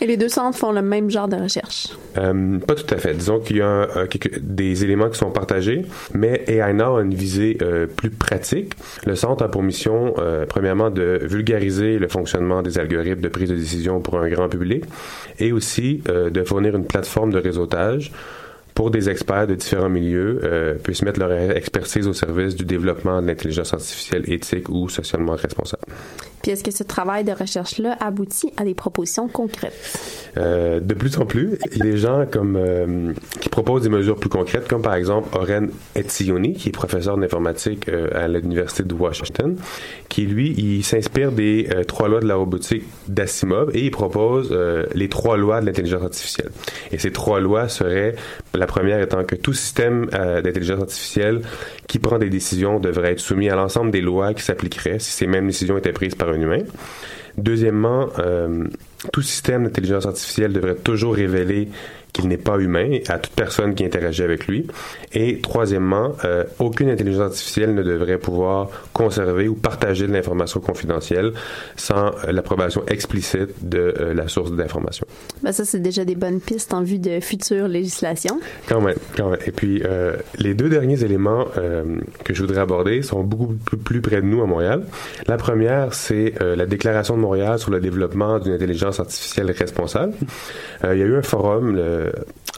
Et 0.00 0.06
les 0.06 0.16
deux 0.16 0.28
centres 0.28 0.58
font 0.58 0.72
le 0.72 0.82
même 0.82 1.10
genre 1.10 1.28
de 1.28 1.36
recherche? 1.36 1.88
Pas 2.14 2.74
tout 2.74 2.92
à 2.92 2.98
fait. 2.98 3.14
Disons 3.14 3.38
qu'il 3.38 3.58
y 3.58 3.60
a 3.60 3.68
un- 3.68 3.82
un- 4.02 4.06
quelques- 4.08 4.40
des 4.40 4.82
éléments 4.84 5.08
qui 5.08 5.18
sont 5.18 5.30
partagés, 5.30 5.82
mais 6.12 6.42
AI 6.48 6.72
Now 6.74 6.96
a 6.96 7.02
une 7.02 7.14
visée 7.14 7.56
plus 7.96 8.10
pratique. 8.10 8.72
Le 9.06 9.14
centre 9.14 9.44
a 9.44 9.48
pour 9.48 9.62
mission, 9.62 10.14
premièrement, 10.48 10.90
de 10.90 11.20
vulgariser 11.22 11.98
le 12.00 12.08
fonctionnement 12.08 12.62
des 12.62 12.78
algorithmes 12.78 13.20
de 13.20 13.28
prise 13.28 13.50
de 13.50 13.54
décision 13.54 14.00
pour 14.00 14.18
un 14.18 14.28
grand 14.28 14.48
public 14.48 14.84
et 15.38 15.52
aussi 15.52 16.02
de 16.08 16.42
fournir 16.42 16.74
une 16.74 16.84
plateforme 16.86 17.30
de 17.32 17.38
réseautage 17.38 18.10
pour 18.74 18.90
des 18.90 19.08
experts 19.08 19.46
de 19.46 19.54
différents 19.54 19.88
milieux 19.88 20.40
euh, 20.44 20.74
puissent 20.74 21.02
mettre 21.02 21.20
leur 21.20 21.32
expertise 21.32 22.06
au 22.06 22.12
service 22.12 22.54
du 22.54 22.64
développement 22.64 23.20
de 23.20 23.26
l'intelligence 23.26 23.72
artificielle 23.72 24.24
éthique 24.30 24.68
ou 24.68 24.88
socialement 24.88 25.34
responsable. 25.34 25.82
Puis 26.42 26.50
est-ce 26.50 26.64
que 26.64 26.72
ce 26.72 26.82
travail 26.82 27.22
de 27.22 27.30
recherche-là 27.30 27.96
aboutit 28.00 28.52
à 28.56 28.64
des 28.64 28.74
propositions 28.74 29.28
concrètes? 29.28 29.72
Euh, 30.36 30.80
de 30.80 30.94
plus 30.94 31.16
en 31.18 31.24
plus, 31.24 31.56
il 31.70 31.78
y 31.78 31.82
a 31.82 31.84
des 31.84 31.96
gens 31.96 32.26
comme 32.28 32.56
euh, 32.56 33.12
qui 33.40 33.48
proposent 33.48 33.82
des 33.82 33.88
mesures 33.88 34.16
plus 34.16 34.28
concrètes, 34.28 34.66
comme 34.66 34.82
par 34.82 34.94
exemple 34.94 35.28
Oren 35.36 35.70
Etzioni, 35.94 36.54
qui 36.54 36.70
est 36.70 36.72
professeur 36.72 37.16
d'informatique 37.16 37.88
euh, 37.88 38.08
à 38.12 38.26
l'université 38.26 38.82
de 38.82 38.94
Washington, 38.94 39.56
qui 40.08 40.26
lui, 40.26 40.52
il 40.58 40.82
s'inspire 40.82 41.32
des 41.32 41.68
euh, 41.72 41.84
trois 41.84 42.08
lois 42.08 42.20
de 42.20 42.26
la 42.26 42.34
robotique 42.34 42.84
d'Asimov 43.08 43.70
et 43.74 43.84
il 43.84 43.90
propose 43.90 44.48
euh, 44.50 44.84
les 44.94 45.08
trois 45.08 45.36
lois 45.36 45.60
de 45.60 45.66
l'intelligence 45.66 46.02
artificielle. 46.02 46.50
Et 46.90 46.98
ces 46.98 47.12
trois 47.12 47.40
lois 47.40 47.68
seraient 47.68 48.16
la 48.54 48.66
première 48.66 49.00
étant 49.00 49.24
que 49.24 49.34
tout 49.34 49.52
système 49.52 50.08
euh, 50.14 50.42
d'intelligence 50.42 50.80
artificielle 50.80 51.42
qui 51.86 51.98
prend 51.98 52.18
des 52.18 52.30
décisions 52.30 52.80
devrait 52.80 53.12
être 53.12 53.20
soumis 53.20 53.48
à 53.48 53.56
l'ensemble 53.56 53.90
des 53.90 54.00
lois 54.00 54.34
qui 54.34 54.42
s'appliqueraient 54.42 54.98
si 54.98 55.12
ces 55.12 55.26
mêmes 55.26 55.46
décisions 55.46 55.78
étaient 55.78 55.92
prises 55.92 56.14
par 56.14 56.28
un 56.28 56.40
humain. 56.40 56.62
Deuxièmement, 57.38 58.08
euh, 58.18 58.64
tout 59.12 59.22
système 59.22 59.64
d'intelligence 59.64 60.04
artificielle 60.06 60.52
devrait 60.52 60.74
toujours 60.74 61.14
révéler 61.14 61.68
qu'il 62.12 62.28
n'est 62.28 62.36
pas 62.36 62.58
humain 62.58 62.98
à 63.08 63.18
toute 63.18 63.32
personne 63.32 63.74
qui 63.74 63.84
interagit 63.84 64.22
avec 64.22 64.46
lui. 64.46 64.66
Et 65.14 65.40
troisièmement, 65.40 66.12
euh, 66.24 66.44
aucune 66.58 66.90
intelligence 66.90 67.22
artificielle 67.22 67.74
ne 67.74 67.82
devrait 67.82 68.18
pouvoir 68.18 68.68
conserver 68.92 69.48
ou 69.48 69.54
partager 69.54 70.06
de 70.06 70.12
l'information 70.12 70.60
confidentielle 70.60 71.32
sans 71.76 72.06
euh, 72.06 72.32
l'approbation 72.32 72.82
explicite 72.86 73.50
de 73.62 73.94
euh, 73.98 74.14
la 74.14 74.28
source 74.28 74.52
d'information. 74.52 75.06
Ben 75.42 75.52
ça, 75.52 75.64
c'est 75.64 75.80
déjà 75.80 76.04
des 76.04 76.14
bonnes 76.14 76.40
pistes 76.40 76.74
en 76.74 76.82
vue 76.82 76.98
de 76.98 77.20
futures 77.20 77.68
législations. 77.68 78.40
Quand 78.68 78.80
même, 78.80 78.96
quand 79.16 79.30
même. 79.30 79.40
Et 79.46 79.50
puis, 79.50 79.82
euh, 79.84 80.16
les 80.38 80.54
deux 80.54 80.68
derniers 80.68 81.02
éléments 81.04 81.46
que 82.24 82.34
je 82.34 82.40
voudrais 82.42 82.60
aborder 82.60 83.02
sont 83.02 83.22
beaucoup 83.22 83.54
plus, 83.54 83.76
plus 83.76 84.00
près 84.00 84.16
de 84.16 84.26
nous 84.26 84.42
à 84.42 84.46
Montréal. 84.46 84.84
La 85.26 85.36
première, 85.36 85.94
c'est 85.94 86.34
la 86.40 86.66
déclaration 86.66 87.16
de 87.16 87.20
Montréal 87.20 87.58
sur 87.58 87.70
le 87.70 87.80
développement 87.80 88.38
d'une 88.38 88.52
intelligence 88.52 89.00
artificielle 89.00 89.50
responsable. 89.50 90.14
Il 90.84 90.98
y 90.98 91.02
a 91.02 91.06
eu 91.06 91.16
un 91.16 91.22
forum 91.22 91.74
le, 91.76 92.01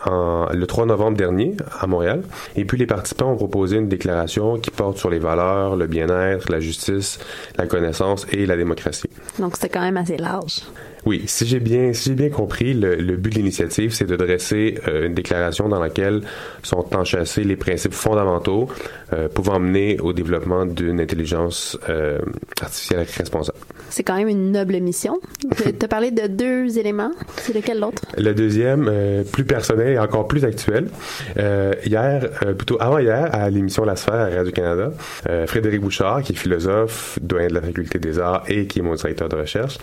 en- 0.07 0.49
le 0.53 0.67
3 0.67 0.87
novembre 0.87 1.17
dernier 1.17 1.57
à 1.81 1.87
Montréal. 1.87 2.23
Et 2.57 2.65
puis, 2.65 2.79
les 2.79 2.87
participants 2.87 3.33
ont 3.33 3.37
proposé 3.37 3.77
une 3.77 3.89
déclaration 3.89 4.59
qui 4.59 4.71
porte 4.71 4.99
sur 4.99 5.11
les 5.11 5.19
valeurs, 5.19 5.77
le 5.77 5.87
bien-être, 5.87 6.51
la 6.51 6.61
justice, 6.61 7.19
la 7.57 7.67
connaissance 7.67 8.27
et 8.33 8.47
la 8.47 8.57
démocratie. 8.57 9.09
Donc, 9.39 9.55
c'était 9.57 9.69
quand 9.69 9.81
même 9.83 9.97
assez 9.97 10.17
large. 10.17 10.63
Oui, 11.07 11.23
si 11.27 11.47
j'ai 11.47 11.61
bien, 11.61 11.93
si 11.93 12.09
j'ai 12.09 12.15
bien 12.15 12.31
compris, 12.31 12.73
le, 12.73 12.95
le 12.95 13.17
but 13.17 13.31
de 13.31 13.37
l'initiative, 13.37 13.93
c'est 13.93 14.07
de 14.07 14.17
dresser 14.17 14.79
euh, 14.89 15.07
une 15.07 15.13
déclaration 15.15 15.69
dans 15.69 15.79
laquelle 15.79 16.23
sont 16.63 16.97
enchâssés 16.97 17.45
les 17.45 17.57
principes 17.57 17.93
fondamentaux 17.93 18.69
euh, 19.13 19.29
pouvant 19.29 19.61
mener 19.61 20.01
au 20.01 20.15
développement 20.15 20.65
d'une 20.65 21.01
intelligence 21.01 21.79
euh, 21.91 22.19
artificielle 22.63 23.07
responsable. 23.19 23.59
C'est 23.95 24.03
quand 24.03 24.17
même 24.17 24.27
une 24.27 24.51
noble 24.51 24.77
mission. 24.81 25.21
Tu 25.57 25.73
as 25.81 25.89
parlé 25.89 26.11
de 26.11 26.27
deux 26.27 26.81
éléments. 26.81 27.13
C'est 27.37 27.55
lequel 27.55 27.79
l'autre? 27.79 28.03
Le 28.19 28.35
deuxième, 28.35 28.89
euh, 28.91 29.23
plus 29.23 29.45
personnel 29.45 29.93
et 29.93 29.99
encore 30.01 30.27
plus 30.27 30.45
actuel. 30.45 30.89
Euh, 31.39 31.75
hier, 31.87 32.29
euh, 32.45 32.55
plutôt 32.55 32.77
avant 32.81 32.99
hier, 32.99 33.33
à 33.33 33.49
l'émission 33.51 33.85
La 33.85 33.95
Sphère 33.95 34.15
à 34.15 34.31
Radio-Canada, 34.31 34.91
Frédéric 35.47 35.81
Bouchard, 35.81 36.23
qui 36.25 36.33
est 36.33 36.35
philosophe, 36.35 37.21
doyen 37.23 37.47
de 37.47 37.55
la 37.55 37.61
Faculté 37.61 38.01
des 38.01 38.19
Arts 38.19 38.43
et 38.49 38.67
qui 38.67 38.81
est 38.81 38.83
mon 38.83 38.95
directeur 38.95 39.29
de 39.29 39.37
recherche, 39.37 39.79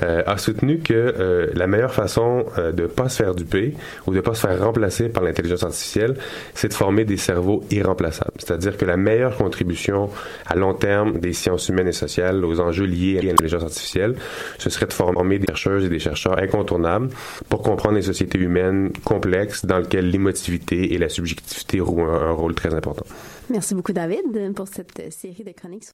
a 0.00 0.38
soutenu 0.38 0.78
que 0.78 1.50
la 1.52 1.66
meilleure 1.66 1.92
façon 1.92 2.44
de 2.72 2.86
pas 2.86 3.08
se 3.08 3.22
faire 3.22 3.34
duper 3.34 3.74
ou 4.06 4.14
de 4.14 4.20
pas 4.20 4.34
se 4.34 4.46
faire 4.46 4.62
remplacer 4.62 5.08
par 5.08 5.24
l'intelligence 5.24 5.64
artificielle, 5.64 6.16
c'est 6.54 6.68
de 6.68 6.74
former 6.74 7.04
des 7.04 7.16
cerveaux 7.16 7.64
irremplaçables. 7.70 8.34
C'est-à-dire 8.38 8.76
que 8.76 8.84
la 8.84 8.96
meilleure 8.96 9.36
contribution 9.36 10.08
à 10.46 10.54
long 10.54 10.74
terme 10.74 11.18
des 11.18 11.32
sciences 11.32 11.68
humaines 11.68 11.88
et 11.88 11.92
sociales 11.92 12.44
aux 12.44 12.60
enjeux 12.60 12.86
liés 12.86 13.18
à 13.18 13.22
l'intelligence 13.22 13.55
artificielle, 13.64 14.16
ce 14.58 14.70
serait 14.70 14.86
de 14.86 14.92
former 14.92 15.38
des 15.38 15.46
chercheuses 15.46 15.84
et 15.84 15.88
des 15.88 15.98
chercheurs 15.98 16.38
incontournables 16.38 17.10
pour 17.48 17.62
comprendre 17.62 17.96
les 17.96 18.02
sociétés 18.02 18.38
humaines 18.38 18.92
complexes 19.04 19.64
dans 19.64 19.78
lesquelles 19.78 20.10
l'émotivité 20.10 20.94
et 20.94 20.98
la 20.98 21.08
subjectivité 21.08 21.78
jouent 21.78 22.02
un, 22.02 22.28
un 22.28 22.32
rôle 22.32 22.54
très 22.54 22.74
important. 22.74 23.06
Merci 23.50 23.74
beaucoup, 23.74 23.92
David, 23.92 24.54
pour 24.54 24.68
cette 24.68 25.12
série 25.12 25.44
de 25.44 25.52
chroniques. 25.52 25.90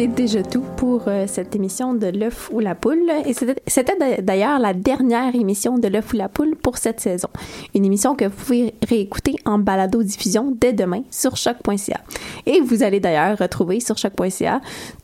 C'est 0.00 0.06
déjà 0.06 0.42
tout 0.42 0.64
pour 0.78 1.02
euh, 1.08 1.26
cette 1.28 1.54
émission 1.54 1.92
de 1.92 2.06
l'œuf 2.06 2.48
ou 2.50 2.58
la 2.60 2.74
poule. 2.74 3.10
Et 3.26 3.34
c'était- 3.34 3.60
c'était 3.66 3.96
d'a- 3.98 4.22
d'ailleurs 4.22 4.58
la 4.58 4.72
dernière 4.72 5.34
émission 5.34 5.76
de 5.76 5.88
l'œuf 5.88 6.14
ou 6.14 6.16
la 6.16 6.30
poule 6.30 6.56
pour 6.56 6.78
cette 6.78 7.00
saison. 7.00 7.28
Une 7.74 7.84
émission 7.84 8.14
que 8.14 8.24
vous 8.24 8.30
pouvez 8.34 8.72
réécouter 8.88 9.34
en 9.44 9.58
balado-diffusion 9.58 10.54
dès 10.58 10.72
demain 10.72 11.02
sur 11.10 11.36
choc.ca. 11.36 12.00
Et 12.46 12.60
vous 12.62 12.82
allez 12.82 12.98
d'ailleurs 13.00 13.36
retrouver 13.36 13.80
sur 13.80 13.98
choc.ca 13.98 14.62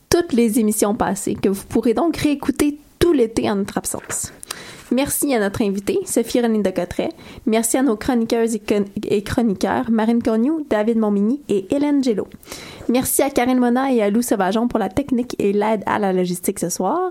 toutes 0.09 0.33
les 0.33 0.59
émissions 0.61 0.95
passées 0.95 1.35
que 1.35 1.51
vous 1.51 1.65
pourrez 1.69 1.93
donc 1.93 2.17
réécouter 2.17 2.79
tout 2.99 3.13
l'été 3.13 3.51
en 3.51 3.57
notre 3.57 3.77
absence. 3.77 4.33
Merci 4.93 5.35
à 5.35 5.41
notre 5.41 5.63
invité, 5.63 5.99
Sophie 6.07 6.41
René 6.41 6.63
de 6.63 6.71
Cotteret. 6.71 7.11
Merci 7.45 7.77
à 7.77 7.83
nos 7.83 7.97
chroniqueuses 7.97 8.57
et, 9.11 9.23
chroniqueurs, 9.23 9.91
Marine 9.91 10.23
Cornu, 10.23 10.65
David 10.71 10.97
Montmigny 10.99 11.41
et 11.49 11.67
Hélène 11.75 12.03
Gello. 12.05 12.29
Merci 12.89 13.23
à 13.23 13.31
Karine 13.31 13.59
Mona 13.59 13.93
et 13.93 14.01
à 14.03 14.11
Lou 14.11 14.23
Sauvageon 14.23 14.69
pour 14.69 14.79
la 14.79 14.89
technique 14.89 15.35
et 15.39 15.53
l'aide 15.53 15.83
à 15.87 15.99
la 15.99 16.13
logistique 16.13 16.61
ce 16.61 16.69
soir. 16.69 17.11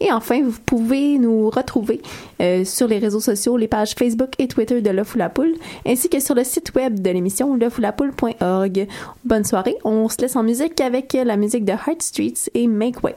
Et 0.00 0.12
enfin, 0.12 0.42
vous 0.42 0.60
pouvez 0.64 1.18
nous 1.18 1.50
retrouver 1.50 2.00
euh, 2.40 2.64
sur 2.64 2.86
les 2.86 2.98
réseaux 2.98 3.20
sociaux, 3.20 3.56
les 3.56 3.68
pages 3.68 3.94
Facebook 3.94 4.30
et 4.38 4.46
Twitter 4.46 4.80
de 4.80 4.90
L'œuf 4.90 5.16
ou 5.16 5.18
poule, 5.34 5.54
ainsi 5.86 6.08
que 6.08 6.20
sur 6.20 6.34
le 6.34 6.44
site 6.44 6.72
web 6.76 7.00
de 7.00 7.10
l'émission 7.10 7.56
l'œufoulapoule.org. 7.56 8.86
Bonne 9.24 9.44
soirée. 9.44 9.76
On 9.84 10.08
se 10.08 10.18
laisse 10.20 10.36
en 10.36 10.44
musique 10.44 10.80
avec 10.80 11.12
la 11.12 11.36
musique 11.36 11.64
de 11.64 11.72
Heart 11.72 12.02
Streets 12.02 12.50
et 12.54 12.68
Make 12.68 13.02
Way. 13.02 13.16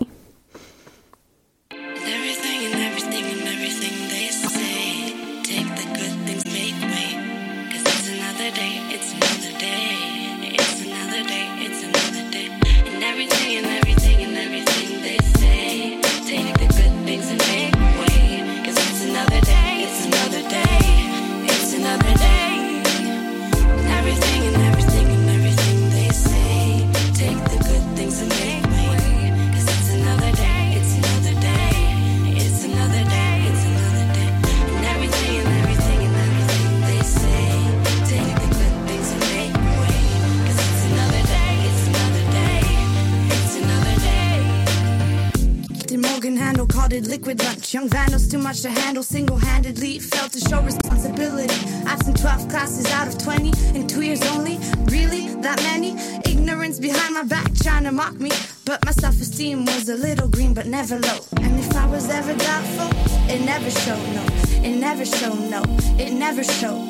Too 48.61 48.69
to 48.69 48.81
handle. 48.81 49.03
Single 49.03 49.37
handedly 49.37 49.99
failed 49.99 50.31
to 50.33 50.39
show 50.39 50.61
responsibility. 50.61 51.53
Absent 51.85 52.19
12 52.19 52.49
classes 52.49 52.85
out 52.91 53.07
of 53.07 53.17
20 53.17 53.51
in 53.77 53.87
two 53.87 54.01
years 54.01 54.21
only. 54.33 54.57
Really? 54.85 55.29
That 55.41 55.61
many? 55.63 55.95
Ignorance 56.25 56.79
behind 56.79 57.13
my 57.13 57.23
back 57.23 57.53
trying 57.55 57.83
to 57.85 57.91
mock 57.91 58.13
me. 58.19 58.31
But 58.65 58.83
my 58.85 58.91
self 58.91 59.19
esteem 59.19 59.65
was 59.65 59.89
a 59.89 59.95
little 59.95 60.27
green 60.27 60.53
but 60.53 60.67
never 60.67 60.99
low. 60.99 61.19
And 61.37 61.59
if 61.59 61.75
I 61.75 61.85
was 61.87 62.09
ever 62.09 62.33
doubtful, 62.33 62.89
it 63.33 63.41
never 63.41 63.71
showed, 63.71 64.07
no. 64.17 64.25
It 64.67 64.75
never 64.79 65.05
showed, 65.05 65.41
no. 65.49 65.63
It 65.97 66.13
never 66.13 66.43
showed. 66.43 66.81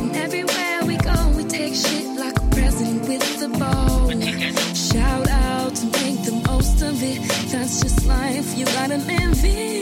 And 0.00 0.16
everywhere 0.16 0.84
we 0.84 0.96
go, 0.96 1.16
we 1.36 1.44
take 1.44 1.74
shit 1.74 2.06
like 2.18 2.36
a 2.36 2.46
president 2.50 3.08
with 3.08 3.40
the 3.40 3.48
ball. 3.48 4.10
Shout 4.74 5.28
out 5.28 5.80
and 5.82 5.92
make 5.92 6.22
the 6.24 6.42
most 6.48 6.82
of 6.82 7.02
it. 7.02 7.18
That's 7.50 7.80
just 7.80 8.04
life, 8.06 8.56
you 8.56 8.66
gotta 8.66 8.98
live 8.98 9.44
it. 9.44 9.73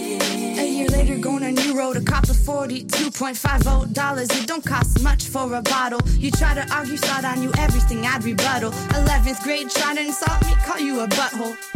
42.50 2.42 3.92
dollars. 3.92 4.28
It 4.30 4.46
don't 4.46 4.64
cost 4.64 5.02
much 5.02 5.28
for 5.28 5.54
a 5.54 5.62
bottle. 5.62 6.00
You 6.18 6.30
try 6.30 6.54
to 6.54 6.66
argue, 6.74 6.96
thought 6.96 7.24
I 7.24 7.36
knew 7.36 7.52
everything, 7.58 8.04
I'd 8.04 8.24
rebuttal. 8.24 8.72
11th 8.72 9.42
grade, 9.42 9.70
trying 9.70 9.96
to 9.96 10.02
insult 10.02 10.44
me, 10.46 10.54
call 10.64 10.80
you 10.80 11.00
a 11.00 11.06
butthole. 11.08 11.71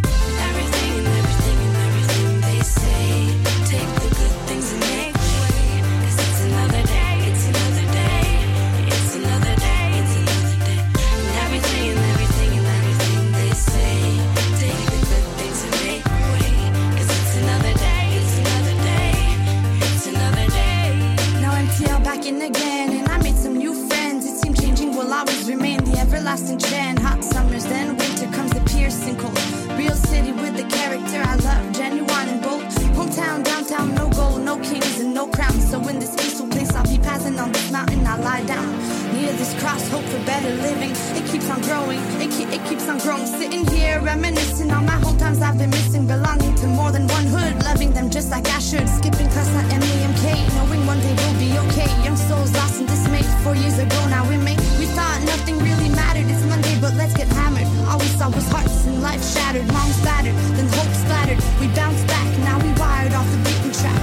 This 39.37 39.53
cross, 39.61 39.87
hope 39.89 40.03
for 40.05 40.19
better 40.25 40.49
living. 40.65 40.91
It 41.15 41.25
keeps 41.29 41.49
on 41.49 41.61
growing, 41.61 41.99
it, 42.19 42.31
keep, 42.31 42.49
it 42.49 42.63
keeps 42.65 42.89
on 42.89 42.97
growing. 42.99 43.25
Sitting 43.25 43.65
here 43.67 44.01
reminiscing 44.01 44.71
on 44.71 44.85
my 44.85 44.97
hometowns 44.97 45.41
I've 45.41 45.57
been 45.57 45.69
missing, 45.69 46.07
belonging 46.07 46.55
to 46.55 46.67
more 46.67 46.91
than 46.91 47.07
one 47.07 47.25
hood, 47.25 47.63
loving 47.63 47.93
them 47.93 48.09
just 48.09 48.31
like 48.31 48.47
I 48.47 48.59
should. 48.59 48.89
Skipping 48.89 49.29
class 49.29 49.49
at 49.53 49.69
MEMK, 49.69 50.25
knowing 50.55 50.85
one 50.85 50.99
day 50.99 51.13
we'll 51.13 51.39
be 51.39 51.51
okay. 51.69 51.89
Young 52.03 52.17
souls 52.17 52.51
lost 52.53 52.79
and 52.79 52.87
dismayed. 52.87 53.25
Four 53.43 53.55
years 53.55 53.77
ago, 53.77 53.99
now 54.09 54.27
we 54.27 54.37
made. 54.37 54.59
We 54.79 54.85
thought 54.97 55.21
nothing 55.23 55.59
really 55.59 55.89
mattered. 55.89 56.25
It's 56.29 56.43
Monday, 56.45 56.75
but 56.81 56.95
let's 56.95 57.13
get 57.13 57.27
hammered. 57.27 57.67
All 57.87 57.99
we 57.99 58.09
saw 58.17 58.29
was 58.29 58.47
hearts 58.49 58.85
and 58.85 59.01
life 59.01 59.23
shattered. 59.23 59.67
Moms 59.71 60.01
battered, 60.01 60.35
then 60.57 60.67
hope 60.73 60.93
splattered. 60.93 61.39
We 61.61 61.67
bounced 61.75 62.07
back, 62.07 62.27
now 62.39 62.57
we 62.57 62.73
wired 62.79 63.13
off 63.13 63.29
the 63.29 63.37
beaten 63.45 63.71
track, 63.71 64.01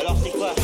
Alors 0.00 0.16
c'est 0.22 0.30
quoi 0.30 0.54